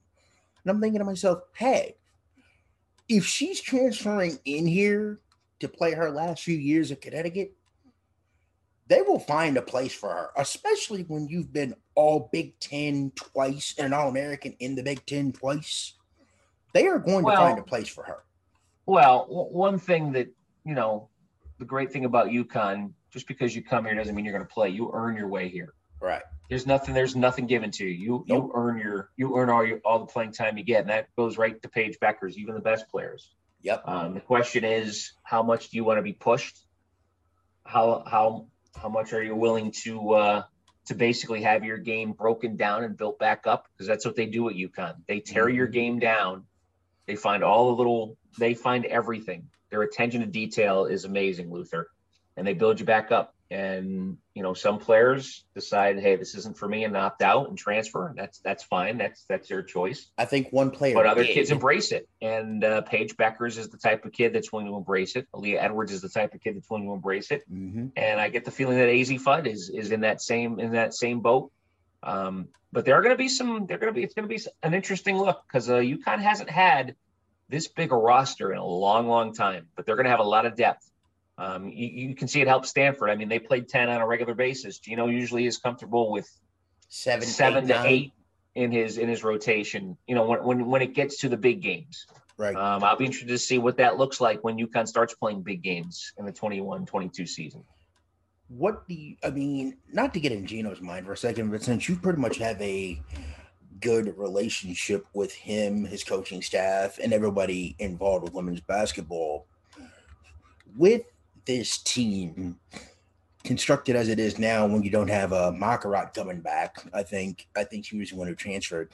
And 0.64 0.70
I'm 0.70 0.80
thinking 0.80 1.00
to 1.00 1.04
myself, 1.04 1.40
hey, 1.54 1.96
if 3.08 3.26
she's 3.26 3.60
transferring 3.60 4.38
in 4.46 4.66
here 4.66 5.20
to 5.60 5.68
play 5.68 5.92
her 5.92 6.10
last 6.10 6.42
few 6.42 6.56
years 6.56 6.90
at 6.90 7.02
Connecticut, 7.02 7.52
they 8.88 9.02
will 9.02 9.20
find 9.20 9.56
a 9.56 9.62
place 9.62 9.94
for 9.94 10.08
her, 10.10 10.30
especially 10.36 11.02
when 11.02 11.28
you've 11.28 11.52
been 11.52 11.74
all 11.94 12.28
Big 12.32 12.58
Ten 12.58 13.12
twice 13.14 13.74
and 13.78 13.86
an 13.86 13.92
All 13.92 14.08
American 14.08 14.54
in 14.58 14.74
the 14.74 14.82
Big 14.82 15.04
Ten 15.06 15.32
twice. 15.32 15.94
They 16.74 16.86
are 16.86 16.98
going 16.98 17.24
Well- 17.24 17.36
to 17.36 17.40
find 17.42 17.58
a 17.58 17.62
place 17.62 17.88
for 17.88 18.04
her. 18.04 18.24
Well, 18.86 19.26
one 19.28 19.78
thing 19.78 20.12
that 20.12 20.28
you 20.64 20.74
know, 20.74 21.08
the 21.58 21.64
great 21.64 21.92
thing 21.92 22.04
about 22.04 22.28
UConn, 22.28 22.92
just 23.10 23.26
because 23.26 23.56
you 23.56 23.62
come 23.62 23.86
here 23.86 23.94
doesn't 23.94 24.14
mean 24.14 24.24
you're 24.24 24.34
going 24.34 24.46
to 24.46 24.52
play. 24.52 24.68
You 24.68 24.90
earn 24.92 25.16
your 25.16 25.28
way 25.28 25.48
here. 25.48 25.72
Right. 26.00 26.22
There's 26.50 26.66
nothing. 26.66 26.94
There's 26.94 27.16
nothing 27.16 27.46
given 27.46 27.70
to 27.72 27.84
you. 27.84 27.90
You 27.90 28.24
Nope. 28.28 28.44
you 28.44 28.52
earn 28.54 28.78
your 28.78 29.10
you 29.16 29.36
earn 29.36 29.50
all 29.50 29.64
your 29.64 29.80
all 29.84 29.98
the 30.00 30.06
playing 30.06 30.32
time 30.32 30.56
you 30.56 30.64
get, 30.64 30.82
and 30.82 30.90
that 30.90 31.08
goes 31.16 31.36
right 31.38 31.60
to 31.62 31.68
Paige 31.68 31.98
Bueckers, 32.00 32.36
even 32.36 32.54
the 32.54 32.60
best 32.60 32.88
players. 32.88 33.34
Yep. 33.62 33.82
Um, 33.86 34.14
the 34.14 34.20
question 34.20 34.64
is, 34.64 35.12
how 35.24 35.42
much 35.42 35.70
do 35.70 35.76
you 35.76 35.84
want 35.84 35.98
to 35.98 36.02
be 36.02 36.12
pushed? 36.12 36.58
How 37.64 38.04
how 38.06 38.46
how 38.82 38.88
much 38.88 39.12
are 39.12 39.22
you 39.22 39.34
willing 39.34 39.72
to 39.82 40.10
uh, 40.14 40.42
to 40.86 40.94
basically 40.94 41.42
have 41.42 41.64
your 41.64 41.78
game 41.78 42.12
broken 42.12 42.56
down 42.56 42.84
and 42.84 42.96
built 42.96 43.18
back 43.18 43.46
up? 43.46 43.66
Because 43.72 43.86
that's 43.86 44.04
what 44.04 44.16
they 44.16 44.26
do 44.26 44.48
at 44.48 44.56
UConn. 44.56 44.94
They 45.06 45.20
tear 45.20 45.48
your 45.48 45.68
Mhm. 45.68 45.72
game 45.72 45.98
down. 45.98 46.44
They 47.06 47.16
find 47.16 47.42
all 47.42 47.70
the 47.70 47.76
little. 47.76 48.16
They 48.38 48.54
find 48.54 48.84
everything. 48.84 49.50
Their 49.70 49.82
attention 49.82 50.20
to 50.20 50.26
detail 50.26 50.86
is 50.86 51.04
amazing, 51.04 51.50
Luther, 51.50 51.88
and 52.36 52.46
they 52.46 52.54
build 52.54 52.80
you 52.80 52.86
back 52.86 53.10
up. 53.12 53.34
And 53.50 54.18
you 54.34 54.42
know, 54.42 54.52
some 54.52 54.78
players 54.78 55.44
decide, 55.54 55.98
hey, 55.98 56.16
this 56.16 56.34
isn't 56.34 56.58
for 56.58 56.68
me, 56.68 56.84
and 56.84 56.94
opt 56.96 57.22
out 57.22 57.48
and 57.48 57.56
transfer. 57.56 58.12
That's 58.14 58.40
that's 58.40 58.62
fine. 58.62 58.98
That's 58.98 59.24
that's 59.24 59.48
their 59.48 59.62
choice 59.62 60.10
I 60.18 60.26
think 60.26 60.52
one 60.52 60.70
player. 60.70 60.94
but 60.94 61.06
other 61.06 61.24
did. 61.24 61.32
kids 61.32 61.50
embrace 61.50 61.90
it. 61.92 62.06
And 62.20 62.62
uh, 62.62 62.82
Paige 62.82 63.16
Bueckers 63.16 63.56
is 63.56 63.70
the 63.70 63.78
type 63.78 64.04
of 64.04 64.12
kid 64.12 64.34
that's 64.34 64.52
willing 64.52 64.66
to 64.66 64.76
embrace 64.76 65.16
it. 65.16 65.26
Aaliyah 65.34 65.62
Edwards 65.62 65.92
is 65.92 66.02
the 66.02 66.10
type 66.10 66.34
of 66.34 66.42
kid 66.42 66.56
that's 66.56 66.68
willing 66.68 66.86
to 66.86 66.92
embrace 66.92 67.30
it. 67.30 67.42
Mhm. 67.50 67.92
And 67.96 68.20
I 68.20 68.28
get 68.28 68.44
the 68.44 68.50
feeling 68.50 68.76
that 68.76 68.88
Az 68.90 69.08
Fudd 69.08 69.46
is 69.46 69.70
is 69.70 69.92
in 69.92 70.00
that 70.02 70.20
same 70.20 70.60
in 70.60 70.72
that 70.72 70.92
same 70.92 71.20
boat. 71.20 71.50
Um, 72.02 72.48
but 72.70 72.84
there 72.84 72.96
are 72.96 73.02
going 73.02 73.14
to 73.14 73.18
be 73.18 73.28
some. 73.28 73.64
They're 73.66 73.78
going 73.78 73.92
to 73.92 73.96
be. 73.96 74.04
It's 74.04 74.12
going 74.14 74.28
to 74.28 74.34
be 74.34 74.40
an 74.62 74.74
interesting 74.74 75.16
look 75.16 75.42
because 75.46 75.70
uh, 75.70 75.76
UConn 75.76 76.20
hasn't 76.20 76.50
had 76.50 76.96
this 77.48 77.66
big 77.66 77.92
a 77.92 77.96
roster 77.96 78.52
in 78.52 78.58
a 78.58 78.64
long, 78.64 79.08
long 79.08 79.32
time. 79.32 79.68
But 79.74 79.86
they're 79.86 79.96
going 79.96 80.04
to 80.04 80.10
have 80.10 80.20
a 80.20 80.24
lot 80.24 80.44
of 80.44 80.54
depth. 80.54 80.88
Um, 81.38 81.68
you, 81.68 81.86
you 82.08 82.14
can 82.14 82.26
see 82.28 82.40
it 82.40 82.48
helps 82.48 82.68
Stanford. 82.68 83.10
I 83.10 83.14
mean, 83.16 83.28
they 83.28 83.38
played 83.38 83.68
ten 83.68 83.88
on 83.88 84.00
a 84.00 84.06
regular 84.06 84.34
basis. 84.34 84.78
Gino 84.80 85.06
usually 85.06 85.46
is 85.46 85.56
comfortable 85.58 86.10
with 86.10 86.28
Seven, 86.88 87.26
seven 87.26 87.64
eight, 87.64 87.68
to 87.68 87.74
nine. 87.74 87.86
eight 87.86 88.12
in 88.56 88.72
his 88.72 88.98
in 88.98 89.08
his 89.08 89.22
rotation. 89.22 89.96
You 90.08 90.14
know, 90.16 90.26
when 90.26 90.42
when 90.44 90.66
when 90.66 90.82
it 90.82 90.94
gets 90.94 91.18
to 91.20 91.28
the 91.28 91.36
big 91.36 91.60
games, 91.62 92.06
Right. 92.38 92.56
um, 92.56 92.82
I'll 92.84 92.96
be 92.96 93.04
interested 93.04 93.28
to 93.28 93.38
see 93.38 93.58
what 93.58 93.76
that 93.78 93.98
looks 93.98 94.20
like 94.20 94.42
when 94.44 94.56
UConn 94.58 94.86
starts 94.88 95.14
playing 95.14 95.42
big 95.42 95.60
games 95.62 96.12
in 96.18 96.24
the 96.24 96.32
21-22 96.32 97.28
season. 97.28 97.64
what 98.48 98.86
do 98.88 98.94
you, 98.94 99.16
I 99.24 99.30
mean, 99.30 99.76
not 99.92 100.14
to 100.14 100.20
get 100.20 100.30
in 100.32 100.46
Gino's 100.46 100.80
mind 100.80 101.04
for 101.06 101.12
a 101.12 101.16
second, 101.16 101.50
but 101.50 101.62
since 101.62 101.88
you 101.88 101.96
pretty 101.96 102.20
much 102.20 102.38
have 102.38 102.60
a 102.62 103.00
good 103.80 104.16
relationship 104.16 105.04
with 105.14 105.32
him, 105.34 105.84
his 105.84 106.02
coaching 106.04 106.40
staff, 106.40 106.98
and 107.02 107.12
everybody 107.12 107.74
involved 107.80 108.22
with 108.24 108.32
women's 108.34 108.60
basketball, 108.60 109.46
with 110.76 111.02
this 111.48 111.78
team 111.78 112.56
constructed 113.42 113.96
as 113.96 114.08
it 114.08 114.20
is 114.20 114.38
now, 114.38 114.66
when 114.66 114.82
you 114.82 114.90
don't 114.90 115.08
have 115.08 115.32
a 115.32 115.50
Makurat 115.50 116.12
coming 116.14 116.40
back, 116.40 116.76
I 116.92 117.02
think 117.02 117.48
I 117.56 117.64
think 117.64 117.86
she 117.86 117.98
was 117.98 118.10
the 118.10 118.16
one 118.16 118.28
who 118.28 118.34
transferred. 118.36 118.90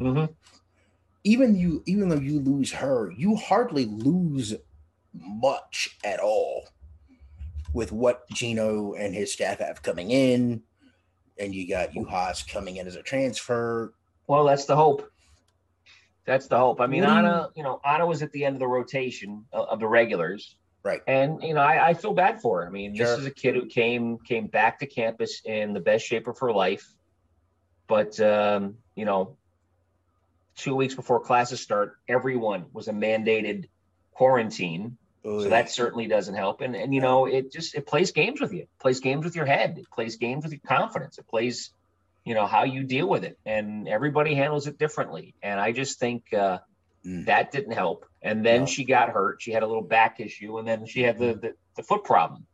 Mm-hmm. 0.00 0.32
Even 1.24 1.56
you, 1.56 1.82
even 1.86 2.08
though 2.08 2.16
you 2.18 2.40
lose 2.40 2.72
her, 2.72 3.12
you 3.16 3.36
hardly 3.36 3.86
lose 3.86 4.54
much 5.14 5.96
at 6.04 6.20
all 6.20 6.68
with 7.72 7.92
what 7.92 8.28
Gino 8.30 8.94
and 8.94 9.14
his 9.14 9.32
staff 9.32 9.60
have 9.60 9.82
coming 9.82 10.10
in, 10.10 10.62
and 11.38 11.54
you 11.54 11.68
got 11.68 11.92
Juhász 11.92 12.46
coming 12.52 12.76
in 12.76 12.86
as 12.86 12.96
a 12.96 13.02
transfer. 13.02 13.94
Well, 14.26 14.44
that's 14.44 14.64
the 14.64 14.76
hope. 14.76 15.08
That's 16.24 16.48
the 16.48 16.58
hope. 16.58 16.80
I 16.80 16.86
mean, 16.88 17.02
What 17.02 17.08
do 17.08 17.12
you- 17.12 17.18
Anna, 17.18 17.48
you 17.54 17.62
know, 17.62 17.80
Anna 17.84 18.04
was 18.04 18.22
at 18.22 18.32
the 18.32 18.44
end 18.44 18.56
of 18.56 18.60
the 18.60 18.66
rotation 18.66 19.44
of, 19.52 19.68
of 19.68 19.78
the 19.78 19.86
regulars, 19.86 20.56
Right. 20.86 21.02
and 21.06 21.42
you 21.42 21.54
know, 21.54 21.60
I, 21.60 21.88
I 21.88 21.94
feel 21.94 22.14
bad 22.14 22.40
for 22.40 22.60
her. 22.60 22.66
I 22.66 22.70
mean, 22.70 22.94
Sure. 22.94 23.06
this 23.06 23.18
is 23.18 23.26
a 23.26 23.30
kid 23.30 23.56
who 23.56 23.66
came 23.66 24.18
came 24.18 24.46
back 24.46 24.78
to 24.80 24.86
campus 24.86 25.42
in 25.44 25.72
the 25.72 25.80
best 25.80 26.06
shape 26.06 26.28
of 26.28 26.38
her 26.38 26.52
life, 26.52 26.86
but 27.88 28.18
um, 28.20 28.76
you 28.94 29.04
know, 29.04 29.36
two 30.54 30.76
weeks 30.76 30.94
before 30.94 31.18
classes 31.20 31.60
start, 31.60 31.96
everyone 32.08 32.66
was 32.72 32.88
a 32.88 32.92
mandated 32.92 33.68
quarantine. 34.12 34.96
So 35.24 35.48
that 35.48 35.68
certainly 35.70 36.06
doesn't 36.06 36.36
help. 36.36 36.60
And 36.60 36.76
and 36.76 36.94
you 36.94 37.00
know, 37.00 37.26
it 37.26 37.50
just 37.50 37.74
it 37.74 37.84
plays 37.84 38.12
games 38.12 38.40
with 38.40 38.52
you. 38.52 38.60
It 38.60 38.68
plays 38.78 39.00
games 39.00 39.24
with 39.24 39.34
your 39.34 39.44
head. 39.44 39.76
It 39.76 39.90
plays 39.90 40.18
games 40.18 40.44
with 40.44 40.52
your 40.52 40.60
confidence. 40.64 41.18
It 41.18 41.26
plays, 41.26 41.72
you 42.24 42.34
know, 42.34 42.46
how 42.46 42.62
you 42.62 42.84
deal 42.84 43.08
with 43.08 43.24
it. 43.24 43.36
And 43.44 43.88
everybody 43.88 44.36
handles 44.36 44.68
it 44.68 44.78
differently. 44.78 45.34
And 45.42 45.58
I 45.58 45.72
just 45.72 45.98
think 45.98 46.32
uh, 46.32 46.58
Mm. 47.06 47.26
that 47.26 47.52
didn't 47.52 47.72
help. 47.72 48.04
And 48.22 48.44
then 48.44 48.60
No. 48.62 48.66
she 48.66 48.84
got 48.84 49.10
hurt. 49.10 49.40
She 49.40 49.52
had 49.52 49.62
a 49.62 49.66
little 49.66 49.82
back 49.82 50.18
issue, 50.18 50.58
and 50.58 50.66
then 50.66 50.86
she 50.86 51.02
had 51.02 51.18
the 51.18 51.34
the, 51.34 51.52
the 51.76 51.82
foot 51.82 52.02
problem 52.04 52.46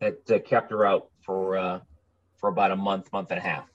that 0.00 0.28
uh, 0.30 0.40
kept 0.40 0.72
her 0.72 0.84
out 0.84 1.08
for 1.24 1.56
uh, 1.56 1.80
for 2.38 2.48
about 2.48 2.72
a 2.72 2.76
month, 2.76 3.12
month 3.12 3.30
and 3.30 3.38
a 3.38 3.42
half. 3.42 3.68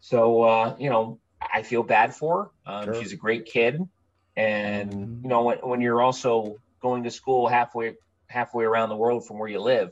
So 0.00 0.42
uh, 0.42 0.76
you 0.78 0.90
know, 0.90 1.20
I 1.40 1.62
feel 1.62 1.84
bad 1.84 2.14
for 2.14 2.50
her. 2.66 2.72
Um, 2.72 2.84
Sure. 2.86 2.94
She's 3.02 3.12
a 3.12 3.16
great 3.16 3.46
kid, 3.46 3.80
and 4.36 4.90
Mhm. 4.90 5.22
you 5.22 5.28
know, 5.28 5.42
when 5.44 5.58
when 5.58 5.80
you're 5.80 6.02
also 6.02 6.56
going 6.82 7.04
to 7.04 7.10
school 7.10 7.46
halfway 7.46 7.94
halfway 8.28 8.64
around 8.64 8.88
the 8.88 8.96
world 8.96 9.26
from 9.26 9.38
where 9.38 9.48
you 9.48 9.60
live, 9.60 9.90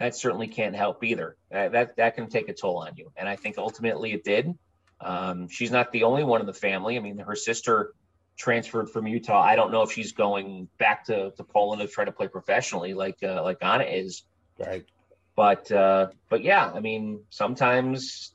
that 0.00 0.16
certainly 0.16 0.48
can't 0.48 0.74
help 0.74 1.04
either. 1.04 1.36
That 1.52 1.72
that, 1.72 1.96
that 1.96 2.16
can 2.16 2.28
take 2.28 2.48
a 2.48 2.54
toll 2.54 2.78
on 2.78 2.96
you, 2.96 3.12
and 3.16 3.28
I 3.28 3.36
think 3.36 3.56
ultimately 3.56 4.12
it 4.12 4.24
did. 4.24 4.58
Um, 5.00 5.48
she's 5.48 5.70
not 5.70 5.92
the 5.92 6.02
only 6.02 6.24
one 6.24 6.40
in 6.40 6.46
the 6.46 6.52
family. 6.52 6.96
I 6.96 7.00
mean, 7.00 7.18
her 7.18 7.36
sister 7.36 7.92
transferred 8.40 8.88
from 8.88 9.06
Utah. 9.06 9.40
I 9.40 9.54
don't 9.54 9.70
know 9.70 9.82
if 9.82 9.92
she's 9.92 10.12
going 10.12 10.68
back 10.78 11.04
to, 11.04 11.30
to 11.32 11.44
Poland 11.44 11.82
to 11.82 11.88
try 11.88 12.06
to 12.06 12.12
play 12.12 12.26
professionally, 12.26 12.94
like 12.94 13.18
uh, 13.22 13.42
like 13.42 13.58
Anna 13.60 13.84
is. 13.84 14.22
right. 14.58 14.84
But 15.36 15.70
uh, 15.70 16.08
but 16.28 16.42
yeah, 16.42 16.70
I 16.74 16.80
mean, 16.80 17.22
sometimes 17.30 18.34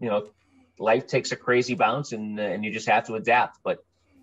you 0.00 0.08
know, 0.08 0.28
life 0.78 1.06
takes 1.06 1.32
a 1.32 1.36
crazy 1.36 1.74
bounce, 1.74 2.12
and 2.12 2.38
and 2.38 2.64
you 2.64 2.72
just 2.72 2.88
have 2.88 3.06
to 3.06 3.14
adapt. 3.14 3.60
But 3.62 3.78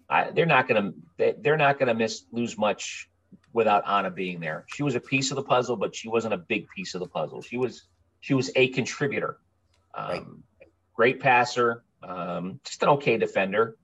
I, 0.10 0.32
they're 0.32 0.46
not 0.46 0.68
gonna 0.68 0.92
they, 1.18 1.34
they're 1.40 1.58
not 1.58 1.80
gonna 1.80 1.96
miss 1.96 2.24
lose 2.32 2.58
much 2.58 3.10
without 3.54 3.88
Anna 3.88 4.12
being 4.12 4.40
there. 4.40 4.66
She 4.68 4.84
was 4.84 4.96
a 4.96 5.00
piece 5.00 5.32
of 5.32 5.36
the 5.36 5.44
puzzle, 5.44 5.78
but 5.78 5.96
she 5.96 6.10
wasn't 6.10 6.34
a 6.34 6.38
big 6.38 6.68
piece 6.76 6.96
of 6.96 7.00
the 7.00 7.08
puzzle. 7.08 7.42
She 7.42 7.58
was 7.58 7.84
she 8.20 8.34
was 8.34 8.52
a 8.56 8.68
contributor. 8.70 9.38
Um, 9.96 10.10
Right. 10.10 10.24
Great 10.96 11.20
passer, 11.20 11.84
um, 12.04 12.60
just 12.64 12.84
an 12.84 12.90
okay 12.90 13.18
defender, 13.18 13.76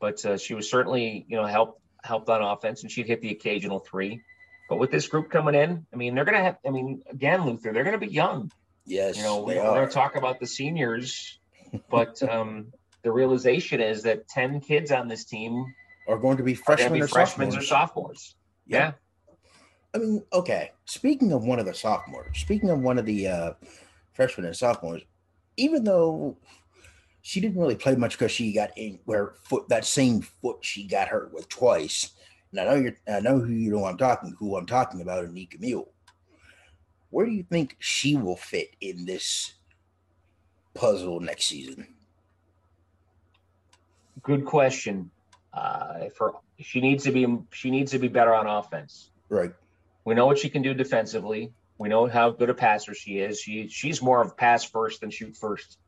but 0.00 0.24
uh, 0.24 0.36
she 0.36 0.54
was 0.54 0.70
certainly 0.70 1.26
you 1.28 1.36
know 1.36 1.46
helped 1.46 1.80
helped 2.02 2.28
on 2.28 2.42
offense, 2.42 2.82
and 2.82 2.90
she'd 2.90 3.06
hit 3.06 3.20
the 3.20 3.30
occasional 3.30 3.80
three. 3.80 4.22
But 4.68 4.78
with 4.78 4.90
this 4.90 5.08
group 5.08 5.30
coming 5.30 5.54
in, 5.54 5.86
I 5.92 5.96
mean, 5.96 6.14
they're 6.14 6.24
gonna 6.24 6.42
have. 6.42 6.58
I 6.66 6.70
mean, 6.70 7.02
again, 7.10 7.44
Luther, 7.44 7.72
they're 7.72 7.84
gonna 7.84 7.98
be 7.98 8.08
young. 8.08 8.50
Yes, 8.88 9.18
You 9.18 9.22
know, 9.22 9.42
we, 9.42 9.54
they 9.54 9.60
we're 9.60 9.66
going 9.66 9.88
to 9.88 9.92
talk 9.92 10.16
about 10.16 10.40
the 10.40 10.46
seniors, 10.46 11.38
but 11.90 12.22
um, 12.22 12.72
the 13.02 13.12
realization 13.12 13.80
is 13.80 14.02
that 14.04 14.28
10 14.28 14.60
kids 14.60 14.90
on 14.90 15.08
this 15.08 15.24
team 15.26 15.74
are 16.08 16.18
going 16.18 16.38
to 16.38 16.42
be 16.42 16.54
are 16.54 16.56
freshmen 16.56 16.94
be 16.94 17.02
or 17.02 17.08
freshmen 17.08 17.50
sophomores. 17.50 17.64
or 17.64 17.66
sophomores. 17.66 18.36
Yeah. 18.66 18.92
I 19.94 19.98
mean, 19.98 20.24
okay. 20.32 20.72
Speaking 20.86 21.32
of 21.32 21.44
one 21.44 21.58
of 21.58 21.66
the 21.66 21.74
sophomores, 21.74 22.38
speaking 22.38 22.70
of 22.70 22.80
one 22.80 22.98
of 22.98 23.04
the 23.04 23.28
uh, 23.28 23.52
freshmen 24.14 24.46
and 24.46 24.56
sophomores, 24.56 25.02
even 25.58 25.84
though 25.84 26.38
she 27.22 27.40
didn't 27.40 27.60
really 27.60 27.74
play 27.74 27.94
much 27.94 28.18
because 28.18 28.32
she 28.32 28.52
got 28.52 28.70
in 28.76 28.98
where 29.04 29.34
foot 29.42 29.68
that 29.68 29.84
same 29.84 30.20
foot 30.20 30.58
she 30.62 30.86
got 30.86 31.08
hurt 31.08 31.32
with 31.32 31.48
twice. 31.48 32.12
And 32.50 32.60
I 32.60 32.64
know 32.64 32.74
you're, 32.76 32.96
I 33.06 33.20
know 33.20 33.38
who 33.38 33.52
you 33.52 33.72
know 33.72 33.84
I'm 33.84 33.98
talking, 33.98 34.34
who 34.38 34.56
I'm 34.56 34.66
talking 34.66 35.00
about, 35.00 35.24
Anika 35.24 35.60
Mühl. 35.60 35.86
Where 37.10 37.26
do 37.26 37.32
you 37.32 37.42
think 37.42 37.76
she 37.78 38.16
will 38.16 38.36
fit 38.36 38.70
in 38.80 39.04
this 39.04 39.54
puzzle 40.74 41.20
next 41.20 41.46
season? 41.46 41.86
Good 44.22 44.44
question. 44.44 45.10
Uh, 45.52 46.08
for 46.16 46.34
she 46.60 46.80
needs 46.80 47.04
to 47.04 47.12
be 47.12 47.26
she 47.52 47.70
needs 47.70 47.92
to 47.92 47.98
be 47.98 48.08
better 48.08 48.34
on 48.34 48.46
offense. 48.46 49.10
Right. 49.28 49.52
We 50.04 50.14
know 50.14 50.26
what 50.26 50.38
she 50.38 50.48
can 50.48 50.62
do 50.62 50.74
defensively. 50.74 51.52
We 51.78 51.88
know 51.88 52.06
how 52.06 52.30
good 52.30 52.50
a 52.50 52.54
passer 52.54 52.94
she 52.94 53.18
is. 53.18 53.40
She 53.40 53.68
she's 53.68 54.02
more 54.02 54.20
of 54.20 54.36
pass 54.36 54.64
first 54.64 55.00
than 55.00 55.10
shoot 55.10 55.36
first 55.36 55.78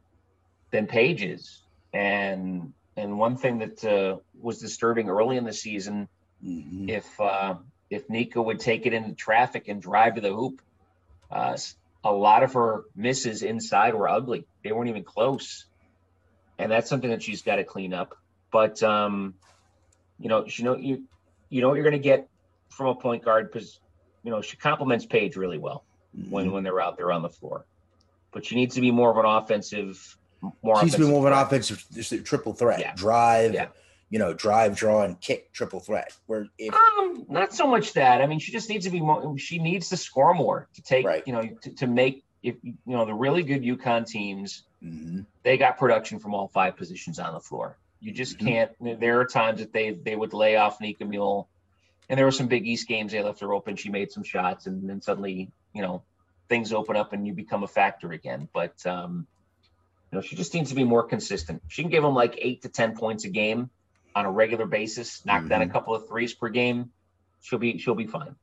than 0.73 0.87
Paige's. 0.87 1.66
And 1.93 2.73
and 2.97 3.18
one 3.18 3.37
thing 3.37 3.59
that 3.59 3.85
uh, 3.85 4.18
was 4.39 4.59
disturbing 4.59 5.09
early 5.09 5.37
in 5.37 5.45
the 5.45 5.53
season 5.53 6.09
Mhm. 6.45 6.89
if 6.89 7.21
uh, 7.21 7.57
if 7.91 8.09
Nika 8.09 8.41
would 8.41 8.61
take 8.61 8.87
it 8.87 8.95
into 8.95 9.14
traffic 9.14 9.68
and 9.68 9.83
drive 9.83 10.14
to 10.14 10.21
the 10.21 10.33
hoop. 10.33 10.61
Uh, 11.31 11.57
a 12.03 12.12
lot 12.12 12.43
of 12.43 12.55
her 12.55 12.85
misses 12.97 13.43
inside 13.43 13.95
were 13.95 14.09
ugly; 14.09 14.47
they 14.64 14.73
weren't 14.73 14.89
even 14.89 15.05
close, 15.05 15.66
and 16.59 16.73
that's 16.73 16.89
something 16.89 17.11
that 17.11 17.23
she's 17.23 17.43
got 17.43 17.57
to 17.57 17.64
clean 17.64 17.93
up. 17.93 18.14
But 18.51 18.83
um, 18.83 19.35
you 20.18 20.29
know, 20.29 20.47
you 20.47 20.64
know 20.64 20.77
you 20.77 21.05
you 21.51 21.61
know 21.61 21.68
what 21.68 21.75
you're 21.75 21.85
going 21.85 21.93
to 21.93 21.99
get 21.99 22.27
from 22.71 22.87
a 22.87 22.95
point 22.95 23.23
guard 23.25 23.51
because 23.53 23.79
you 24.23 24.31
know 24.31 24.41
she 24.41 24.57
complements 24.57 25.05
Paige 25.07 25.37
really 25.37 25.59
well 25.59 25.85
when 26.12 26.47
Mhm. 26.49 26.53
when 26.53 26.64
they're 26.64 26.81
out 26.81 26.97
there 26.97 27.12
on 27.12 27.23
the 27.23 27.29
floor. 27.29 27.66
But 28.33 28.47
she 28.47 28.55
needs 28.55 28.77
to 28.77 28.81
be 28.81 28.91
more 28.93 29.11
of 29.11 29.18
an 29.18 29.27
offensive, 29.27 29.99
more. 30.62 30.80
She's 30.82 30.97
been 30.97 31.09
more 31.09 31.26
of 31.26 31.32
an 31.32 31.38
offensive 31.38 31.86
triple 32.24 32.53
threat. 32.53 32.80
Yeah. 32.80 32.93
Drive, 32.95 33.55
Yeah. 33.55 33.68
you 34.09 34.18
know, 34.18 34.32
drive, 34.32 34.76
draw, 34.76 35.03
and 35.03 35.20
kick 35.20 35.53
triple 35.53 35.80
threat. 35.80 36.12
Where 36.26 36.47
if 36.59 36.74
Um, 36.74 37.26
not 37.28 37.53
so 37.53 37.66
much 37.66 37.93
that. 37.95 38.20
I 38.20 38.26
mean, 38.26 38.38
she 38.38 38.53
just 38.53 38.68
needs 38.68 38.84
to 38.84 38.91
be 38.91 39.01
more. 39.01 39.36
She 39.38 39.59
needs 39.59 39.88
to 39.91 39.97
score 39.97 40.34
more 40.34 40.68
to 40.74 40.82
take. 40.82 41.07
Right. 41.07 41.22
You 41.26 41.32
know, 41.32 41.43
to, 41.62 41.70
to 41.76 41.86
make 41.86 42.24
if 42.43 42.57
you 42.62 42.74
know 42.86 43.05
the 43.05 43.14
really 43.14 43.43
good 43.43 43.62
UConn 43.62 44.07
teams. 44.07 44.64
Mhm. 44.82 45.26
They 45.43 45.59
got 45.59 45.76
production 45.76 46.18
from 46.18 46.32
all 46.34 46.49
five 46.49 46.76
positions 46.76 47.18
on 47.18 47.34
the 47.34 47.41
floor. 47.41 47.76
You 48.01 48.12
just 48.12 48.38
Mhm. 48.38 48.47
can't. 48.80 49.01
There 49.01 49.20
are 49.20 49.26
times 49.26 49.61
that 49.61 49.72
they 49.74 49.91
they 49.91 50.16
would 50.16 50.32
lay 50.32 50.57
off 50.57 50.80
Nika 50.80 51.05
Mühl, 51.05 51.47
and 52.09 52.16
there 52.18 52.24
were 52.24 52.32
some 52.32 52.47
Big 52.49 52.66
East 52.66 52.88
games 52.88 53.12
they 53.12 53.22
left 53.22 53.41
her 53.41 53.53
open. 53.53 53.76
She 53.76 53.91
made 53.91 54.11
some 54.11 54.22
shots, 54.22 54.66
and 54.66 54.88
then 54.88 55.03
suddenly 55.03 55.51
you 55.74 55.82
know 55.82 56.03
things 56.49 56.72
open 56.72 56.97
up 56.97 57.12
and 57.12 57.26
you 57.26 57.32
become 57.34 57.62
a 57.62 57.68
factor 57.68 58.11
again. 58.12 58.49
But 58.55 58.84
um, 58.86 59.26
you 60.13 60.17
know, 60.19 60.23
she 60.23 60.37
just 60.37 60.53
needs 60.55 60.71
to 60.71 60.75
be 60.77 60.85
more 60.85 61.05
consistent. 61.05 61.63
She 61.69 61.83
can 61.83 61.91
give 61.91 62.03
them 62.03 62.15
like 62.15 62.37
eight 62.39 62.63
to 62.63 62.69
ten 62.69 62.97
points 62.97 63.25
a 63.25 63.29
game 63.29 63.71
on 64.15 64.25
a 64.27 64.31
regular 64.31 64.67
basis. 64.67 65.25
Knock 65.25 65.47
down 65.49 65.63
a 65.63 65.67
Mhm. 65.67 65.73
couple 65.73 65.95
of 65.95 66.09
threes 66.09 66.35
per 66.35 66.49
game. 66.49 66.93
She'll 67.41 67.59
be 67.59 67.79
she'll 67.79 67.95
be 67.95 68.07
fine. 68.07 68.37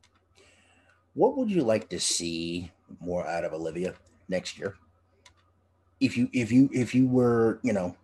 what 1.14 1.36
would 1.36 1.50
you 1.50 1.64
like 1.64 1.90
to 1.90 2.00
see 2.00 2.72
more 3.00 3.26
out 3.28 3.44
of 3.44 3.52
Olivia 3.52 3.96
next 4.30 4.58
year? 4.60 4.76
If 6.00 6.16
you 6.16 6.30
if 6.32 6.52
you 6.52 6.70
if 6.72 6.94
you 6.94 7.08
were, 7.08 7.60
you 7.64 7.74
know, 7.74 7.96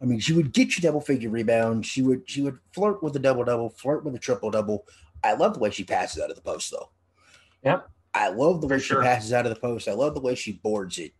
I 0.00 0.04
mean, 0.04 0.20
she 0.20 0.34
would 0.34 0.52
get 0.52 0.76
you 0.76 0.82
double 0.82 1.00
figure 1.00 1.30
rebounds. 1.30 1.86
She 1.88 2.02
would 2.02 2.28
she 2.28 2.42
would 2.42 2.58
flirt 2.74 3.02
with 3.02 3.16
a 3.16 3.18
double 3.18 3.44
double, 3.44 3.70
flirt 3.70 4.04
with 4.04 4.14
a 4.14 4.18
triple 4.18 4.50
double. 4.50 4.86
I 5.24 5.32
love 5.34 5.54
the 5.54 5.60
way 5.60 5.70
she 5.70 5.84
passes 5.84 6.22
out 6.22 6.28
of 6.30 6.36
the 6.36 6.42
post 6.42 6.70
though. 6.70 6.90
Yep. 7.64 7.88
I 8.12 8.28
love 8.28 8.60
the 8.60 8.68
For 8.68 8.74
way 8.74 8.80
sure. 8.80 9.02
she 9.02 9.06
passes 9.06 9.32
out 9.32 9.46
of 9.46 9.54
the 9.54 9.60
post. 9.60 9.88
I 9.88 9.92
love 9.94 10.14
the 10.14 10.20
way 10.20 10.34
she 10.34 10.52
boards 10.52 10.98
it. 10.98 11.12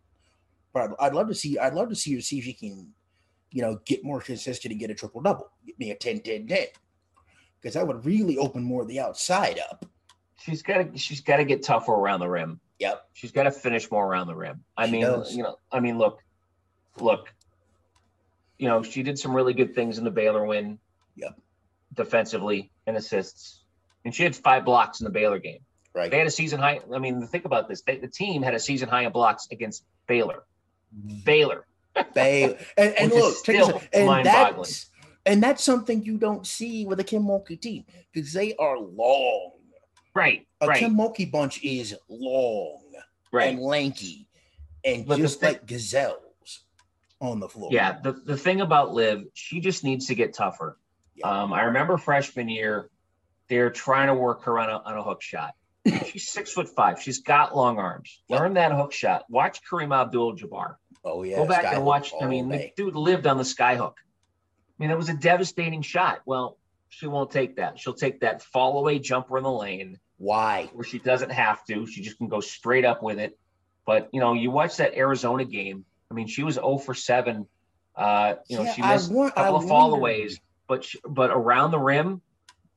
But 0.73 0.91
I'd, 0.99 1.07
I'd 1.07 1.13
love 1.13 1.27
to 1.27 1.35
see 1.35 1.57
I'd 1.57 1.73
love 1.73 1.89
to 1.89 1.95
see 1.95 2.15
her 2.15 2.21
see 2.21 2.39
if 2.39 2.45
she 2.45 2.53
can, 2.53 2.89
you 3.51 3.61
know, 3.61 3.79
get 3.85 4.03
more 4.03 4.19
consistent 4.21 4.71
and 4.71 4.79
get 4.79 4.89
a 4.89 4.95
triple 4.95 5.21
double. 5.21 5.49
Get 5.65 5.79
me 5.79 5.91
a 5.91 5.95
10 5.95 6.21
10 6.21 6.47
10. 6.47 6.67
Because 7.61 7.75
that 7.75 7.87
would 7.87 8.05
really 8.05 8.37
open 8.37 8.63
more 8.63 8.81
of 8.81 8.87
the 8.87 8.99
outside 8.99 9.59
up. 9.69 9.85
She's 10.39 10.61
got 10.61 10.91
to 10.93 10.97
she's 10.97 11.21
got 11.21 11.37
to 11.37 11.45
get 11.45 11.63
tougher 11.63 11.93
around 11.93 12.19
the 12.19 12.27
rim. 12.27 12.59
Yep. 12.79 13.07
She's 13.13 13.31
got 13.31 13.43
to 13.43 13.51
finish 13.51 13.89
more 13.89 14.05
around 14.05 14.27
the 14.27 14.35
rim. 14.35 14.63
I 14.75 14.87
She 14.87 14.91
mean, 14.93 15.01
does. 15.03 15.33
you 15.33 15.43
know, 15.43 15.57
I 15.71 15.79
mean, 15.79 15.97
look, 15.97 16.19
look, 16.99 17.33
you 18.57 18.67
know, 18.67 18.83
she 18.83 19.03
did 19.03 19.17
some 19.17 19.33
really 19.33 19.53
good 19.53 19.73
things 19.73 19.97
in 19.97 20.03
the 20.03 20.11
Baylor 20.11 20.43
win. 20.45 20.79
Yep. 21.15 21.39
Defensively 21.93 22.71
and 22.87 22.97
assists, 22.97 23.61
and 24.03 24.13
she 24.13 24.23
had 24.23 24.35
five 24.35 24.65
blocks 24.65 24.99
in 24.99 25.05
the 25.05 25.11
Baylor 25.11 25.37
game. 25.39 25.59
Right. 25.93 26.09
They 26.09 26.17
had 26.17 26.25
a 26.27 26.31
season 26.31 26.59
high. 26.59 26.81
I 26.93 26.97
mean, 26.97 27.25
think 27.27 27.45
about 27.45 27.69
this. 27.69 27.81
They, 27.83 27.97
the 27.97 28.07
team 28.07 28.41
had 28.41 28.55
a 28.55 28.59
season 28.59 28.89
high 28.89 29.03
in 29.03 29.11
blocks 29.11 29.47
against 29.51 29.85
Baylor. 30.07 30.43
Baylor. 31.23 31.65
They 32.13 32.57
and, 32.77 32.93
and 32.97 33.11
look, 33.11 33.43
this 33.45 33.87
and 33.93 34.25
that's 34.25 34.89
and 35.25 35.43
that's 35.43 35.63
something 35.63 36.03
you 36.03 36.17
don't 36.17 36.45
see 36.45 36.85
with 36.85 36.99
a 36.99 37.03
Kim 37.03 37.23
Mulkey 37.23 37.59
team 37.59 37.85
because 38.11 38.33
they 38.33 38.55
are 38.55 38.79
long. 38.79 39.51
Right. 40.15 40.47
A 40.61 40.67
right. 40.67 40.79
Kim 40.79 40.95
Mulkey 40.95 41.31
bunch 41.31 41.63
is 41.63 41.95
long 42.09 42.81
right. 43.31 43.49
and 43.49 43.59
lanky 43.59 44.27
and 44.83 45.05
But 45.05 45.17
just 45.17 45.39
thing- 45.39 45.53
like 45.53 45.65
gazelles 45.65 46.19
on 47.21 47.39
the 47.39 47.47
floor. 47.47 47.69
Yeah, 47.71 47.99
the, 48.01 48.11
the 48.11 48.37
thing 48.37 48.61
about 48.61 48.93
Liv, 48.93 49.23
she 49.33 49.59
just 49.59 49.83
needs 49.83 50.07
to 50.07 50.15
get 50.15 50.33
tougher. 50.33 50.77
Yeah. 51.15 51.43
Um, 51.43 51.53
I 51.53 51.63
remember 51.63 51.97
freshman 51.97 52.49
year, 52.49 52.89
they're 53.49 53.69
trying 53.69 54.07
to 54.07 54.13
work 54.13 54.43
her 54.43 54.59
on 54.59 54.69
a, 54.69 54.77
on 54.77 54.97
a 54.97 55.03
hook 55.03 55.21
shot. 55.21 55.53
She's 56.07 56.27
six 56.27 56.51
foot 56.51 56.69
five. 56.69 57.01
She's 57.01 57.19
got 57.19 57.55
long 57.55 57.77
arms. 57.77 58.21
Learn 58.29 58.53
that 58.55 58.71
hook 58.71 58.93
shot. 58.93 59.25
Watch 59.29 59.61
Kareem 59.69 59.93
Abdul-Jabbar. 59.95 60.75
Oh 61.03 61.23
yeah. 61.23 61.37
Go 61.37 61.47
back 61.47 61.65
Skyhook 61.65 61.75
and 61.75 61.85
watch. 61.85 62.13
I 62.21 62.27
mean, 62.27 62.49
the 62.49 62.71
dude 62.75 62.95
lived 62.95 63.27
on 63.27 63.37
the 63.37 63.43
skyhook. 63.43 63.95
I 63.97 64.77
mean, 64.79 64.91
it 64.91 64.97
was 64.97 65.09
a 65.09 65.13
devastating 65.13 65.81
shot. 65.81 66.21
Well, 66.25 66.57
she 66.89 67.07
won't 67.07 67.31
take 67.31 67.57
that. 67.57 67.79
She'll 67.79 67.93
take 67.93 68.21
that 68.21 68.41
fall 68.41 68.79
away 68.79 68.99
jumper 68.99 69.37
in 69.37 69.43
the 69.43 69.51
lane 69.51 69.99
why? 70.17 70.69
where 70.73 70.83
she 70.83 70.99
doesn't 70.99 71.31
have 71.31 71.65
to. 71.65 71.85
She 71.85 72.01
just 72.01 72.17
can 72.17 72.27
go 72.27 72.39
straight 72.39 72.85
up 72.85 73.03
with 73.03 73.19
it. 73.19 73.37
But 73.85 74.09
you 74.13 74.19
know, 74.19 74.33
you 74.33 74.51
watch 74.51 74.77
that 74.77 74.95
Arizona 74.95 75.45
game. 75.45 75.85
I 76.09 76.13
mean, 76.13 76.27
she 76.27 76.43
was 76.43 76.55
0 76.55 76.77
for 76.77 76.93
7. 76.93 77.45
Uh, 77.95 78.35
you 78.47 78.57
know, 78.57 78.63
Yeah, 78.63 78.73
she 78.73 78.81
missed 78.81 79.11
a 79.11 79.31
couple 79.31 79.55
I 79.57 79.63
of 79.63 79.69
fallaways, 79.69 80.35
but 80.67 80.83
she, 80.83 80.99
but 81.07 81.31
around 81.31 81.71
the 81.71 81.79
rim, 81.79 82.21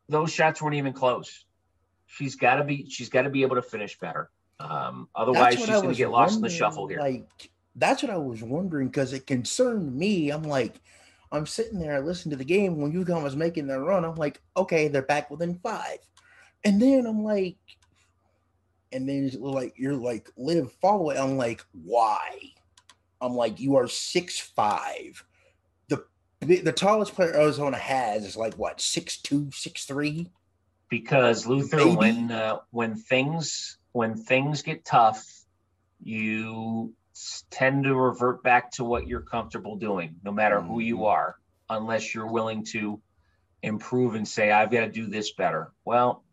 those 0.09 0.33
shots 0.33 0.61
weren't 0.61 0.77
even 0.77 0.93
close. 0.93 1.45
She's 2.07 2.37
got 2.37 2.57
to 2.57 2.65
be 2.65 2.89
she's 2.89 3.09
got 3.09 3.23
to 3.23 3.31
be 3.31 3.43
able 3.43 3.57
to 3.57 3.63
finish 3.63 3.99
better. 3.99 4.31
Um, 4.59 5.09
otherwise, 5.15 5.55
she's 5.55 5.67
going 5.67 5.91
to 5.91 5.95
get 5.95 6.11
lost 6.11 6.37
in 6.37 6.43
the 6.43 6.51
shuffle 6.51 6.89
here. 6.89 6.99
Like 6.99 7.51
that's 7.77 8.03
what 8.03 8.13
I 8.13 8.17
was 8.17 8.43
wondering 8.43 8.89
because 8.89 9.13
it 9.13 9.27
concerned 9.27 9.95
me. 9.95 10.31
I'm 10.31 10.43
like, 10.43 10.81
I'm 11.31 11.47
sitting 11.47 11.79
there, 11.79 11.97
I 11.97 12.01
listened 12.01 12.33
to 12.33 12.39
the 12.39 12.45
game 12.45 12.81
when 12.81 12.93
UConn 12.93 13.23
was 13.23 13.37
making 13.37 13.67
their 13.67 13.83
run. 13.83 14.05
I'm 14.05 14.15
like, 14.15 14.41
okay, 14.57 14.89
they're 14.89 15.03
back 15.03 15.31
within 15.31 15.59
five, 15.63 15.99
and 16.65 16.81
then 16.81 17.07
I'm 17.07 17.23
like, 17.23 17.57
and 18.93 19.09
then 19.09 19.31
like 19.41 19.75
you're 19.77 19.95
like 19.95 20.31
live 20.37 20.73
follow 20.81 21.11
it. 21.11 21.19
I'm 21.19 21.37
like, 21.37 21.65
why? 21.73 22.39
I'm 23.21 23.35
like, 23.35 23.61
you 23.61 23.77
are 23.77 23.89
six 23.89 24.39
five. 24.41 25.25
The 25.89 26.05
the 26.41 26.73
tallest 26.73 27.15
player 27.15 27.35
Arizona 27.35 27.77
has 27.77 28.25
is 28.25 28.37
like 28.37 28.55
what 28.55 28.81
six 28.81 29.19
two, 29.19 29.51
six 29.53 29.85
three. 29.85 30.31
because 30.89 31.47
Luther, 31.47 31.79
Maybe. 31.79 31.97
when 31.97 32.31
uh, 32.31 32.59
when 32.71 32.95
things 32.95 33.79
when 33.93 34.15
things 34.17 34.63
get 34.63 34.85
tough, 34.85 35.27
you 36.03 36.95
tend 37.51 37.85
to 37.85 37.95
revert 37.95 38.43
back 38.43 38.71
to 38.73 38.85
what 38.85 39.07
you're 39.07 39.23
comfortable 39.23 39.77
doing, 39.77 40.17
no 40.23 40.33
matter 40.33 40.61
who 40.61 40.81
you 40.81 40.99
Mhm. 40.99 41.07
are, 41.07 41.37
unless 41.71 42.15
you're 42.15 42.31
willing 42.31 42.65
to 42.65 43.01
improve 43.63 44.15
and 44.15 44.27
say, 44.29 44.51
"I've 44.51 44.71
got 44.71 44.81
to 44.81 44.91
do 44.91 45.07
this 45.07 45.33
better." 45.33 45.73
Well, 45.85 46.25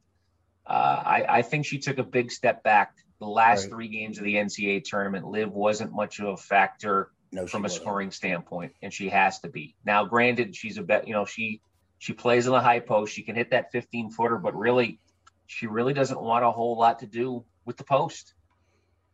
uh, 0.65 1.01
I, 1.05 1.25
I 1.37 1.41
think 1.41 1.65
she 1.65 1.79
took 1.79 1.97
a 1.97 2.03
big 2.03 2.31
step 2.31 2.63
back. 2.63 2.93
The 3.19 3.27
last 3.27 3.63
Right. 3.63 3.69
three 3.71 3.87
games 3.87 4.17
of 4.17 4.23
the 4.25 4.35
NCAA 4.37 4.81
tournament, 4.81 5.25
Liv 5.25 5.51
wasn't 5.51 5.93
much 5.93 6.19
of 6.19 6.27
a 6.27 6.37
factor 6.37 7.11
No, 7.31 7.47
from 7.47 7.61
a 7.61 7.63
wasn't. 7.63 7.81
scoring 7.81 8.11
standpoint, 8.11 8.73
and 8.81 8.93
she 8.93 9.09
has 9.09 9.39
to 9.39 9.49
be. 9.49 9.75
Now, 9.85 10.05
granted, 10.05 10.55
she's 10.55 10.77
a 10.77 10.83
bet. 10.83 11.07
You 11.07 11.13
know, 11.13 11.25
she 11.25 11.61
she 11.99 12.11
plays 12.13 12.45
in 12.47 12.51
the 12.51 12.59
high 12.59 12.81
post. 12.81 13.13
She 13.13 13.23
can 13.23 13.35
hit 13.35 13.51
that 13.51 13.71
15 13.71 14.11
footer, 14.11 14.37
but 14.37 14.53
really, 14.55 14.99
she 15.47 15.67
really 15.67 15.93
doesn't 15.93 16.19
want 16.21 16.43
a 16.43 16.51
whole 16.51 16.77
lot 16.77 16.99
to 16.99 17.07
do 17.07 17.45
with 17.65 17.77
the 17.77 17.85
post. 17.85 18.33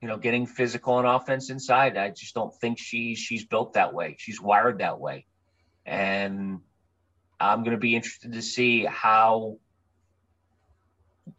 You 0.01 0.07
know, 0.07 0.17
getting 0.17 0.47
physical 0.47 0.97
and 0.97 1.07
offense 1.07 1.49
inside. 1.49 1.97
I 1.97 2.09
just 2.09 2.33
don't 2.33 2.53
think 2.61 2.79
she's 2.79 3.19
she's 3.19 3.45
built 3.45 3.73
that 3.73 3.93
way. 3.93 4.15
She's 4.17 4.41
wired 4.41 4.79
that 4.79 4.99
way, 4.99 5.25
and 5.85 6.59
I'm 7.39 7.63
going 7.63 7.75
to 7.75 7.79
be 7.79 7.95
interested 7.95 8.33
to 8.33 8.41
see 8.41 8.85
how 8.85 9.57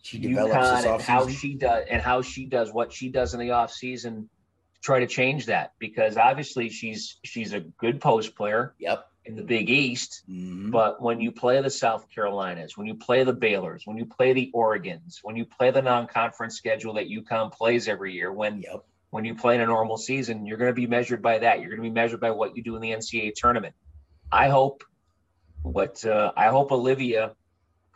She 0.03 0.19
develops 0.19 0.55
UConn 0.55 0.83
this 0.83 0.85
and 0.85 1.03
how 1.03 1.29
she 1.29 1.55
does 1.55 1.85
and 1.91 2.03
how 2.03 2.23
she 2.23 2.47
does 2.47 2.73
what 2.73 2.93
she 2.93 3.11
does 3.11 3.35
in 3.35 3.41
the 3.41 3.51
off 3.53 3.73
season 3.73 4.29
to 4.75 4.81
try 4.83 5.01
to 5.01 5.07
change 5.07 5.47
that 5.47 5.73
because 5.79 6.17
obviously 6.17 6.71
she's 6.71 7.19
she's 7.25 7.53
a 7.53 7.61
good 7.61 8.01
post 8.01 8.37
player 8.37 8.75
Yep. 8.79 9.07
In 9.31 9.37
the 9.37 9.43
Big 9.43 9.71
East, 9.71 10.23
Mhm. 10.29 10.71
but 10.71 11.01
when 11.01 11.21
you 11.21 11.31
play 11.33 11.61
the 11.63 11.71
South 11.71 12.07
Carolinas, 12.15 12.77
when 12.77 12.87
you 12.87 12.95
play 12.97 13.23
the 13.25 13.33
Baylors, 13.35 13.83
when 13.87 13.97
you 13.97 14.05
play 14.07 14.33
the 14.33 14.51
Oregons, 14.55 15.19
when 15.23 15.37
you 15.37 15.45
play 15.47 15.71
the 15.71 15.81
non-conference 15.83 16.57
schedule 16.57 16.95
that 16.95 17.09
UConn 17.09 17.53
plays 17.53 17.89
every 17.89 18.13
year, 18.13 18.33
when 18.33 18.61
Yep. 18.63 18.85
when 19.11 19.25
you 19.25 19.35
play 19.35 19.57
in 19.57 19.61
a 19.61 19.67
normal 19.67 19.97
season, 19.97 20.47
you're 20.47 20.57
going 20.57 20.71
to 20.71 20.75
be 20.75 20.87
measured 20.87 21.21
by 21.21 21.39
that. 21.39 21.59
You're 21.61 21.71
going 21.71 21.83
to 21.83 21.89
be 21.89 21.91
measured 21.91 22.21
by 22.21 22.31
what 22.31 22.57
you 22.57 22.63
do 22.63 22.77
in 22.77 22.81
the 22.81 22.93
NCAA 22.93 23.33
tournament. 23.35 23.75
I 24.31 24.49
hope 24.49 24.85
what 25.63 26.05
uh, 26.05 26.33
I 26.37 26.47
hope 26.49 26.71
Olivia 26.73 27.35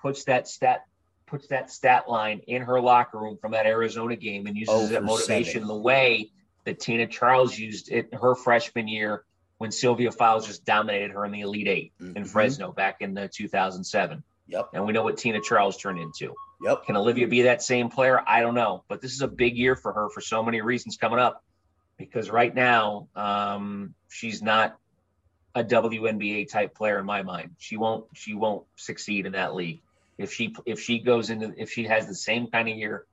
puts 0.00 0.24
that 0.24 0.48
stat 0.48 0.82
puts 1.26 1.46
that 1.48 1.70
stat 1.70 2.08
line 2.08 2.40
in 2.46 2.62
her 2.62 2.80
locker 2.80 3.18
room 3.18 3.38
from 3.40 3.52
that 3.52 3.66
Arizona 3.66 4.16
game 4.16 4.46
and 4.46 4.56
uses 4.56 4.74
Oh, 4.74 4.86
that 4.88 5.04
motivation 5.04 5.62
seven. 5.62 5.68
the 5.68 5.76
way 5.76 6.30
that 6.64 6.80
Tina 6.80 7.06
Charles 7.06 7.58
used 7.58 7.90
it 7.92 8.12
her 8.14 8.34
freshman 8.34 8.88
year 8.88 9.24
when 9.58 9.70
Sylvia 9.70 10.10
Fowles 10.10 10.46
just 10.46 10.64
dominated 10.64 11.10
her 11.12 11.24
in 11.24 11.32
the 11.32 11.40
Elite 11.40 11.68
8 11.68 11.92
in 12.00 12.14
Mhm. 12.14 12.28
Fresno 12.28 12.72
back 12.72 13.00
in 13.00 13.14
the 13.14 13.28
2007. 13.28 14.22
Yep. 14.48 14.70
And 14.74 14.84
we 14.86 14.92
know 14.92 15.02
what 15.02 15.16
Tina 15.16 15.40
Charles 15.40 15.76
turned 15.76 15.98
into. 15.98 16.34
Yep. 16.62 16.84
Can 16.84 16.96
Olivia 16.96 17.26
be 17.28 17.42
that 17.42 17.62
same 17.62 17.88
player? 17.88 18.22
I 18.26 18.40
don't 18.40 18.54
know, 18.54 18.84
but 18.88 19.00
this 19.00 19.12
is 19.12 19.22
a 19.22 19.28
big 19.28 19.56
year 19.56 19.76
for 19.76 19.92
her 19.92 20.10
for 20.10 20.20
so 20.20 20.42
many 20.42 20.60
reasons 20.60 20.96
coming 20.96 21.18
up. 21.18 21.42
Because 21.96 22.28
right 22.28 22.52
now, 22.54 23.08
um, 23.14 23.94
she's 24.08 24.42
not 24.42 24.76
a 25.54 25.62
WNBA 25.62 26.44
type 26.50 26.74
player 26.74 26.98
in 26.98 27.06
my 27.06 27.22
mind. 27.22 27.54
She 27.58 27.76
won't. 27.76 28.06
She 28.14 28.34
won't 28.34 28.66
succeed 28.76 29.26
in 29.26 29.32
that 29.32 29.54
league 29.54 29.80
if 30.18 30.32
she 30.32 30.54
if 30.66 30.80
she 30.80 30.98
goes 30.98 31.30
into 31.30 31.54
if 31.56 31.70
she 31.70 31.84
has 31.84 32.08
the 32.08 32.14
same 32.14 32.48
kind 32.48 32.68
of 32.68 32.76
year 32.76 33.06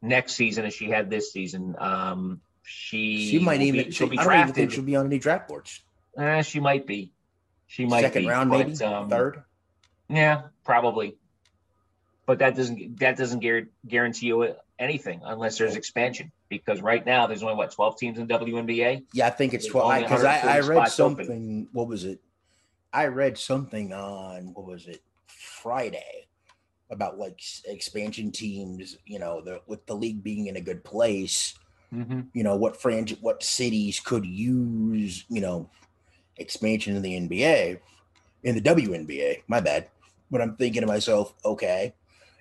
next 0.00 0.34
season 0.34 0.64
as 0.64 0.72
she 0.74 0.88
had 0.88 1.10
this 1.10 1.32
season. 1.32 1.74
Um, 1.78 2.40
she 2.64 3.30
She 3.30 3.38
might 3.38 3.60
even. 3.60 3.84
be, 3.84 3.84
she, 3.86 3.90
she'll 3.92 4.08
be 4.08 4.18
I 4.18 4.24
don't 4.24 4.32
even 4.32 4.44
think 4.46 4.54
drafted. 4.56 4.72
she'll 4.72 4.84
be 4.84 4.96
on 4.96 5.06
any 5.06 5.18
draft 5.18 5.48
boards. 5.48 5.80
Eh, 6.16 6.42
she 6.42 6.60
might 6.60 6.86
be. 6.86 7.12
She 7.66 7.86
might 7.86 8.02
Second 8.02 8.22
be, 8.22 8.28
round, 8.28 8.50
but, 8.50 8.68
maybe 8.68 8.84
um, 8.84 9.08
third. 9.08 9.42
yeah, 10.08 10.42
probably. 10.64 11.16
But 12.26 12.38
that 12.38 12.56
doesn't 12.56 13.00
that 13.00 13.16
doesn't 13.16 13.40
guarantee 13.86 14.26
you 14.26 14.54
anything 14.78 15.20
unless 15.24 15.58
there's 15.58 15.76
expansion. 15.76 16.32
Because 16.48 16.80
right 16.80 17.04
now 17.04 17.26
there's 17.26 17.42
only 17.42 17.56
what 17.56 17.72
12 17.72 17.98
teams 17.98 18.18
in 18.18 18.28
WNBA. 18.28 19.04
Yeah, 19.12 19.26
I 19.26 19.30
think 19.30 19.54
it's 19.54 19.64
there's 19.64 19.72
twelve. 19.72 19.98
Because 20.00 20.24
I, 20.24 20.34
I 20.38 20.60
130 20.60 20.68
read 20.68 20.76
spots 20.76 21.00
open. 21.00 21.16
something. 21.16 21.68
What 21.72 21.88
was 21.88 22.04
it? 22.04 22.20
I 22.92 23.06
read 23.06 23.36
something 23.36 23.92
on 23.92 24.54
what 24.54 24.66
was 24.66 24.86
it 24.86 25.02
Friday 25.26 26.28
about 26.90 27.18
like 27.18 27.40
expansion 27.64 28.30
teams. 28.30 28.96
You 29.04 29.18
know, 29.18 29.40
the, 29.40 29.60
with 29.66 29.84
the 29.86 29.96
league 29.96 30.22
being 30.22 30.46
in 30.46 30.56
a 30.56 30.60
good 30.60 30.84
place, 30.84 31.54
mm-hmm. 31.94 32.20
you 32.32 32.42
know 32.42 32.56
what 32.56 32.80
fringe 32.80 33.16
what 33.20 33.42
cities 33.42 34.00
could 34.00 34.26
use, 34.26 35.24
you 35.28 35.40
know, 35.40 35.68
expansion 36.36 36.96
in 36.96 37.02
the 37.02 37.14
NBA, 37.14 37.78
in 38.42 38.54
the 38.54 38.60
WNBA. 38.60 39.42
My 39.46 39.60
bad. 39.60 39.88
But 40.30 40.40
I'm 40.40 40.56
thinking 40.56 40.80
to 40.80 40.86
myself, 40.86 41.34
okay, 41.44 41.94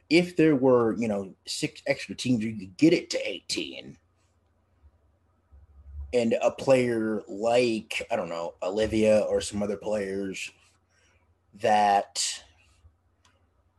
if 0.09 0.35
there 0.35 0.55
were, 0.55 0.95
you 0.97 1.07
know, 1.07 1.33
six 1.45 1.81
extra 1.85 2.15
teams, 2.15 2.43
you 2.43 2.55
could 2.55 2.77
get 2.77 2.93
it 2.93 3.09
to 3.11 3.29
18 3.29 3.97
and 6.13 6.35
a 6.41 6.51
player 6.51 7.23
like 7.27 8.05
I 8.11 8.15
don't 8.15 8.29
know 8.29 8.53
Olivia 8.61 9.21
or 9.21 9.41
some 9.41 9.63
other 9.63 9.77
players 9.77 10.51
that 11.61 12.43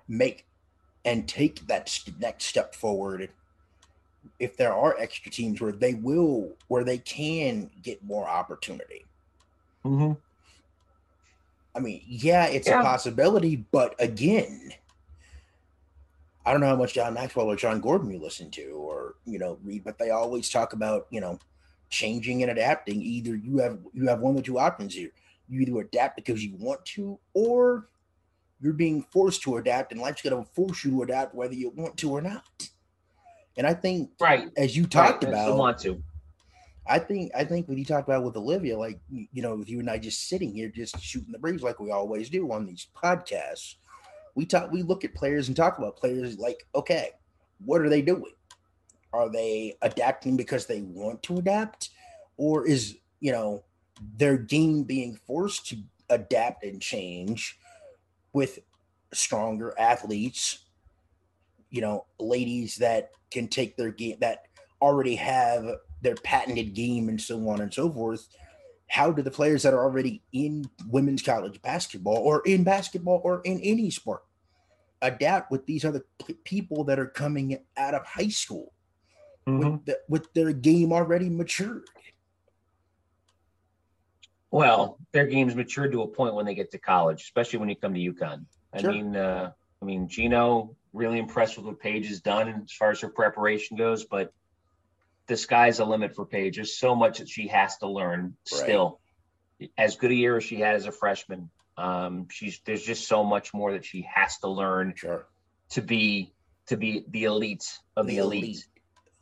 make 0.09 0.47
and 1.05 1.29
take 1.29 1.67
that 1.67 1.99
next 2.19 2.47
step 2.47 2.75
forward 2.75 3.31
if 4.39 4.57
there 4.57 4.73
are 4.73 4.97
extra 4.99 5.31
teams 5.31 5.61
where 5.61 5.73
they 5.73 5.95
will 5.95 6.53
where 6.69 6.85
they 6.85 6.99
can 6.99 7.71
get 7.83 8.03
more 8.05 8.29
opportunity 8.29 9.05
mm-hmm. 9.85 10.13
i 11.75 11.81
mean 11.81 12.03
yeah 12.07 12.47
it's 12.47 12.69
yeah. 12.69 12.81
a 12.81 12.83
possibility 12.83 13.65
but 13.71 13.95
again 14.01 14.71
i 16.45 16.53
don't 16.53 16.61
know 16.61 16.69
how 16.69 16.77
much 16.77 16.95
john 16.95 17.15
maxwell 17.15 17.51
or 17.51 17.57
john 17.57 17.81
gordon 17.81 18.11
you 18.11 18.19
listen 18.19 18.51
to 18.51 18.71
or 18.73 19.15
you 19.25 19.39
know 19.39 19.59
read 19.63 19.85
but 19.85 19.99
they 19.99 20.11
always 20.11 20.51
talk 20.51 20.73
about 20.73 21.07
you 21.11 21.21
know 21.21 21.39
changing 21.95 22.43
and 22.43 22.51
adapting. 22.51 23.01
Either 23.01 23.37
you 23.37 23.59
have 23.59 23.79
you 23.93 24.09
have 24.09 24.21
one 24.21 24.37
or 24.37 24.43
two 24.43 24.59
options 24.59 24.95
here. 24.95 25.11
You 25.49 25.61
either 25.61 25.81
adapt 25.81 26.17
because 26.17 26.45
you 26.45 26.57
want 26.59 26.85
to, 26.87 27.19
or 27.35 27.89
you're 28.61 28.73
being 28.73 29.03
forced 29.03 29.43
to 29.43 29.57
adapt, 29.57 29.93
and 29.93 30.01
life's 30.01 30.23
going 30.23 30.37
to 30.37 30.51
force 30.53 30.85
you 30.85 30.91
to 30.93 31.03
adapt 31.03 31.35
whether 31.35 31.55
you 31.55 31.71
want 31.71 31.97
to 31.99 32.11
or 32.11 32.21
not. 32.21 32.69
And 33.57 33.67
I 33.67 33.75
think, 33.75 34.11
right, 34.21 34.51
as 34.57 34.77
you 34.77 34.87
talked 34.87 35.25
right. 35.25 35.33
about, 35.33 35.57
want 35.57 35.79
to. 35.81 36.03
I 36.87 36.99
think 36.99 37.33
I 37.35 37.45
think 37.45 37.67
when 37.67 37.79
you 37.79 37.85
talked 37.85 38.09
about 38.09 38.25
with 38.25 38.37
Olivia, 38.37 38.77
like 38.77 39.01
you 39.09 39.43
know, 39.43 39.57
with 39.57 39.71
you 39.71 39.81
and 39.81 39.89
I 39.89 39.99
just 39.99 40.29
sitting 40.29 40.53
here, 40.53 40.69
just 40.69 41.01
shooting 41.01 41.33
the 41.33 41.39
breeze 41.39 41.63
like 41.63 41.81
we 41.81 41.91
always 41.91 42.29
do 42.29 42.53
on 42.53 42.67
these 42.67 42.89
podcasts, 42.95 43.77
we 44.35 44.45
talk, 44.45 44.71
we 44.71 44.83
look 44.83 45.05
at 45.05 45.15
players 45.15 45.49
and 45.49 45.57
talk 45.57 45.79
about 45.79 45.97
players 45.97 46.39
like, 46.39 46.67
okay, 46.75 47.11
what 47.65 47.81
are 47.81 47.89
they 47.89 48.03
doing? 48.03 48.33
Are 49.13 49.31
they 49.31 49.77
adapting 49.83 50.37
because 50.37 50.67
they 50.67 50.83
want 50.83 51.23
to 51.25 51.39
adapt? 51.39 51.91
Or 52.37 52.67
is, 52.67 52.97
you 53.21 53.33
know, 53.33 53.65
their 54.17 54.37
game 54.37 54.83
being 54.83 55.19
forced 55.27 55.69
to 55.69 55.77
adapt 56.11 56.65
and 56.65 56.83
change 56.83 57.59
with 58.33 58.59
stronger 59.13 59.75
athletes, 59.79 60.64
you 61.75 61.81
know, 61.81 62.07
ladies 62.19 62.77
that 62.77 63.11
can 63.31 63.49
take 63.49 63.77
their 63.77 63.91
game 63.91 64.17
that 64.21 64.47
already 64.81 65.17
have 65.17 65.67
their 66.03 66.15
patented 66.17 66.75
game 66.75 67.09
and 67.09 67.21
so 67.21 67.49
on 67.49 67.61
and 67.61 67.73
so 67.73 67.91
forth. 67.91 68.29
How 68.87 69.11
do 69.11 69.23
the 69.23 69.31
players 69.31 69.63
that 69.63 69.75
are 69.75 69.83
already 69.83 70.23
in 70.33 70.67
women's 70.89 71.23
college 71.23 71.61
basketball 71.63 72.19
or 72.19 72.43
in 72.47 72.65
basketball 72.65 73.21
or 73.25 73.41
in 73.45 73.59
any 73.61 73.91
sport 73.91 74.23
adapt 75.03 75.51
with 75.51 75.67
these 75.67 75.85
other 75.85 76.05
p- 76.25 76.35
people 76.45 76.85
that 76.85 76.99
are 76.99 77.07
coming 77.07 77.59
out 77.77 77.95
of 77.95 78.07
high 78.07 78.29
school? 78.29 78.75
mm-hmm. 79.47 79.71
with, 79.71 79.85
the, 79.85 79.99
with 80.09 80.33
their 80.35 80.53
game 80.53 80.93
already 80.93 81.29
matured. 81.29 81.85
Well, 84.51 84.99
their 85.13 85.27
game's 85.27 85.57
matured 85.57 85.93
to 85.93 86.03
a 86.03 86.07
point 86.07 86.35
when 86.35 86.47
they 86.47 86.55
get 86.55 86.71
to 86.73 86.79
college, 86.79 87.23
especially 87.23 87.59
when 87.59 87.69
you 87.69 87.77
come 87.77 87.93
to 87.95 88.01
UConn. 88.01 88.45
I 88.73 88.81
sure. 88.81 88.93
mean, 88.93 89.17
uh, 89.17 89.51
I 89.83 89.85
mean, 89.85 90.09
Gino 90.09 90.77
really 90.93 91.19
impressed 91.19 91.57
with 91.57 91.67
what 91.67 91.81
Paige 91.81 92.09
has 92.09 92.21
done 92.21 92.49
as 92.65 92.73
far 92.73 92.91
as 92.91 93.01
her 93.01 93.09
preparation 93.09 93.77
goes, 93.77 94.05
but 94.05 94.33
the 95.27 95.37
sky's 95.37 95.79
the 95.79 95.85
limit 95.85 96.15
for 96.15 96.25
Paige. 96.25 96.57
There's 96.57 96.77
so 96.77 96.95
much 96.95 97.19
that 97.19 97.29
she 97.29 97.49
has 97.49 97.77
to 97.79 97.89
learn 97.89 98.37
right. 98.53 98.63
still. 98.63 99.01
As 99.79 99.97
good 99.97 100.11
a 100.11 100.15
year 100.15 100.37
as 100.37 100.45
she 100.45 100.57
had 100.57 100.75
as 100.75 100.87
a 100.87 100.93
freshman, 100.93 101.51
um, 101.77 102.29
she's 102.31 102.61
there's 102.65 102.83
just 102.83 103.09
so 103.09 103.25
much 103.25 103.55
more 103.55 103.73
that 103.73 103.85
she 103.85 104.07
has 104.13 104.39
to 104.39 104.49
learn 104.49 104.95
sure. 104.97 105.27
to 105.71 105.83
be 105.83 106.33
to 106.67 106.77
be 106.77 107.05
the 107.09 107.25
elite 107.25 107.79
of 107.97 108.07
the, 108.07 108.17
the 108.17 108.19
elite. 108.19 108.45
elite 108.45 108.67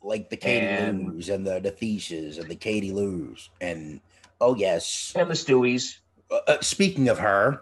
like 0.03 0.29
the 0.29 0.37
Katie 0.37 0.65
and, 0.65 1.13
Lou's 1.13 1.29
and 1.29 1.47
the 1.47 1.59
the 1.59 2.37
and 2.39 2.49
the 2.49 2.55
Katie 2.55 2.91
Lou's 2.91 3.49
and 3.61 4.01
oh 4.41 4.55
yes, 4.55 5.13
and 5.15 5.29
the 5.29 5.35
Stewies. 5.35 5.97
Uh, 6.29 6.39
uh, 6.47 6.61
speaking 6.61 7.09
of 7.09 7.19
her, 7.19 7.61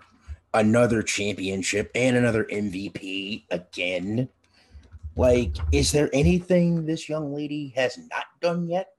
another 0.54 1.02
championship 1.02 1.92
and 1.96 2.16
another 2.16 2.46
MVP 2.46 3.44
again. 3.52 4.30
Like, 5.16 5.56
is 5.72 5.92
there 5.92 6.10
anything 6.14 6.86
this 6.86 7.10
young 7.10 7.34
lady 7.34 7.74
has 7.76 7.98
not 7.98 8.26
done 8.40 8.68
yet? 8.68 8.90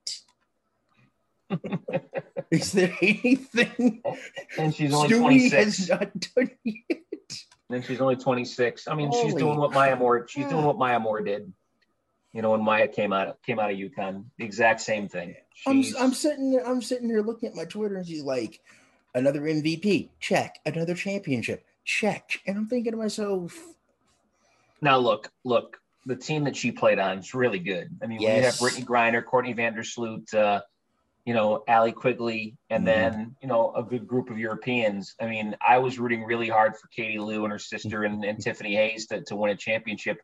is 2.51 2.71
there 2.71 2.95
anything? 3.01 4.01
And 4.57 4.73
she's 4.73 4.93
only 4.93 5.09
Stewie 5.09 5.19
26. 5.19 5.77
has 5.77 5.89
not 5.89 6.19
done 6.35 6.51
yet. 6.63 6.99
And 7.69 7.83
she's 7.83 8.01
only 8.01 8.15
26. 8.15 8.87
I 8.87 8.95
mean, 8.95 9.09
Holy 9.09 9.23
she's 9.23 9.33
doing 9.35 9.57
what 9.57 9.73
Maya 9.73 9.95
Moore. 9.95 10.27
She's 10.27 10.47
doing 10.47 10.65
what 10.65 10.77
Maya 10.77 10.99
Moore 10.99 11.21
did 11.21 11.51
you 12.33 12.41
know, 12.41 12.51
when 12.51 12.63
Maya 12.63 12.87
came 12.87 13.13
out 13.13 13.41
came 13.43 13.59
out 13.59 13.71
of 13.71 13.77
UConn, 13.77 14.25
the 14.37 14.45
exact 14.45 14.81
same 14.81 15.07
thing. 15.07 15.35
I'm, 15.67 15.83
I'm 15.99 16.13
sitting 16.13 16.51
there, 16.51 16.67
I'm 16.67 16.81
sitting 16.81 17.07
here 17.07 17.21
looking 17.21 17.47
at 17.47 17.55
my 17.55 17.65
Twitter, 17.65 17.95
and 17.95 18.07
she's 18.07 18.23
like, 18.23 18.59
another 19.15 19.41
MVP, 19.41 20.09
check, 20.19 20.59
another 20.65 20.95
championship, 20.95 21.65
check, 21.85 22.39
and 22.45 22.57
I'm 22.57 22.67
thinking 22.67 22.91
to 22.91 22.97
myself. 22.97 23.57
Now 24.81 24.97
look, 24.97 25.31
look, 25.43 25.79
the 26.05 26.15
team 26.15 26.43
that 26.45 26.55
she 26.55 26.71
played 26.71 26.99
on 26.99 27.19
is 27.19 27.33
really 27.33 27.59
good. 27.59 27.89
I 28.01 28.07
mean, 28.07 28.19
yes. 28.19 28.37
you 28.37 28.43
have 28.43 28.55
Brittney 28.55 28.85
Griner, 28.85 29.23
Courtney 29.23 29.53
Vandersloot, 29.53 30.33
uh, 30.33 30.61
you 31.25 31.33
know, 31.33 31.63
Allie 31.67 31.93
Quigley, 31.93 32.57
and 32.69 32.85
mm-hmm. 32.85 33.15
then, 33.15 33.35
you 33.41 33.47
know, 33.47 33.73
a 33.75 33.83
good 33.83 34.05
group 34.05 34.29
of 34.29 34.37
Europeans. 34.37 35.15
I 35.21 35.27
mean, 35.27 35.55
I 35.65 35.77
was 35.77 35.97
rooting 35.97 36.23
really 36.23 36.49
hard 36.49 36.75
for 36.75 36.87
Katie 36.87 37.19
Lou 37.19 37.43
and 37.43 37.51
her 37.51 37.59
sister 37.59 38.03
and, 38.03 38.25
and 38.25 38.41
Tiffany 38.41 38.75
Hayes 38.75 39.07
to, 39.07 39.21
to 39.21 39.35
win 39.35 39.51
a 39.51 39.55
championship 39.55 40.19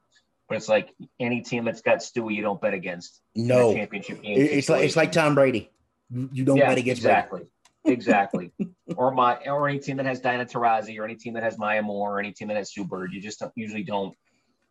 but 0.50 0.58
it's 0.58 0.68
like 0.68 0.94
any 1.20 1.42
team 1.42 1.64
that's 1.64 1.82
got 1.82 2.00
Stewie, 2.00 2.36
you 2.36 2.42
don't 2.42 2.60
bet 2.60 2.74
against. 2.74 3.22
No 3.36 3.74
championship 3.74 4.22
game. 4.24 4.36
It's 4.40 4.68
like 4.68 4.84
it's 4.84 4.96
like 4.96 5.12
Tom 5.12 5.36
Brady. 5.36 5.70
You 6.10 6.44
don't 6.44 6.58
yeah, 6.58 6.70
bet 6.70 6.80
against 6.80 7.02
exactly. 7.02 7.44
Exactly. 7.86 8.52
or 8.96 9.12
my 9.12 9.38
or 9.46 9.68
any 9.68 9.80
team 9.80 9.98
that 9.98 10.06
has 10.06 10.20
Diana 10.20 10.46
Taurasi 10.46 11.00
or 11.00 11.04
any 11.04 11.16
team 11.16 11.34
that 11.34 11.44
has 11.44 11.58
Maya 11.58 11.82
Moore 11.82 12.18
or 12.18 12.20
any 12.20 12.32
team 12.32 12.48
that 12.50 12.58
has 12.58 12.74
Sue 12.74 12.86
Bird. 12.86 13.14
You 13.14 13.22
just 13.22 13.40
don't, 13.40 13.52
usually 13.56 13.84
don't. 13.84 14.16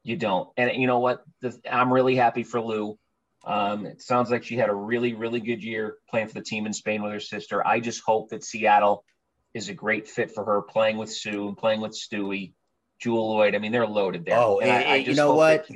You 0.05 0.17
don't. 0.17 0.49
And 0.57 0.81
you 0.81 0.87
know 0.87 1.01
what? 1.01 1.23
The, 1.43 1.59
I'm 1.71 1.93
really 1.93 2.17
happy 2.17 2.43
for 2.43 2.61
Lou. 2.61 2.99
Um, 3.45 3.87
it 3.87 4.03
sounds 4.03 4.31
like 4.31 4.45
she 4.45 4.57
had 4.57 4.69
a 4.69 4.75
really, 4.75 5.15
really 5.15 5.41
good 5.41 5.63
year 5.63 5.97
playing 6.11 6.29
for 6.29 6.35
the 6.35 6.43
team 6.43 6.67
in 6.67 6.73
Spain 6.73 7.03
with 7.03 7.13
her 7.13 7.21
sister. 7.21 7.67
I 7.67 7.81
just 7.81 8.03
hope 8.05 8.31
that 8.31 8.45
Seattle 8.45 9.05
is 9.55 9.69
a 9.69 9.75
great 9.75 10.09
fit 10.09 10.31
for 10.31 10.45
her, 10.45 10.63
playing 10.63 10.99
with 10.99 11.11
Sue 11.11 11.49
and 11.49 11.57
playing 11.57 11.81
with 11.81 11.93
Stewie. 11.93 12.53
Jewell 13.01 13.37
Loyd. 13.37 13.55
I 13.55 13.59
mean, 13.59 13.73
they're 13.73 13.87
loaded 13.87 14.25
there. 14.25 14.39
Oh, 14.39 14.59
and, 14.59 14.71
I, 14.71 14.83
I 14.83 14.95
you 14.97 15.15
know 15.15 15.35
what? 15.35 15.67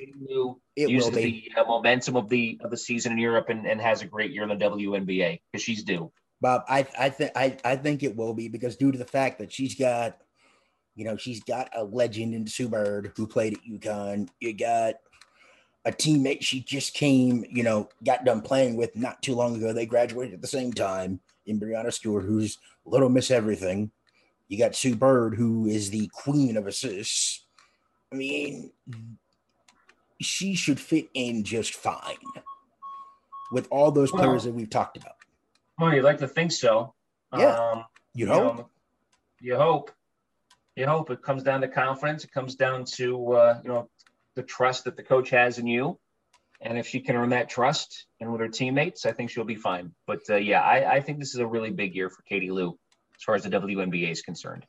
It 0.75 0.91
uses 0.91 1.13
the 1.13 1.53
uh, 1.57 1.65
momentum 1.65 2.17
of 2.17 2.29
the 2.29 2.59
of 2.65 2.71
the 2.71 2.77
season 2.77 3.13
in 3.13 3.19
Europe 3.19 3.49
and, 3.49 3.67
and 3.67 3.81
has 3.81 4.03
a 4.03 4.07
great 4.07 4.33
year 4.33 4.43
in 4.43 4.49
the 4.49 4.57
WNBA 4.57 5.41
because 5.53 5.63
she's 5.63 5.85
due. 5.85 6.11
Bob, 6.43 6.65
I 6.69 6.85
I 6.99 7.09
think 7.09 7.31
I 7.37 7.57
I 7.65 7.77
think 7.77 8.03
it 8.03 8.17
will 8.17 8.35
be 8.35 8.49
because 8.49 8.77
due 8.77 8.91
to 8.91 8.99
the 8.99 9.05
fact 9.05 9.39
that 9.39 9.53
she's 9.53 9.77
got, 9.77 10.19
you 10.97 11.05
know, 11.05 11.17
she's 11.17 11.41
got 11.45 11.71
a 11.73 11.85
legend 11.85 12.35
in 12.35 12.49
Sue 12.49 12.69
Bird 12.69 13.13
who 13.17 13.29
played 13.29 13.55
at 13.55 13.65
UConn. 13.65 14.29
You 14.41 14.53
got 14.53 14.97
a 15.85 15.93
teammate 15.93 16.43
she 16.43 16.61
just 16.61 16.95
came, 16.95 17.45
you 17.49 17.63
know, 17.63 17.89
got 18.05 18.25
done 18.25 18.41
playing 18.41 18.77
with 18.77 18.97
not 18.97 19.23
too 19.23 19.37
long 19.37 19.55
ago. 19.55 19.73
They 19.73 19.87
graduated 19.87 20.35
at 20.35 20.43
the 20.43 20.49
same 20.49 20.73
time 20.73 21.21
in 21.47 21.61
Breanna 21.61 21.93
Stewart, 21.93 22.25
who's 22.25 22.59
Little 22.85 23.09
Miss 23.09 23.31
Everything. 23.31 23.93
You 24.49 24.59
got 24.59 24.75
Sue 24.75 24.97
Bird, 24.97 25.37
who 25.37 25.67
is 25.67 25.91
the 25.91 26.11
queen 26.13 26.57
of 26.57 26.67
assists. 26.67 27.47
I 28.13 28.17
mean, 28.17 28.73
she 30.21 30.57
should 30.57 30.81
fit 30.81 31.09
in 31.15 31.45
just 31.45 31.75
fine 31.75 32.17
with 33.53 33.69
all 33.71 33.93
those 33.93 34.11
players 34.11 34.43
that 34.43 34.55
we've 34.55 34.71
talked 34.71 34.97
about. 34.97 35.15
Well, 35.79 35.95
you'd 35.95 36.05
like 36.05 36.19
to 36.19 36.29
think 36.29 36.53
so. 36.53 36.95
Yeah. 37.37 37.57
Um, 37.57 37.85
you, 38.15 38.27
you 38.27 38.33
hope. 38.33 38.57
Know, 38.57 38.71
you 39.41 39.57
hope. 39.57 39.91
You 40.77 40.87
hope 40.87 41.11
it 41.11 41.23
comes 41.23 41.43
down 41.43 41.61
to 41.61 41.69
confidence. 41.69 42.25
It 42.25 42.33
comes 42.33 42.55
down 42.55 42.85
to 42.97 43.33
uh, 43.33 43.61
you 43.63 43.69
know 43.69 43.89
the 44.35 44.43
trust 44.43 44.85
that 44.85 44.97
the 44.97 45.03
coach 45.03 45.31
has 45.31 45.59
in 45.59 45.67
you, 45.67 45.99
and 46.61 46.79
if 46.79 46.87
she 46.87 47.01
can 47.01 47.17
earn 47.17 47.31
that 47.31 47.49
trust 47.49 48.07
and 48.21 48.31
with 48.31 48.41
her 48.41 48.49
teammates, 48.49 49.05
I 49.05 49.13
think 49.13 49.31
she'll 49.31 49.45
be 49.45 49.57
fine. 49.57 49.93
But 50.07 50.21
uh, 50.31 50.37
yeah, 50.37 50.63
I, 50.63 50.95
I 50.95 51.01
think 51.01 51.19
this 51.19 51.35
is 51.35 51.41
a 51.41 51.47
really 51.47 51.71
big 51.71 51.95
year 51.95 52.09
for 52.09 52.23
Katie 52.23 52.51
Lou 52.51 52.79
as 53.17 53.23
far 53.23 53.35
as 53.35 53.43
the 53.43 53.51
WNBA 53.51 54.11
is 54.11 54.23
concerned. 54.23 54.65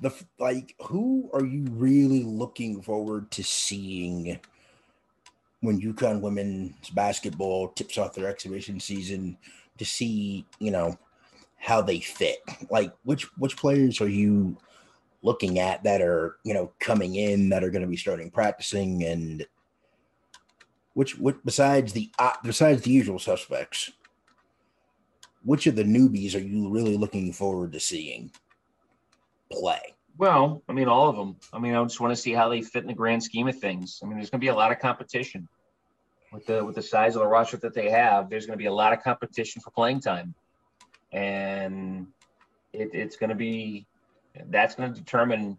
The 0.00 0.12
like, 0.38 0.74
who 0.82 1.30
are 1.32 1.44
you 1.44 1.64
really 1.70 2.22
looking 2.22 2.82
forward 2.82 3.30
to 3.32 3.42
seeing 3.42 4.38
when 5.64 5.80
UConn 5.80 6.20
women's 6.20 6.90
basketball 6.90 7.68
tips 7.68 7.98
off 7.98 8.14
their 8.14 8.28
exhibition 8.28 8.78
season? 8.80 9.36
To 9.78 9.84
see, 9.84 10.46
you 10.60 10.70
know, 10.70 10.96
how 11.56 11.82
they 11.82 11.98
fit? 11.98 12.38
Like 12.70 12.92
which 13.02 13.24
which 13.38 13.56
players 13.56 14.00
are 14.00 14.08
you 14.08 14.56
looking 15.24 15.58
at 15.58 15.82
that 15.82 16.02
are 16.02 16.36
you 16.44 16.54
know 16.54 16.70
coming 16.78 17.16
in 17.16 17.48
that 17.48 17.64
are 17.64 17.70
going 17.70 17.82
to 17.82 17.88
be 17.88 17.96
starting 17.96 18.30
practicing 18.30 19.02
and 19.04 19.44
which 20.92 21.18
what 21.18 21.44
besides 21.44 21.92
the 21.92 22.10
uh, 22.18 22.34
besides 22.44 22.82
the 22.82 22.90
usual 22.90 23.18
suspects 23.18 23.90
which 25.42 25.66
of 25.66 25.76
the 25.76 25.82
newbies 25.82 26.34
are 26.34 26.44
you 26.44 26.68
really 26.68 26.96
looking 26.96 27.32
forward 27.32 27.72
to 27.72 27.80
seeing 27.80 28.30
play 29.50 29.80
well 30.18 30.62
i 30.68 30.72
mean 30.72 30.88
all 30.88 31.08
of 31.08 31.16
them 31.16 31.34
i 31.54 31.58
mean 31.58 31.74
i 31.74 31.82
just 31.82 32.00
want 32.00 32.14
to 32.14 32.20
see 32.20 32.32
how 32.32 32.48
they 32.50 32.60
fit 32.60 32.82
in 32.82 32.88
the 32.88 32.94
grand 32.94 33.22
scheme 33.22 33.48
of 33.48 33.58
things 33.58 34.00
i 34.02 34.06
mean 34.06 34.16
there's 34.16 34.30
going 34.30 34.40
to 34.40 34.44
be 34.44 34.48
a 34.48 34.54
lot 34.54 34.70
of 34.70 34.78
competition 34.78 35.48
with 36.34 36.46
the 36.46 36.64
with 36.64 36.74
the 36.74 36.82
size 36.82 37.16
of 37.16 37.22
the 37.22 37.26
roster 37.26 37.56
that 37.56 37.74
they 37.74 37.88
have 37.90 38.28
there's 38.28 38.44
going 38.44 38.58
to 38.58 38.62
be 38.62 38.66
a 38.66 38.72
lot 38.72 38.92
of 38.92 39.02
competition 39.02 39.62
for 39.62 39.70
playing 39.70 40.00
time 40.00 40.34
and 41.12 42.08
it, 42.72 42.90
it's 42.92 43.16
going 43.16 43.30
to 43.30 43.36
be 43.36 43.86
that's 44.50 44.74
going 44.74 44.92
to 44.92 44.98
determine 44.98 45.58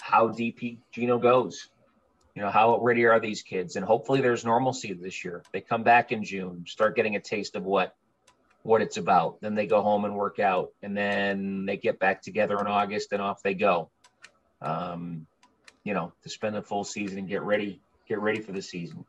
how 0.00 0.28
deep 0.28 0.58
Gino 0.92 1.18
goes. 1.18 1.68
You 2.34 2.42
know, 2.42 2.50
how 2.50 2.80
ready 2.80 3.04
are 3.04 3.20
these 3.20 3.42
kids? 3.42 3.76
And 3.76 3.84
hopefully 3.84 4.20
there's 4.20 4.44
normalcy 4.44 4.92
this 4.92 5.24
year. 5.24 5.42
They 5.52 5.60
come 5.60 5.82
back 5.82 6.10
in 6.10 6.24
June, 6.24 6.64
start 6.66 6.96
getting 6.96 7.16
a 7.16 7.20
taste 7.20 7.54
of 7.54 7.64
what 7.64 7.94
what 8.62 8.80
it's 8.80 8.96
about. 8.96 9.40
Then 9.40 9.54
they 9.54 9.66
go 9.66 9.82
home 9.82 10.04
and 10.04 10.14
work 10.14 10.40
out, 10.40 10.72
and 10.82 10.96
then 10.96 11.66
they 11.66 11.76
get 11.76 11.98
back 11.98 12.22
together 12.22 12.58
in 12.58 12.66
August, 12.66 13.12
and 13.12 13.22
off 13.22 13.42
they 13.42 13.54
go. 13.54 13.90
Um, 14.62 15.26
you 15.84 15.92
know, 15.92 16.12
to 16.22 16.28
spend 16.30 16.56
the 16.56 16.62
full 16.62 16.84
season 16.84 17.18
and 17.18 17.28
get 17.28 17.42
ready, 17.42 17.80
get 18.08 18.20
ready 18.20 18.40
for 18.40 18.52
the 18.52 18.62
season. 18.62 19.04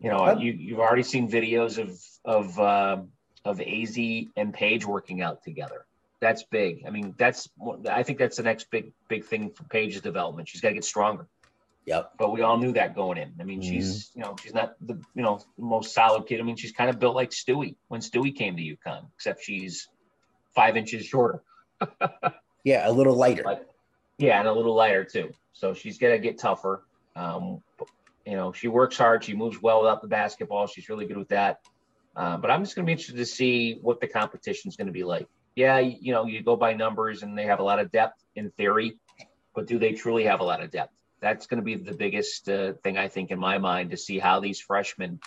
You 0.00 0.10
know, 0.10 0.38
you 0.38 0.52
you've 0.52 0.78
already 0.80 1.02
seen 1.02 1.30
videos 1.30 1.78
of 1.78 2.00
of 2.24 2.58
uh, 2.58 3.02
of 3.44 3.60
Az 3.60 3.98
and 4.36 4.52
Paige 4.52 4.84
working 4.84 5.22
out 5.22 5.42
together 5.42 5.86
that's 6.20 6.42
big. 6.44 6.84
I 6.86 6.90
mean, 6.90 7.14
that's 7.18 7.48
I 7.88 8.02
think 8.02 8.18
that's 8.18 8.36
the 8.36 8.42
next 8.42 8.70
big 8.70 8.92
big 9.08 9.24
thing 9.24 9.50
for 9.50 9.64
Paige's 9.64 10.00
development. 10.00 10.48
She's 10.48 10.60
got 10.60 10.68
to 10.68 10.74
get 10.74 10.84
stronger. 10.84 11.26
Yep. 11.84 12.12
But 12.18 12.32
we 12.32 12.42
all 12.42 12.58
knew 12.58 12.72
that 12.72 12.96
going 12.96 13.18
in. 13.18 13.34
I 13.38 13.44
mean, 13.44 13.60
mm-hmm. 13.60 13.70
she's 13.70 14.10
you 14.14 14.22
know 14.22 14.36
she's 14.42 14.54
not 14.54 14.74
the 14.80 14.94
you 15.14 15.22
know 15.22 15.40
most 15.58 15.94
solid 15.94 16.26
kid. 16.26 16.40
I 16.40 16.42
mean, 16.42 16.56
she's 16.56 16.72
kind 16.72 16.90
of 16.90 16.98
built 16.98 17.14
like 17.14 17.30
Stewie 17.30 17.76
when 17.88 18.00
Stewie 18.00 18.34
came 18.34 18.56
to 18.56 18.62
UConn, 18.62 19.06
except 19.14 19.42
she's 19.42 19.88
five 20.54 20.76
inches 20.76 21.04
shorter. 21.04 21.42
yeah, 22.64 22.88
a 22.88 22.92
little 22.92 23.14
lighter. 23.14 23.42
But, 23.44 23.70
yeah, 24.18 24.38
and 24.38 24.48
a 24.48 24.52
little 24.52 24.74
lighter 24.74 25.04
too. 25.04 25.32
So 25.52 25.74
she's 25.74 25.98
gonna 25.98 26.18
get 26.18 26.38
tougher. 26.38 26.82
Um, 27.14 27.62
you 28.26 28.36
know, 28.36 28.52
she 28.52 28.68
works 28.68 28.98
hard. 28.98 29.24
She 29.24 29.34
moves 29.34 29.62
well 29.62 29.82
without 29.82 30.02
the 30.02 30.08
basketball. 30.08 30.66
She's 30.66 30.88
really 30.88 31.06
good 31.06 31.16
with 31.16 31.28
that. 31.28 31.60
Uh, 32.14 32.36
but 32.36 32.50
I'm 32.50 32.64
just 32.64 32.74
going 32.74 32.84
to 32.84 32.86
be 32.86 32.92
interested 32.92 33.16
to 33.16 33.26
see 33.26 33.78
what 33.82 34.00
the 34.00 34.08
competition 34.08 34.68
is 34.68 34.76
going 34.76 34.86
to 34.86 34.92
be 34.92 35.04
like 35.04 35.28
yeah, 35.56 35.78
you 35.78 36.12
know, 36.12 36.26
you 36.26 36.42
go 36.42 36.54
by 36.54 36.74
numbers 36.74 37.22
and 37.22 37.36
they 37.36 37.46
have 37.46 37.60
a 37.60 37.62
lot 37.62 37.80
of 37.80 37.90
depth 37.90 38.22
in 38.36 38.50
theory, 38.52 38.98
but 39.54 39.66
do 39.66 39.78
they 39.78 39.92
truly 39.92 40.24
have 40.24 40.40
a 40.40 40.44
lot 40.44 40.62
of 40.62 40.70
depth? 40.70 40.92
That's 41.20 41.46
going 41.46 41.58
to 41.58 41.64
be 41.64 41.74
the 41.74 41.94
biggest 41.94 42.48
uh, 42.48 42.74
thing 42.84 42.98
I 42.98 43.08
think 43.08 43.30
in 43.30 43.38
my 43.38 43.56
mind 43.56 43.90
to 43.90 43.96
see 43.96 44.18
how 44.18 44.38
these 44.38 44.60
freshmen, 44.60 45.18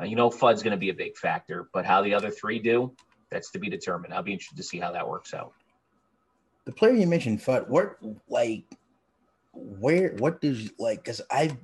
uh, 0.00 0.04
you 0.04 0.16
know, 0.16 0.30
Fudd's 0.30 0.64
going 0.64 0.72
to 0.72 0.78
be 0.78 0.90
a 0.90 0.94
big 0.94 1.16
factor, 1.16 1.68
but 1.72 1.86
how 1.86 2.02
the 2.02 2.14
other 2.14 2.30
three 2.30 2.58
do, 2.58 2.92
that's 3.30 3.52
to 3.52 3.60
be 3.60 3.70
determined. 3.70 4.12
I'll 4.12 4.24
be 4.24 4.32
interested 4.32 4.56
to 4.56 4.64
see 4.64 4.80
how 4.80 4.92
that 4.92 5.08
works 5.08 5.32
out. 5.32 5.52
The 6.64 6.72
player 6.72 6.94
you 6.94 7.06
mentioned, 7.06 7.40
Fudd, 7.40 7.68
what 7.68 7.98
like, 8.28 8.64
where, 9.54 10.10
what 10.18 10.40
does 10.40 10.72
like? 10.78 11.04
Because 11.04 11.22
I've 11.30 11.56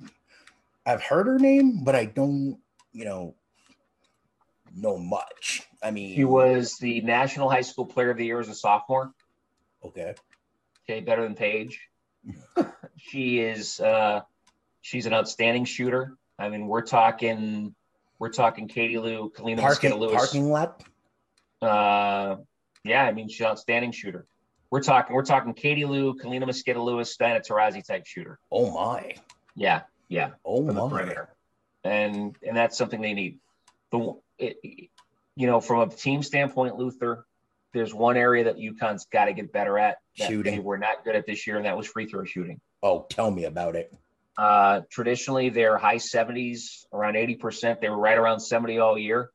I've 0.85 1.01
heard 1.01 1.27
her 1.27 1.39
name, 1.39 1.83
but 1.83 1.95
I 1.95 2.05
don't, 2.05 2.59
you 2.93 3.05
know, 3.05 3.35
know 4.75 4.97
much. 4.97 5.63
I 5.81 5.91
mean, 5.91 6.15
she 6.15 6.25
was 6.25 6.77
the 6.77 7.01
National 7.01 7.49
High 7.49 7.61
School 7.61 7.85
Player 7.85 8.11
of 8.11 8.17
the 8.17 8.25
Year 8.25 8.39
as 8.39 8.49
a 8.49 8.55
sophomore. 8.55 9.11
Okay. 9.83 10.13
Okay, 10.87 11.01
better 11.01 11.23
than 11.23 11.35
Paige. 11.35 11.79
she 12.97 13.39
is. 13.39 13.79
uh 13.79 14.21
She's 14.85 15.07
an 15.07 15.15
outstanding 15.15 15.65
shooter. 15.65 16.15
I 16.37 16.47
mean, 16.49 16.67
we're 16.67 16.83
talking, 16.83 17.73
we're 18.19 18.29
talking 18.29 18.67
Katie 18.67 18.99
Lou, 18.99 19.31
Kaleena 19.35 19.61
parking, 19.61 19.95
Lewis. 19.95 20.13
Parking 20.15 20.51
lot. 20.51 20.83
Uh, 21.59 22.35
yeah, 22.83 23.03
I 23.03 23.11
mean, 23.11 23.27
she's 23.27 23.39
an 23.41 23.47
outstanding 23.47 23.91
shooter. 23.91 24.27
We're 24.69 24.83
talking, 24.83 25.15
we're 25.15 25.25
talking 25.25 25.55
Katie 25.55 25.85
Lou, 25.85 26.13
Kaleena 26.13 26.43
Mosqueda 26.43 26.83
Lewis, 26.83 27.17
Diana 27.17 27.39
Taurasi 27.39 27.83
type 27.83 28.05
shooter. 28.05 28.37
Oh 28.51 28.69
my. 28.69 29.15
Yeah, 29.55 29.81
yeah. 30.07 30.31
Oh 30.43 30.61
my. 30.61 31.15
And 31.83 32.35
and 32.45 32.57
that's 32.57 32.77
something 32.77 33.01
they 33.01 33.13
need. 33.13 33.39
The 33.91 34.15
it, 34.37 34.57
you 35.35 35.47
know, 35.47 35.61
from 35.61 35.89
a 35.89 35.93
team 35.93 36.23
standpoint, 36.23 36.77
Luther, 36.77 37.25
there's 37.73 37.93
one 37.93 38.17
area 38.17 38.45
that 38.45 38.57
UConn's 38.57 39.05
got 39.05 39.25
to 39.25 39.33
get 39.33 39.51
better 39.51 39.77
at. 39.77 39.97
That 40.17 40.29
shooting. 40.29 40.63
We're 40.63 40.77
not 40.77 41.03
good 41.03 41.15
at 41.15 41.25
this 41.25 41.45
year, 41.45 41.57
and 41.57 41.65
that 41.65 41.77
was 41.77 41.87
free 41.87 42.05
throw 42.05 42.23
shooting. 42.23 42.59
Oh, 42.81 43.05
tell 43.09 43.29
me 43.31 43.45
about 43.45 43.75
it. 43.75 43.93
Uh, 44.37 44.81
traditionally, 44.89 45.49
they're 45.49 45.77
high 45.77 45.95
70s, 45.95 46.85
around 46.91 47.15
80%. 47.15 47.79
They 47.79 47.89
were 47.89 47.97
right 47.97 48.17
around 48.17 48.41
70 48.41 48.79
all 48.79 48.97
year. 48.97 49.29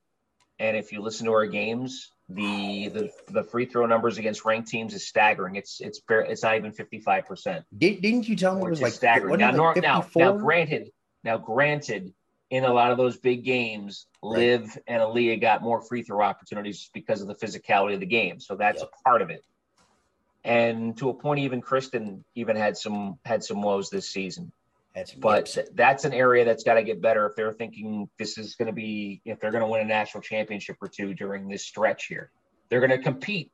And 0.59 0.77
if 0.77 0.93
you 0.93 1.01
listen 1.01 1.27
to 1.27 1.33
our 1.33 1.47
games, 1.47 2.11
the 2.35 2.89
the, 2.89 3.11
the 3.29 3.45
free 3.45 3.67
throw 3.67 3.87
numbers 3.87 4.19
against 4.19 4.45
ranked 4.45 4.69
teams 4.69 4.95
is 4.95 5.07
staggering. 5.07 5.57
It's 5.57 5.81
it's 5.81 6.01
bare, 6.01 6.21
it's 6.21 6.43
not 6.43 6.57
even 6.57 6.73
55%. 6.73 7.65
Did, 7.77 8.01
didn't 8.01 8.29
you 8.29 8.37
tell 8.37 8.57
me 8.57 8.63
it 8.63 8.71
was 8.71 8.83
like 8.83 8.93
staggering? 8.93 9.39
Now, 9.39 9.53
like 9.53 9.83
now, 9.83 10.07
now, 10.15 10.33
granted, 10.37 10.91
now 11.25 11.39
granted, 11.39 12.13
in 12.51 12.65
a 12.65 12.73
lot 12.73 12.91
of 12.91 12.99
those 12.99 13.17
big 13.17 13.45
games, 13.45 14.07
right. 14.23 14.39
Liv 14.39 14.79
and 14.87 15.03
Aaliyah 15.03 15.41
got 15.41 15.63
more 15.63 15.81
free 15.81 16.03
throw 16.03 16.23
opportunities 16.23 16.91
because 16.93 17.23
of 17.23 17.29
the 17.29 17.35
physicality 17.35 17.95
of 17.95 18.01
the 18.01 18.07
game. 18.07 18.41
So 18.41 18.57
that's 18.57 18.81
yep. 18.81 18.91
a 18.93 19.03
part 19.03 19.23
of 19.23 19.31
it. 19.31 19.45
And 20.43 20.97
to 20.99 21.11
a 21.11 21.15
point, 21.15 21.41
even 21.41 21.61
Christyn 21.61 22.25
even 22.35 22.57
had 22.57 22.77
some 22.77 23.19
had 23.25 23.45
some 23.45 23.63
woes 23.63 23.91
this 23.91 24.09
season. 24.09 24.53
That's 24.95 25.15
but 25.15 25.57
that's 25.75 26.05
an 26.05 26.13
area 26.13 26.45
that's 26.45 26.65
got 26.65 26.75
to 26.75 26.83
get 26.83 27.01
better 27.01 27.27
if 27.27 27.37
they're 27.37 27.53
thinking 27.53 28.09
this 28.19 28.39
is 28.39 28.57
going 28.57 28.67
to 28.67 28.73
be 28.73 29.23
if 29.25 29.39
they're 29.39 29.53
going 29.53 29.63
to 29.63 29.69
win 29.69 29.83
a 29.83 29.85
national 29.85 30.23
championship 30.23 30.77
or 30.81 30.89
two 30.89 31.15
during 31.15 31.49
this 31.49 31.65
stretch 31.65 32.07
here. 32.07 32.31
They're 32.69 32.81
going 32.81 32.91
to 32.91 32.99
compete 32.99 33.53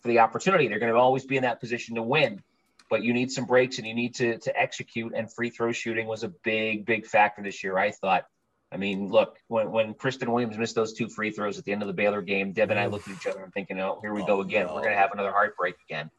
for 0.00 0.08
the 0.08 0.20
opportunity. 0.20 0.68
They're 0.68 0.78
going 0.78 0.92
to 0.92 0.98
always 0.98 1.24
be 1.24 1.36
in 1.36 1.42
that 1.42 1.60
position 1.60 1.96
to 1.96 2.02
win 2.02 2.42
but 2.88 3.02
you 3.02 3.12
need 3.12 3.30
some 3.30 3.44
breaks 3.44 3.78
and 3.78 3.86
you 3.86 3.94
need 3.94 4.14
to 4.16 4.38
to 4.38 4.58
execute. 4.58 5.12
And 5.14 5.32
free 5.32 5.50
throw 5.50 5.72
shooting 5.72 6.06
was 6.06 6.22
a 6.22 6.28
big, 6.28 6.86
big 6.86 7.06
factor 7.06 7.42
this 7.42 7.62
year. 7.62 7.78
I 7.78 7.90
thought. 7.90 8.26
I 8.70 8.76
mean, 8.76 9.08
look, 9.08 9.38
when 9.48 9.70
when 9.70 9.94
Christyn 9.94 10.28
Williams 10.28 10.58
missed 10.58 10.74
those 10.74 10.92
two 10.92 11.08
free 11.08 11.30
throws 11.30 11.58
at 11.58 11.64
the 11.64 11.72
end 11.72 11.82
of 11.82 11.88
the 11.88 11.94
Baylor 11.94 12.20
game, 12.20 12.52
Deb 12.52 12.70
and 12.70 12.78
I 12.78 12.86
looked 12.86 13.08
at 13.08 13.14
each 13.14 13.26
other 13.26 13.42
and 13.42 13.52
thinking, 13.52 13.80
"Oh, 13.80 13.98
here 14.02 14.12
we 14.12 14.24
go 14.26 14.42
again. 14.42 14.66
We're 14.66 14.82
going 14.82 14.92
to 14.92 14.98
have 14.98 15.12
another 15.12 15.32
heartbreak 15.32 15.76
again." 15.88 16.10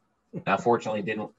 Now, 0.47 0.57
fortunately, 0.57 1.03
didn't 1.03 1.29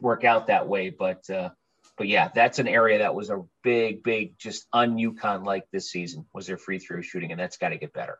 work 0.00 0.22
out 0.22 0.46
that 0.46 0.68
way, 0.68 0.90
but 0.90 1.28
uh, 1.28 1.50
but 1.96 2.08
yeah, 2.08 2.30
that's 2.34 2.58
an 2.58 2.68
area 2.68 2.98
that 2.98 3.14
was 3.14 3.30
a 3.30 3.42
big, 3.62 4.02
big, 4.02 4.38
just 4.38 4.66
un 4.72 4.96
UConn 4.96 5.44
like 5.44 5.70
this 5.70 5.90
season 5.90 6.26
was 6.32 6.46
their 6.46 6.56
free 6.56 6.78
throw 6.78 7.00
shooting, 7.00 7.30
and 7.30 7.40
that's 7.40 7.56
got 7.56 7.68
to 7.70 7.76
get 7.76 7.92
better. 7.92 8.18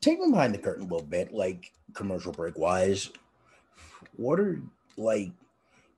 Take 0.00 0.20
me 0.20 0.30
behind 0.30 0.54
the 0.54 0.58
curtain 0.58 0.84
a 0.84 0.86
little 0.86 1.06
bit, 1.06 1.32
like 1.32 1.72
commercial 1.94 2.32
break 2.32 2.58
wise. 2.58 3.10
What 4.16 4.40
are 4.40 4.60
like 4.96 5.30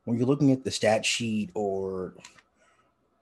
when 0.05 0.19
you're 0.19 0.27
looking 0.27 0.53
at 0.53 0.65
the 0.65 0.71
stat 0.71 1.05
sheet 1.05 1.51
or 1.55 2.15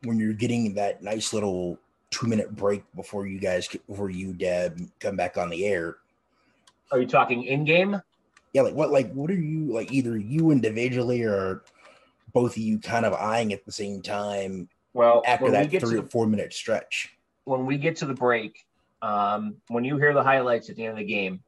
when 0.04 0.18
you're 0.18 0.32
getting 0.32 0.74
that 0.74 1.02
nice 1.02 1.32
little 1.32 1.78
two 2.10 2.26
minute 2.26 2.54
break 2.54 2.82
before 2.94 3.26
you 3.26 3.38
guys 3.38 3.68
before 3.88 4.10
you 4.10 4.32
Deb 4.32 4.80
come 4.98 5.16
back 5.16 5.36
on 5.36 5.48
the 5.50 5.66
air. 5.66 5.96
Are 6.92 7.00
you 7.00 7.06
talking 7.06 7.44
in 7.44 7.64
game? 7.64 8.00
Yeah, 8.52 8.62
like 8.62 8.74
what 8.74 8.90
like 8.90 9.12
what 9.12 9.30
are 9.30 9.34
you 9.34 9.72
like 9.72 9.92
either 9.92 10.18
you 10.18 10.50
individually 10.50 11.22
or 11.22 11.62
both 12.32 12.52
of 12.52 12.62
you 12.62 12.78
kind 12.78 13.06
of 13.06 13.14
eyeing 13.14 13.52
at 13.52 13.64
the 13.64 13.72
same 13.72 14.02
time 14.02 14.68
well 14.92 15.22
after 15.26 15.50
that 15.50 15.70
three 15.70 15.98
or 15.98 16.04
four 16.04 16.26
minute 16.26 16.52
stretch? 16.52 17.10
When 17.44 17.66
we 17.66 17.78
get 17.78 17.96
to 17.96 18.06
the 18.06 18.14
break, 18.14 18.64
um, 19.02 19.56
when 19.68 19.84
you 19.84 19.96
hear 19.96 20.12
the 20.12 20.22
highlights 20.22 20.70
at 20.70 20.76
the 20.76 20.84
end 20.84 20.92
of 20.92 20.98
the 20.98 21.04
game, 21.04 21.42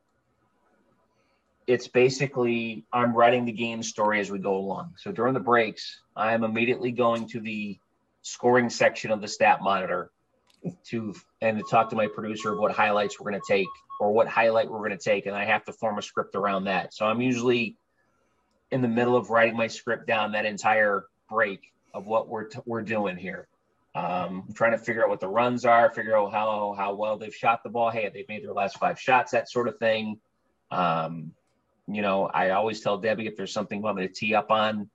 it's 1.67 1.89
basically 1.89 2.85
I'm 2.93 3.15
writing 3.15 3.45
the 3.45 3.53
game 3.53 3.83
story 3.83 4.21
as 4.21 4.31
we 4.31 4.39
go 4.39 4.57
along. 4.57 4.95
So 4.97 5.13
during 5.13 5.35
the 5.35 5.41
breaks, 5.41 6.01
I 6.17 6.33
am 6.35 6.45
immediately 6.45 6.93
going 6.93 7.29
to 7.29 7.41
the 7.41 7.79
scoring 8.23 8.71
section 8.71 9.11
of 9.11 9.21
the 9.21 9.29
stat 9.29 9.61
monitor 9.63 10.11
to 10.87 11.15
and 11.41 11.59
to 11.59 11.65
talk 11.69 11.91
to 11.91 11.97
my 11.97 12.07
producer 12.07 12.53
of 12.53 12.59
what 12.59 12.73
highlights 12.73 13.19
we're 13.19 13.31
going 13.31 13.41
to 13.41 13.53
take 13.53 13.69
or 14.01 14.13
what 14.13 14.29
highlight 14.29 14.71
we're 14.71 14.79
going 14.79 14.91
to 14.91 14.97
take, 14.99 15.27
and 15.27 15.37
I 15.37 15.45
have 15.45 15.65
to 15.67 15.73
form 15.73 15.99
a 15.99 16.03
script 16.03 16.35
around 16.35 16.65
that. 16.65 16.95
So 16.95 17.07
I'm 17.07 17.21
usually 17.21 17.77
in 18.73 18.81
the 18.81 18.89
middle 18.89 19.15
of 19.15 19.31
writing 19.31 19.57
my 19.57 19.69
script 19.69 20.07
down 20.07 20.33
that 20.33 20.47
entire 20.47 21.05
break 21.29 21.73
of 21.95 22.07
what 22.07 22.29
we're 22.29 22.45
t- 22.45 22.59
we're 22.65 22.83
doing 22.83 23.17
here. 23.17 23.47
Um, 23.95 24.45
I'm 24.49 24.55
trying 24.55 24.73
to 24.73 24.79
figure 24.79 25.05
out 25.05 25.11
what 25.11 25.21
the 25.21 25.29
runs 25.29 25.67
are, 25.67 25.93
figure 25.93 26.17
out 26.17 26.33
how 26.33 26.75
how 26.77 26.95
well 26.95 27.19
they've 27.19 27.35
shot 27.35 27.63
the 27.63 27.69
ball. 27.69 27.91
Hey, 27.91 28.11
they've 28.13 28.29
made 28.29 28.43
their 28.43 28.55
last 28.55 28.79
five 28.79 28.99
shots, 28.99 29.33
that 29.33 29.51
sort 29.51 29.69
of 29.69 29.79
thing. 29.79 30.19
Um, 30.71 31.33
you 31.87 32.01
know, 32.01 32.27
I 32.27 32.51
always 32.51 32.81
tell 32.81 32.97
Debbie 32.97 33.27
if 33.27 33.37
there's 33.37 33.53
something 33.53 33.79
you 33.79 33.85
want 33.85 33.99
me 33.99 34.09
to 34.09 34.13
tee 34.13 34.35
up 34.35 34.51
on, 34.51 34.89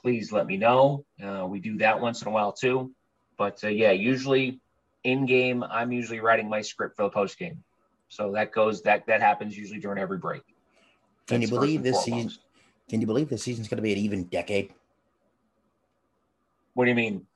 please 0.00 0.30
let 0.30 0.46
me 0.46 0.56
know. 0.56 1.04
Uh, 1.22 1.44
we 1.48 1.58
do 1.58 1.78
that 1.78 2.00
once 2.00 2.22
in 2.22 2.28
a 2.28 2.30
while 2.30 2.52
too. 2.52 2.92
But 3.36 3.62
uh, 3.64 3.68
yeah, 3.68 3.90
usually 3.90 4.60
in 5.02 5.26
game, 5.26 5.64
I'm 5.64 5.90
usually 5.90 6.20
writing 6.20 6.48
my 6.48 6.60
script 6.60 6.96
for 6.96 7.02
the 7.02 7.10
post 7.10 7.36
game. 7.36 7.64
So 8.08 8.32
that 8.32 8.52
goes 8.52 8.82
that 8.82 9.06
that 9.08 9.20
happens 9.20 9.58
usually 9.58 9.80
during 9.80 9.98
every 9.98 10.18
break. 10.18 10.42
Can 11.26 11.42
you 11.42 11.48
believe 11.48 11.82
this 11.82 12.04
season? 12.04 12.30
Can 12.88 13.00
you 13.00 13.06
believe 13.06 13.28
this 13.28 13.42
season's 13.42 13.68
going 13.68 13.76
to 13.76 13.82
be 13.82 13.92
an 13.92 13.98
even 13.98 14.24
decade? 14.24 14.72
What 16.74 16.84
do 16.84 16.90
you 16.90 16.96
mean? 16.96 17.26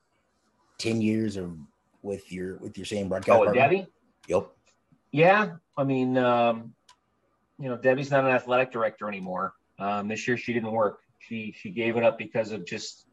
Ten 0.78 1.00
years 1.00 1.36
of 1.36 1.56
with 2.02 2.32
your 2.32 2.56
with 2.58 2.76
your 2.76 2.86
same 2.86 3.08
broadcast. 3.08 3.42
Oh? 3.48 3.52
Debbie? 3.52 3.86
Yep. 4.28 4.48
Yeah, 5.10 5.56
I 5.76 5.84
mean, 5.84 6.16
um, 6.16 6.74
you 7.58 7.68
know, 7.68 7.76
Debbie's 7.76 8.10
not 8.10 8.24
an 8.24 8.30
athletic 8.30 8.72
director 8.72 9.08
anymore. 9.08 9.52
Um, 9.78 10.08
this 10.08 10.26
year 10.26 10.36
she 10.36 10.52
didn't 10.52 10.72
work. 10.72 11.00
She 11.18 11.54
she 11.56 11.70
gave 11.70 11.96
it 11.96 12.04
up 12.04 12.18
because 12.18 12.52
of 12.52 12.64
just 12.66 13.06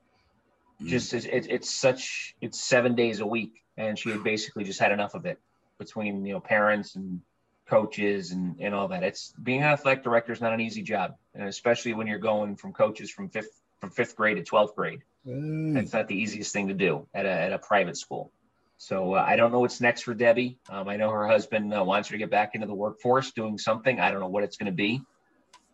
Mm. 0.82 0.88
just 0.88 1.14
it's, 1.14 1.26
it's 1.26 1.48
it's 1.48 1.70
such 1.70 2.36
it's 2.40 2.60
seven 2.60 2.96
days 2.96 3.20
a 3.20 3.26
week, 3.26 3.62
and 3.78 4.00
she 4.00 4.12
had 4.12 4.24
basically 4.24 4.64
just 4.64 4.80
had 4.80 4.92
enough 4.92 5.14
of 5.14 5.26
it 5.26 5.38
between 5.78 6.26
you 6.26 6.34
know 6.34 6.40
parents 6.40 6.96
and 6.96 7.22
coaches 7.70 8.32
and 8.32 8.56
and 8.60 8.74
all 8.74 8.88
that. 8.90 9.04
It's 9.04 9.34
being 9.42 9.62
an 9.62 9.68
athletic 9.68 10.04
director 10.04 10.34
is 10.34 10.42
not 10.42 10.54
an 10.54 10.60
easy 10.60 10.82
job, 10.82 11.16
and 11.34 11.48
especially 11.48 11.94
when 11.94 12.08
you're 12.08 12.20
going 12.20 12.56
from 12.56 12.74
coaches 12.74 13.10
from 13.12 13.30
fifth 13.30 13.62
from 13.80 13.92
fifth 13.92 14.16
grade 14.16 14.38
to 14.38 14.44
twelfth 14.44 14.76
grade. 14.76 15.04
Mm. 15.26 15.78
It's 15.78 15.94
not 15.94 16.08
the 16.08 16.16
easiest 16.16 16.52
thing 16.52 16.70
to 16.70 16.74
do 16.74 17.08
at 17.14 17.26
a, 17.26 17.32
at 17.32 17.54
a 17.54 17.60
private 17.60 17.98
school. 17.98 18.32
So 18.78 19.16
uh, 19.16 19.26
I 19.28 19.36
don't 19.36 19.52
know 19.52 19.60
what's 19.60 19.82
next 19.82 20.04
for 20.04 20.14
Debbie. 20.14 20.58
Um, 20.70 20.88
I 20.88 20.96
know 20.96 21.12
her 21.12 21.28
husband 21.28 21.74
uh, 21.74 21.84
wants 21.84 22.08
her 22.10 22.14
to 22.14 22.18
get 22.18 22.30
back 22.30 22.56
into 22.56 22.66
the 22.66 22.74
workforce, 22.74 23.32
doing 23.32 23.58
something. 23.58 24.00
I 24.00 24.10
don't 24.10 24.22
know 24.22 24.30
what 24.30 24.44
it's 24.44 24.56
going 24.56 24.72
to 24.72 24.76
be, 24.76 25.02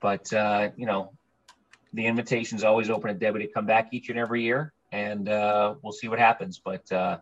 but 0.01 0.33
uh, 0.33 0.69
you 0.75 0.87
know, 0.87 1.13
the 1.93 2.07
invitation's 2.07 2.63
always 2.63 2.89
open 2.89 3.13
to 3.13 3.13
Debbie 3.13 3.39
to 3.39 3.47
come 3.47 3.67
back 3.67 3.89
each 3.91 4.09
and 4.09 4.17
every 4.17 4.41
year, 4.41 4.73
and 4.91 5.29
uh, 5.29 5.75
we'll 5.81 5.93
see 5.93 6.07
what 6.07 6.19
happens. 6.19 6.59
But 6.59 6.91
uh, 6.91 7.19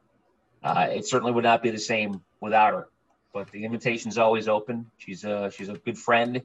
uh, 0.63 0.88
it 0.89 1.05
certainly 1.05 1.34
would 1.34 1.43
not 1.43 1.61
be 1.61 1.69
the 1.69 1.78
same 1.78 2.21
without 2.39 2.74
her. 2.74 2.88
But 3.34 3.52
the 3.52 3.66
invitation's 3.66 4.18
always 4.18 4.48
open. 4.48 4.92
She's 4.98 5.24
a 5.24 5.52
she's 5.52 5.70
a 5.70 5.74
good 5.74 5.98
friend, 5.98 6.44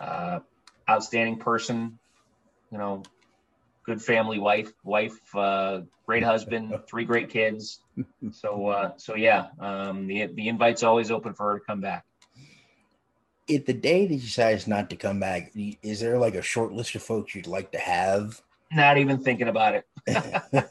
uh, 0.00 0.40
outstanding 0.88 1.38
person. 1.38 1.98
You 2.70 2.78
know, 2.78 3.02
good 3.84 4.00
family 4.00 4.38
wife, 4.38 4.72
wife, 4.84 5.18
uh, 5.34 5.80
great 6.06 6.22
husband, 6.22 6.74
three 6.88 7.04
great 7.04 7.30
kids. 7.30 7.80
So, 8.32 8.68
uh, 8.68 8.92
so 8.96 9.16
yeah, 9.16 9.48
um, 9.58 10.06
the 10.06 10.26
the 10.26 10.48
invite's 10.48 10.82
always 10.82 11.10
open 11.10 11.34
for 11.34 11.52
her 11.52 11.58
to 11.58 11.64
come 11.64 11.80
back. 11.80 12.04
If 13.48 13.66
the 13.66 13.72
day 13.72 14.06
that 14.06 14.14
she 14.14 14.26
decides 14.26 14.68
not 14.68 14.90
to 14.90 14.96
come 14.96 15.18
back, 15.18 15.52
is 15.82 15.98
there 15.98 16.18
like 16.18 16.36
a 16.36 16.42
short 16.42 16.72
list 16.72 16.94
of 16.94 17.02
folks 17.02 17.34
you'd 17.34 17.48
like 17.48 17.72
to 17.72 17.78
have? 17.78 18.40
Not 18.72 18.98
even 18.98 19.18
thinking 19.18 19.48
about 19.48 19.74
it. 19.74 19.84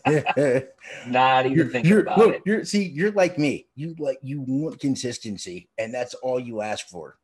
you're, 0.08 0.64
Not 1.08 1.46
even 1.46 1.70
thinking 1.70 1.90
you're, 1.90 2.02
about 2.02 2.18
look, 2.18 2.36
it. 2.36 2.42
you're 2.46 2.64
see, 2.66 2.84
you're 2.88 3.12
like 3.12 3.38
me. 3.38 3.68
You 3.76 3.96
like 4.00 4.20
you 4.22 4.42
want 4.48 4.80
consistency, 4.80 5.70
and 5.78 5.94
that's 5.94 6.14
all 6.16 6.40
you 6.40 6.62
ask 6.62 6.88
for. 6.88 7.18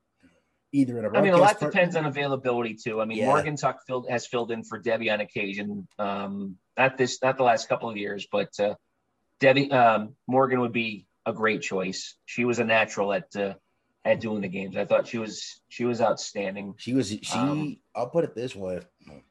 Either 0.74 1.00
in 1.00 1.06
a 1.06 1.18
I 1.18 1.22
mean, 1.22 1.32
a 1.34 1.38
lot 1.38 1.58
part- 1.60 1.72
depends 1.72 1.96
on 1.96 2.06
availability 2.06 2.74
too. 2.76 3.00
I 3.02 3.06
mean, 3.06 3.20
Yeah. 3.20 3.28
Morgan 3.28 3.56
Tuck 3.56 3.80
filled, 3.88 4.10
has 4.10 4.28
filled 4.28 4.52
in 4.52 4.64
for 4.66 4.78
Debbie 4.78 5.10
on 5.10 5.22
occasion. 5.22 5.88
Um, 5.98 6.58
not 6.78 6.98
this, 6.98 7.20
not 7.24 7.38
the 7.38 7.44
last 7.44 7.70
couple 7.70 7.90
of 7.90 7.96
years, 7.96 8.28
but 8.30 8.50
uh, 8.60 8.76
Debbie 9.40 9.72
um, 9.72 10.16
Morgan 10.28 10.60
would 10.60 10.74
be 10.74 11.08
a 11.26 11.32
great 11.32 11.62
choice. 11.62 12.16
She 12.26 12.44
was 12.44 12.60
a 12.60 12.66
natural 12.66 13.14
at 13.14 13.34
uh, 13.38 13.54
at 14.06 14.20
doing 14.20 14.42
the 14.42 14.48
games. 14.48 14.78
I 14.78 14.86
thought 14.86 15.08
she 15.08 15.18
was 15.18 15.62
she 15.68 15.84
was 15.84 16.00
outstanding. 16.00 16.76
She 16.78 16.94
was 16.94 17.10
she. 17.10 17.38
Um, 17.38 17.78
I'll 17.96 18.10
put 18.10 18.24
it 18.24 18.36
this 18.36 18.56
way: 18.56 18.80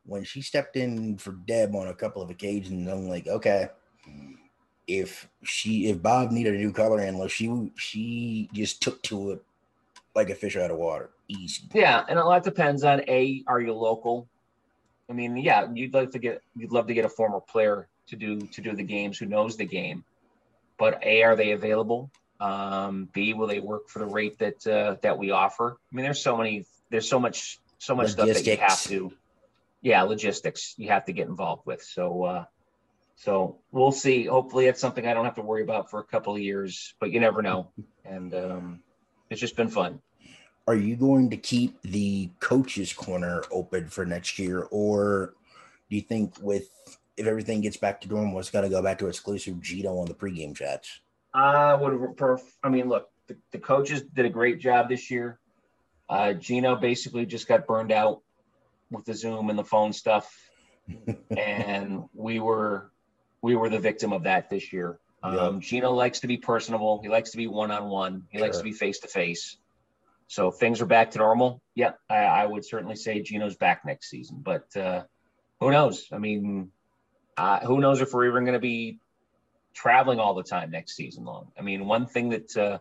when 0.04 0.24
she 0.24 0.42
stepped 0.42 0.76
in 0.76 1.16
for 1.16 1.32
Deb 1.32 1.74
on 1.74 1.86
a 1.86 1.94
couple 1.94 2.20
of 2.20 2.28
occasions, 2.28 2.88
I'm 2.88 3.08
like, 3.08 3.28
okay, 3.28 3.68
if 4.86 5.28
she 5.44 5.86
if 5.86 6.02
Bob 6.02 6.32
needed 6.32 6.54
a 6.54 6.58
new 6.58 6.72
color 6.72 7.00
handler, 7.00 7.28
she 7.28 7.72
she 7.76 8.50
just 8.52 8.82
took 8.82 9.00
to 9.04 9.30
it 9.30 9.42
like 10.14 10.30
a 10.30 10.34
fish 10.34 10.56
out 10.56 10.70
of 10.70 10.76
water, 10.76 11.10
easy. 11.28 11.62
Yeah, 11.72 12.04
and 12.08 12.18
a 12.18 12.24
lot 12.24 12.42
depends 12.42 12.82
on 12.82 13.00
a 13.08 13.42
are 13.46 13.60
you 13.60 13.72
local? 13.72 14.28
I 15.08 15.12
mean, 15.12 15.36
yeah, 15.36 15.68
you'd 15.72 15.94
like 15.94 16.10
to 16.12 16.18
get 16.18 16.42
you'd 16.56 16.72
love 16.72 16.88
to 16.88 16.94
get 16.94 17.04
a 17.04 17.08
former 17.08 17.40
player 17.40 17.88
to 18.08 18.16
do 18.16 18.40
to 18.40 18.60
do 18.60 18.74
the 18.74 18.82
games 18.82 19.18
who 19.18 19.26
knows 19.26 19.56
the 19.56 19.64
game, 19.64 20.04
but 20.78 21.00
a 21.04 21.22
are 21.22 21.36
they 21.36 21.52
available? 21.52 22.10
Um, 22.40 23.08
B 23.12 23.32
will 23.34 23.46
they 23.46 23.60
work 23.60 23.88
for 23.88 24.00
the 24.00 24.06
rate 24.06 24.38
that 24.38 24.66
uh, 24.66 24.96
that 25.02 25.18
we 25.18 25.30
offer? 25.30 25.76
I 25.92 25.96
mean, 25.96 26.04
there's 26.04 26.22
so 26.22 26.36
many 26.36 26.66
there's 26.90 27.08
so 27.08 27.20
much 27.20 27.60
so 27.78 27.94
much 27.94 28.10
stuff 28.10 28.28
that 28.28 28.46
you 28.46 28.56
have 28.56 28.82
to, 28.84 29.12
yeah, 29.82 30.02
logistics 30.02 30.74
you 30.76 30.88
have 30.88 31.04
to 31.06 31.12
get 31.12 31.28
involved 31.28 31.66
with. 31.66 31.82
So 31.82 32.24
uh, 32.24 32.44
so 33.16 33.58
we'll 33.70 33.92
see. 33.92 34.24
Hopefully, 34.24 34.66
it's 34.66 34.80
something 34.80 35.06
I 35.06 35.14
don't 35.14 35.24
have 35.24 35.36
to 35.36 35.42
worry 35.42 35.62
about 35.62 35.90
for 35.90 36.00
a 36.00 36.04
couple 36.04 36.34
of 36.34 36.40
years, 36.40 36.94
but 36.98 37.10
you 37.10 37.20
never 37.20 37.42
know. 37.42 37.70
And 38.06 38.34
um, 38.34 38.80
it's 39.30 39.40
just 39.40 39.56
been 39.56 39.70
fun. 39.70 39.98
Are 40.66 40.74
you 40.74 40.94
going 40.94 41.30
to 41.30 41.38
keep 41.38 41.80
the 41.80 42.28
coaches 42.38 42.92
corner 42.92 43.42
open 43.50 43.88
for 43.88 44.04
next 44.04 44.38
year, 44.38 44.68
or 44.70 45.32
do 45.88 45.96
you 45.96 46.02
think 46.02 46.34
with 46.42 46.68
if 47.16 47.26
everything 47.26 47.62
gets 47.62 47.78
back 47.78 48.02
to 48.02 48.08
normal, 48.08 48.38
it's 48.40 48.50
going 48.50 48.64
to 48.64 48.70
go 48.70 48.82
back 48.82 48.98
to 48.98 49.06
exclusive 49.06 49.58
Gino 49.62 49.96
on 49.96 50.04
the 50.04 50.12
pregame 50.12 50.54
chats? 50.54 51.00
I 51.34 51.74
would 51.74 51.92
perf- 52.16 52.56
I 52.62 52.68
mean, 52.68 52.88
look, 52.88 53.08
the, 53.26 53.36
the 53.50 53.58
coaches 53.58 54.02
did 54.02 54.24
a 54.24 54.30
great 54.30 54.60
job 54.60 54.88
this 54.88 55.10
year. 55.10 55.40
Uh, 56.08 56.34
Gino 56.34 56.76
basically 56.76 57.26
just 57.26 57.48
got 57.48 57.66
burned 57.66 57.90
out 57.90 58.20
with 58.90 59.04
the 59.04 59.14
Zoom 59.14 59.50
and 59.50 59.58
the 59.58 59.64
phone 59.64 59.92
stuff, 59.92 60.32
and 61.36 62.04
we 62.14 62.38
were 62.38 62.90
we 63.42 63.56
were 63.56 63.68
the 63.68 63.78
victim 63.78 64.12
of 64.12 64.24
that 64.24 64.48
this 64.48 64.72
year. 64.72 64.98
Um, 65.22 65.60
Gino 65.60 65.90
likes 65.90 66.20
to 66.20 66.26
be 66.26 66.36
personable. 66.36 67.00
He 67.02 67.08
likes 67.08 67.30
to 67.30 67.38
be 67.38 67.46
one 67.46 67.70
on 67.70 67.88
one. 67.88 68.24
He 68.30 68.38
likes 68.38 68.58
to 68.58 68.64
be 68.64 68.72
face 68.72 69.00
to 69.00 69.08
face. 69.08 69.56
So 70.28 70.48
if 70.48 70.56
things 70.56 70.80
are 70.82 70.86
back 70.86 71.12
to 71.12 71.18
normal. 71.18 71.62
Yeah, 71.74 71.92
I, 72.10 72.16
I 72.16 72.46
would 72.46 72.64
certainly 72.64 72.96
say 72.96 73.22
Gino's 73.22 73.56
back 73.56 73.84
next 73.86 74.10
season. 74.10 74.40
But 74.42 74.74
uh, 74.76 75.04
who 75.60 75.70
knows? 75.70 76.08
I 76.12 76.18
mean, 76.18 76.70
uh, 77.36 77.60
who 77.60 77.80
knows 77.80 78.00
if 78.00 78.12
we're 78.12 78.28
even 78.28 78.44
going 78.44 78.54
to 78.54 78.60
be 78.60 78.98
traveling 79.74 80.18
all 80.18 80.34
the 80.34 80.42
time 80.42 80.70
next 80.70 80.96
season 80.96 81.24
long. 81.24 81.48
I 81.58 81.62
mean, 81.62 81.86
one 81.86 82.06
thing 82.06 82.30
that 82.30 82.56
uh, 82.56 82.78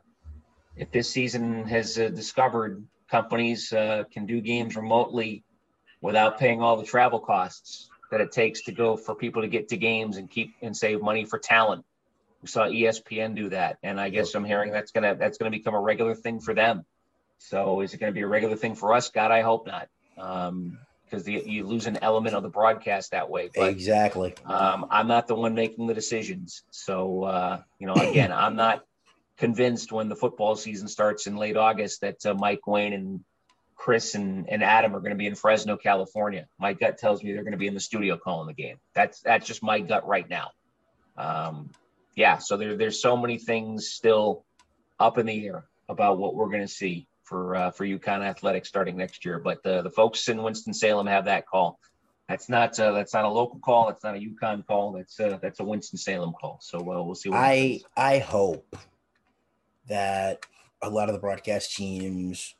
if 0.75 0.91
this 0.91 1.09
season 1.09 1.65
has 1.65 1.97
uh, 1.97 2.09
discovered, 2.09 2.85
companies 3.09 3.71
uh, 3.73 4.03
can 4.11 4.25
do 4.25 4.41
games 4.41 4.75
remotely 4.75 5.43
without 6.01 6.39
paying 6.39 6.61
all 6.61 6.77
the 6.77 6.85
travel 6.85 7.19
costs 7.19 7.89
that 8.11 8.21
it 8.21 8.31
takes 8.31 8.63
to 8.63 8.71
go 8.71 8.95
for 8.95 9.15
people 9.15 9.41
to 9.41 9.47
get 9.47 9.69
to 9.69 9.77
games 9.77 10.17
and 10.17 10.29
keep 10.29 10.53
and 10.61 10.75
save 10.75 11.01
money 11.01 11.25
for 11.25 11.39
talent. 11.39 11.85
We 12.41 12.47
saw 12.47 12.67
ESPN 12.67 13.35
do 13.35 13.49
that, 13.49 13.77
and 13.83 13.99
I 13.99 14.09
guess 14.09 14.35
I'm 14.35 14.45
hearing 14.45 14.71
that's 14.71 14.91
gonna 14.91 15.15
that's 15.15 15.37
gonna 15.37 15.51
become 15.51 15.73
a 15.73 15.81
regular 15.81 16.13
thing 16.13 16.39
for 16.39 16.53
them. 16.53 16.85
So 17.43 17.81
is 17.81 17.93
it 17.93 17.97
going 17.97 18.11
to 18.11 18.15
be 18.15 18.21
a 18.21 18.27
regular 18.27 18.55
thing 18.55 18.75
for 18.75 18.93
us? 18.93 19.09
God, 19.09 19.31
I 19.31 19.41
hope 19.41 19.67
not, 19.67 19.89
because 21.13 21.27
you 21.27 21.63
lose 21.63 21.85
an 21.85 21.99
element 22.01 22.35
of 22.35 22.41
the 22.41 22.49
broadcast 22.49 23.11
that 23.11 23.29
way. 23.29 23.49
But 23.53 23.69
exactly. 23.69 24.33
um, 24.45 24.87
I'm 24.89 25.07
not 25.07 25.27
the 25.27 25.35
one 25.35 25.53
making 25.53 25.85
the 25.85 25.93
decisions. 25.93 26.63
So, 26.71 27.23
uh, 27.23 27.61
you 27.77 27.85
know, 27.85 27.93
again, 27.93 28.31
I'm 28.33 28.55
not 28.55 28.83
convinced 29.37 29.91
when 29.91 30.09
the 30.09 30.15
football 30.15 30.55
season 30.55 30.87
starts 30.87 31.27
in 31.27 31.35
late 31.37 31.55
August 31.55 32.01
that 32.01 32.25
uh, 32.25 32.33
Mike 32.33 32.65
Wayne 32.65 32.93
and 32.93 33.23
Chris 33.75 34.15
and, 34.15 34.49
and 34.49 34.63
Adam 34.63 34.95
are 34.95 34.99
going 34.99 35.11
to 35.11 35.17
be 35.17 35.27
in 35.27 35.35
Fresno, 35.35 35.77
California. 35.77 36.47
My 36.59 36.73
gut 36.73 36.97
tells 36.97 37.23
me 37.23 37.33
they're 37.33 37.43
going 37.43 37.51
to 37.51 37.57
be 37.57 37.67
in 37.67 37.75
the 37.75 37.79
studio 37.79 38.17
calling 38.17 38.47
the 38.47 38.53
game. 38.53 38.77
That's 38.95 39.21
that's 39.21 39.45
just 39.45 39.61
my 39.61 39.81
gut 39.81 40.07
right 40.07 40.27
now. 40.27 40.49
Um, 41.15 41.69
yeah, 42.15 42.39
so 42.39 42.57
there, 42.57 42.75
there's 42.75 42.99
so 42.99 43.17
many 43.17 43.37
things 43.37 43.87
still 43.87 44.45
up 44.99 45.19
in 45.19 45.27
the 45.27 45.45
air 45.45 45.65
about 45.87 46.17
what 46.17 46.33
we're 46.33 46.49
going 46.49 46.61
to 46.61 46.67
see 46.67 47.07
for 47.23 47.55
uh, 47.55 47.71
for 47.71 47.85
UConn 47.85 48.23
athletics 48.23 48.67
starting 48.67 48.97
next 48.97 49.25
year. 49.25 49.39
But 49.39 49.63
the 49.63 49.81
the 49.81 49.91
folks 49.91 50.27
in 50.27 50.41
Winston 50.43 50.73
Salem 50.73 51.07
have 51.07 51.25
that 51.25 51.47
call. 51.47 51.79
That's 52.29 52.49
not 52.49 52.79
uh, 52.79 52.91
that's 52.91 53.13
not 53.13 53.25
a 53.25 53.29
local 53.29 53.59
call. 53.59 53.87
That's 53.87 54.03
not 54.03 54.15
a 54.15 54.19
UConn 54.19 54.65
call. 54.65 54.91
That's 54.93 55.19
uh, 55.19 55.37
that's 55.41 55.59
a 55.59 55.63
Winston 55.63 55.97
Salem 55.97 56.33
call. 56.39 56.59
So 56.61 56.79
uh, 56.79 57.03
we'll 57.03 57.15
see. 57.15 57.29
What 57.29 57.39
I 57.39 57.55
happens. 57.55 57.83
I 57.97 58.17
hope 58.19 58.75
that 59.87 60.45
a 60.81 60.89
lot 60.89 61.09
of 61.09 61.15
the 61.15 61.19
broadcast 61.19 61.75
teams 61.75 62.55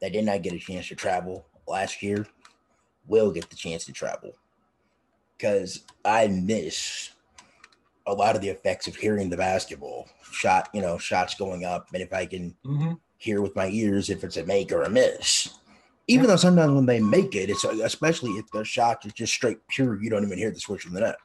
that 0.00 0.12
did 0.12 0.24
not 0.24 0.42
get 0.42 0.52
a 0.52 0.58
chance 0.58 0.88
to 0.88 0.94
travel 0.94 1.46
last 1.66 2.02
year 2.02 2.26
will 3.06 3.30
get 3.30 3.48
the 3.50 3.56
chance 3.56 3.84
to 3.86 3.92
travel 3.92 4.32
because 5.36 5.84
I 6.04 6.26
miss 6.28 7.10
a 8.06 8.12
lot 8.12 8.36
of 8.36 8.42
the 8.42 8.48
effects 8.48 8.86
of 8.86 8.96
hearing 8.96 9.30
the 9.30 9.36
basketball 9.36 10.08
shot, 10.32 10.68
you 10.72 10.80
know, 10.80 10.96
shots 10.98 11.34
going 11.34 11.64
up, 11.64 11.88
and 11.92 12.02
if 12.02 12.12
I 12.12 12.26
can 12.26 12.56
Mhm. 12.64 13.00
Hear 13.18 13.40
with 13.40 13.56
my 13.56 13.68
ears 13.68 14.10
if 14.10 14.24
it's 14.24 14.36
a 14.36 14.44
make 14.44 14.72
or 14.72 14.82
a 14.82 14.90
miss. 14.90 15.58
Even 16.08 16.26
though 16.26 16.36
sometimes 16.36 16.72
when 16.72 16.86
they 16.86 17.00
make 17.00 17.34
it, 17.34 17.50
it's 17.50 17.64
especially 17.64 18.32
if 18.32 18.48
the 18.52 18.64
shot 18.64 19.04
is 19.04 19.12
just 19.12 19.32
straight 19.32 19.58
pure, 19.68 20.00
you 20.00 20.08
don't 20.08 20.24
even 20.24 20.38
hear 20.38 20.50
the 20.50 20.60
switch 20.60 20.82
from 20.82 20.94
the 20.94 21.00
net. 21.00 21.16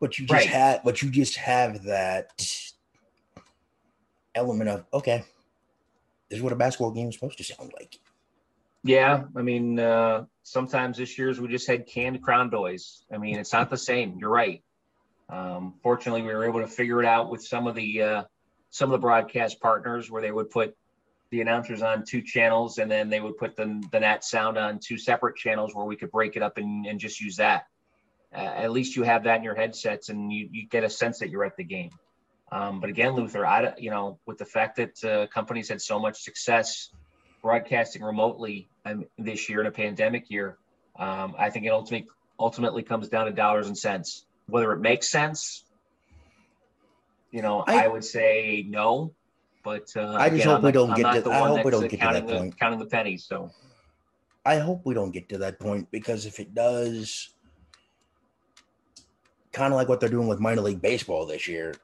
But 0.00 0.18
you 0.18 0.26
just 0.26 0.46
Right. 0.46 0.48
have, 0.48 0.82
but 0.84 1.02
you 1.02 1.10
just 1.10 1.36
have 1.36 1.84
that 1.84 2.30
element 4.34 4.70
of 4.70 4.84
okay, 4.92 5.24
this 6.28 6.38
is 6.38 6.42
what 6.42 6.52
a 6.52 6.56
basketball 6.56 6.90
game 6.90 7.08
is 7.08 7.14
supposed 7.14 7.38
to 7.38 7.44
sound 7.44 7.72
like. 7.78 7.98
Yeah, 8.84 9.24
I 9.36 9.42
mean, 9.42 9.78
uh, 9.78 10.24
sometimes 10.42 10.96
this 10.96 11.16
year's 11.16 11.40
we 11.40 11.46
just 11.46 11.68
had 11.68 11.86
canned 11.86 12.20
crown 12.22 12.50
noise. 12.50 13.04
I 13.12 13.18
mean, 13.18 13.38
it's 13.38 13.52
not 13.52 13.70
the 13.70 13.76
same. 13.76 14.18
You're 14.18 14.30
right. 14.30 14.64
Um, 15.28 15.74
fortunately, 15.82 16.22
we 16.22 16.34
were 16.34 16.44
able 16.44 16.60
to 16.60 16.66
figure 16.66 17.00
it 17.00 17.06
out 17.06 17.30
with 17.30 17.44
some 17.44 17.68
of 17.68 17.76
the 17.76 18.02
uh, 18.02 18.22
some 18.72 18.88
of 18.88 18.92
the 18.92 18.98
broadcast 18.98 19.60
partners 19.60 20.10
where 20.10 20.22
they 20.22 20.32
would 20.32 20.50
put 20.50 20.74
the 21.30 21.42
announcers 21.42 21.82
on 21.82 22.04
two 22.04 22.22
channels, 22.22 22.78
and 22.78 22.90
then 22.90 23.10
they 23.10 23.20
would 23.20 23.36
put 23.36 23.54
the 23.54 23.82
the 23.92 24.00
Nat 24.00 24.24
sound 24.24 24.58
on 24.58 24.80
two 24.80 24.98
separate 24.98 25.36
channels 25.36 25.74
where 25.74 25.84
we 25.84 25.94
could 25.94 26.10
break 26.10 26.36
it 26.36 26.42
up 26.42 26.58
and, 26.58 26.86
and 26.86 26.98
just 26.98 27.20
use 27.20 27.36
that. 27.36 27.66
Uh, 28.34 28.38
at 28.40 28.72
least 28.72 28.96
you 28.96 29.02
have 29.02 29.24
that 29.24 29.36
in 29.36 29.44
your 29.44 29.54
headsets, 29.54 30.08
and 30.08 30.32
you, 30.32 30.48
you 30.50 30.66
get 30.66 30.84
a 30.84 30.90
sense 30.90 31.18
that 31.18 31.28
you're 31.28 31.44
at 31.44 31.56
the 31.56 31.64
game. 31.64 31.90
Um, 32.50 32.80
but 32.80 32.88
again, 32.88 33.14
Luther, 33.14 33.46
I 33.46 33.74
you 33.76 33.90
know 33.90 34.18
with 34.26 34.38
the 34.38 34.46
fact 34.46 34.76
that 34.76 35.04
uh, 35.04 35.26
companies 35.26 35.68
had 35.68 35.80
so 35.80 35.98
much 35.98 36.22
success 36.22 36.88
broadcasting 37.42 38.02
remotely 38.02 38.70
um, 38.86 39.04
this 39.18 39.50
year 39.50 39.60
in 39.60 39.66
a 39.66 39.70
pandemic 39.70 40.30
year, 40.30 40.56
um, 40.98 41.34
I 41.38 41.50
think 41.50 41.66
it 41.66 41.70
ultimately 41.70 42.08
ultimately 42.40 42.82
comes 42.82 43.08
down 43.08 43.26
to 43.26 43.32
dollars 43.32 43.66
and 43.66 43.76
cents. 43.76 44.24
Whether 44.46 44.72
it 44.72 44.80
makes 44.80 45.10
sense, 45.10 45.64
you 47.32 47.42
know, 47.42 47.64
I, 47.66 47.84
I 47.84 47.88
would 47.88 48.04
say 48.04 48.64
no. 48.68 49.12
But 49.64 49.88
uh, 49.96 50.14
I 50.14 50.28
just 50.28 50.42
again, 50.42 50.46
hope 50.48 50.58
I'm 50.58 50.62
we 50.64 50.72
don't 50.72 50.90
I'm 50.90 50.96
get 51.00 51.12
to- 51.14 51.20
the 51.22 51.30
I 51.30 51.48
hope 51.48 51.64
we 51.64 51.70
don't 51.70 51.84
uh, 51.84 51.88
get 51.88 52.00
to 52.00 52.06
that 52.12 52.26
the, 52.26 52.36
point. 52.38 52.58
Counting 52.58 52.78
the 52.78 52.86
pennies. 52.86 53.24
So 53.24 53.50
I 54.44 54.58
hope 54.58 54.82
we 54.84 54.92
don't 54.94 55.12
get 55.12 55.28
to 55.30 55.38
that 55.38 55.58
point 55.60 55.88
because 55.90 56.26
if 56.26 56.40
it 56.40 56.52
does, 56.54 57.30
kind 59.52 59.72
of 59.72 59.76
like 59.76 59.88
what 59.88 60.00
they're 60.00 60.08
doing 60.08 60.26
with 60.28 60.40
minor 60.40 60.62
league 60.62 60.82
baseball 60.82 61.26
this 61.26 61.46
year, 61.46 61.74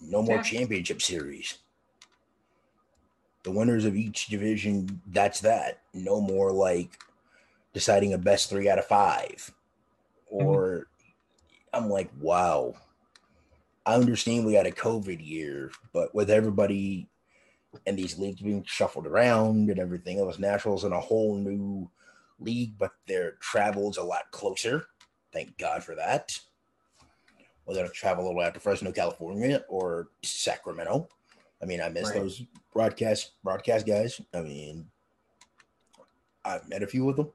no 0.00 0.22
more 0.22 0.36
Yeah. 0.36 0.42
championship 0.42 1.00
series. 1.00 1.58
The 3.44 3.52
winners 3.52 3.84
of 3.84 3.94
each 3.96 4.26
division, 4.26 5.00
that's 5.06 5.40
that. 5.42 5.82
No 5.94 6.20
more 6.20 6.50
like 6.52 6.98
deciding 7.72 8.12
a 8.12 8.18
best 8.18 8.50
three 8.50 8.68
out 8.68 8.78
of 8.80 8.86
five. 8.86 9.52
Or 10.26 10.88
I'm 11.72 11.88
like, 11.88 12.10
wow. 12.20 12.74
I 13.88 13.94
understand 13.94 14.44
we 14.44 14.52
had 14.52 14.66
a 14.66 14.70
COVID 14.70 15.26
year, 15.26 15.70
but 15.94 16.14
with 16.14 16.28
everybody 16.28 17.08
and 17.86 17.98
these 17.98 18.18
leagues 18.18 18.42
being 18.42 18.62
shuffled 18.66 19.06
around 19.06 19.70
and 19.70 19.78
everything 19.78 20.18
else. 20.18 20.38
Nationals 20.38 20.84
in 20.84 20.92
a 20.92 21.00
whole 21.00 21.38
new 21.38 21.90
league, 22.38 22.76
but 22.76 22.92
their 23.06 23.32
travel's 23.40 23.96
a 23.96 24.02
lot 24.02 24.30
closer. 24.30 24.84
Thank 25.32 25.56
God 25.56 25.82
for 25.82 25.94
that. 25.94 26.38
Whether 27.64 27.86
to 27.86 27.88
travel 27.88 28.24
a 28.24 28.26
little 28.26 28.42
out 28.42 28.52
to 28.54 28.60
Fresno, 28.60 28.92
California, 28.92 29.64
or 29.70 30.08
Sacramento. 30.22 31.08
I 31.62 31.64
mean, 31.64 31.80
I 31.80 31.88
miss 31.88 32.10
Right. 32.10 32.16
those 32.16 32.42
broadcast 32.74 33.32
broadcast 33.42 33.86
guys. 33.86 34.20
I 34.34 34.42
mean, 34.42 34.90
I've 36.44 36.68
met 36.68 36.82
a 36.82 36.86
few 36.86 37.08
of 37.08 37.16
them. 37.16 37.32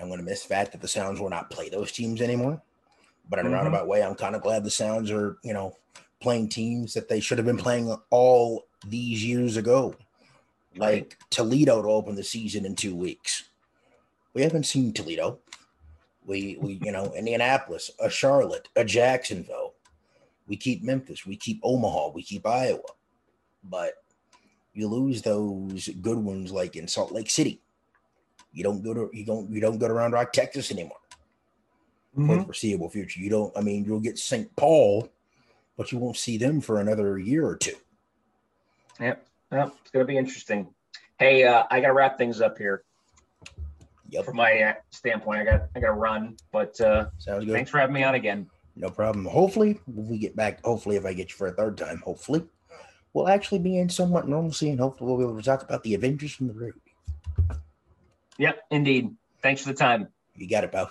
I'm 0.00 0.08
going 0.08 0.18
to 0.18 0.24
miss 0.24 0.42
the 0.42 0.48
fact 0.48 0.72
that 0.72 0.80
the 0.80 0.88
Sounds 0.88 1.20
will 1.20 1.30
not 1.30 1.48
play 1.48 1.68
those 1.68 1.92
teams 1.92 2.20
anymore. 2.20 2.60
But 3.30 3.38
in 3.38 3.46
a 3.46 3.48
Mhm. 3.48 3.52
roundabout 3.52 3.86
way, 3.86 4.02
I'm 4.02 4.16
kind 4.16 4.34
of 4.34 4.42
glad 4.42 4.64
the 4.64 4.70
Sounds 4.70 5.10
are, 5.10 5.38
you 5.44 5.54
know, 5.54 5.76
playing 6.18 6.48
teams 6.48 6.94
that 6.94 7.08
they 7.08 7.20
should 7.20 7.38
have 7.38 7.46
been 7.46 7.56
playing 7.56 7.96
all 8.10 8.66
these 8.84 9.24
years 9.24 9.56
ago. 9.56 9.94
Like 10.76 11.16
Toledo 11.30 11.80
to 11.80 11.88
open 11.88 12.16
the 12.16 12.24
season 12.24 12.66
in 12.66 12.74
two 12.74 12.94
weeks. 12.94 13.44
We 14.34 14.42
haven't 14.42 14.64
seen 14.64 14.92
Toledo. 14.92 15.40
We 16.24 16.56
we 16.60 16.74
you 16.82 16.92
know 16.92 17.12
Indianapolis, 17.14 17.90
a 18.00 18.10
Charlotte, 18.10 18.68
a 18.76 18.84
Jacksonville. 18.84 19.74
We 20.46 20.56
keep 20.56 20.82
Memphis, 20.82 21.24
we 21.24 21.36
keep 21.36 21.60
Omaha, 21.62 22.08
we 22.08 22.22
keep 22.24 22.44
Iowa, 22.44 22.82
but 23.62 23.94
you 24.74 24.88
lose 24.88 25.22
those 25.22 25.88
good 26.00 26.18
ones 26.18 26.50
like 26.50 26.74
in 26.74 26.88
Salt 26.88 27.12
Lake 27.12 27.30
City. 27.30 27.62
You 28.52 28.64
don't 28.64 28.82
go 28.82 28.92
to 28.92 29.10
you 29.12 29.24
don't 29.24 29.50
you 29.50 29.60
don't 29.60 29.78
go 29.78 29.86
to 29.86 29.94
Round 29.94 30.12
Rock, 30.12 30.32
Texas 30.32 30.72
anymore 30.72 30.99
for 32.14 32.20
Mm-hmm. 32.20 32.38
the 32.38 32.44
foreseeable 32.44 32.88
future. 32.90 33.20
You 33.20 33.30
don't. 33.30 33.56
I 33.56 33.60
mean, 33.60 33.84
you'll 33.84 34.00
get 34.00 34.18
St. 34.18 34.54
Paul, 34.56 35.08
but 35.76 35.92
you 35.92 35.98
won't 35.98 36.16
see 36.16 36.36
them 36.38 36.60
for 36.60 36.80
another 36.80 37.18
year 37.18 37.46
or 37.46 37.56
two. 37.56 37.74
Yep. 38.98 39.26
Well, 39.50 39.74
it's 39.82 39.90
going 39.90 40.04
to 40.06 40.10
be 40.12 40.18
interesting. 40.18 40.68
Hey, 41.18 41.44
uh, 41.44 41.64
I 41.70 41.80
got 41.80 41.88
to 41.88 41.92
wrap 41.92 42.18
things 42.18 42.40
up 42.40 42.58
here. 42.58 42.82
Yep, 44.10 44.24
From 44.24 44.36
my 44.36 44.60
uh, 44.60 44.72
standpoint, 44.90 45.40
I 45.40 45.44
got 45.44 45.62
I 45.76 45.80
got 45.80 45.86
to 45.88 45.92
run. 45.92 46.36
But 46.52 46.80
uh, 46.80 47.06
sounds 47.18 47.44
good. 47.44 47.52
thanks 47.52 47.70
for 47.70 47.78
having 47.78 47.94
me 47.94 48.02
on 48.02 48.14
again. 48.16 48.48
No 48.76 48.90
problem. 48.90 49.24
Hopefully, 49.26 49.78
when 49.86 50.08
we 50.08 50.18
get 50.18 50.34
back, 50.34 50.64
hopefully, 50.64 50.96
if 50.96 51.04
I 51.04 51.12
get 51.12 51.30
you 51.30 51.36
for 51.36 51.46
a 51.46 51.52
third 51.52 51.76
time, 51.78 51.98
hopefully, 52.04 52.42
we'll 53.12 53.28
actually 53.28 53.58
be 53.60 53.78
in 53.78 53.88
somewhat 53.88 54.26
normalcy 54.28 54.70
and 54.70 54.80
hopefully 54.80 55.08
we'll 55.08 55.18
be 55.18 55.24
able 55.24 55.36
to 55.36 55.42
talk 55.44 55.62
about 55.62 55.82
the 55.84 55.94
Avengers 55.94 56.32
from 56.32 56.48
the 56.48 56.54
root. 56.54 56.80
Yep, 58.38 58.58
indeed. 58.70 59.14
Thanks 59.42 59.62
for 59.62 59.68
the 59.68 59.74
time. 59.78 60.08
You 60.34 60.48
got 60.48 60.64
it, 60.64 60.72
pal. 60.72 60.90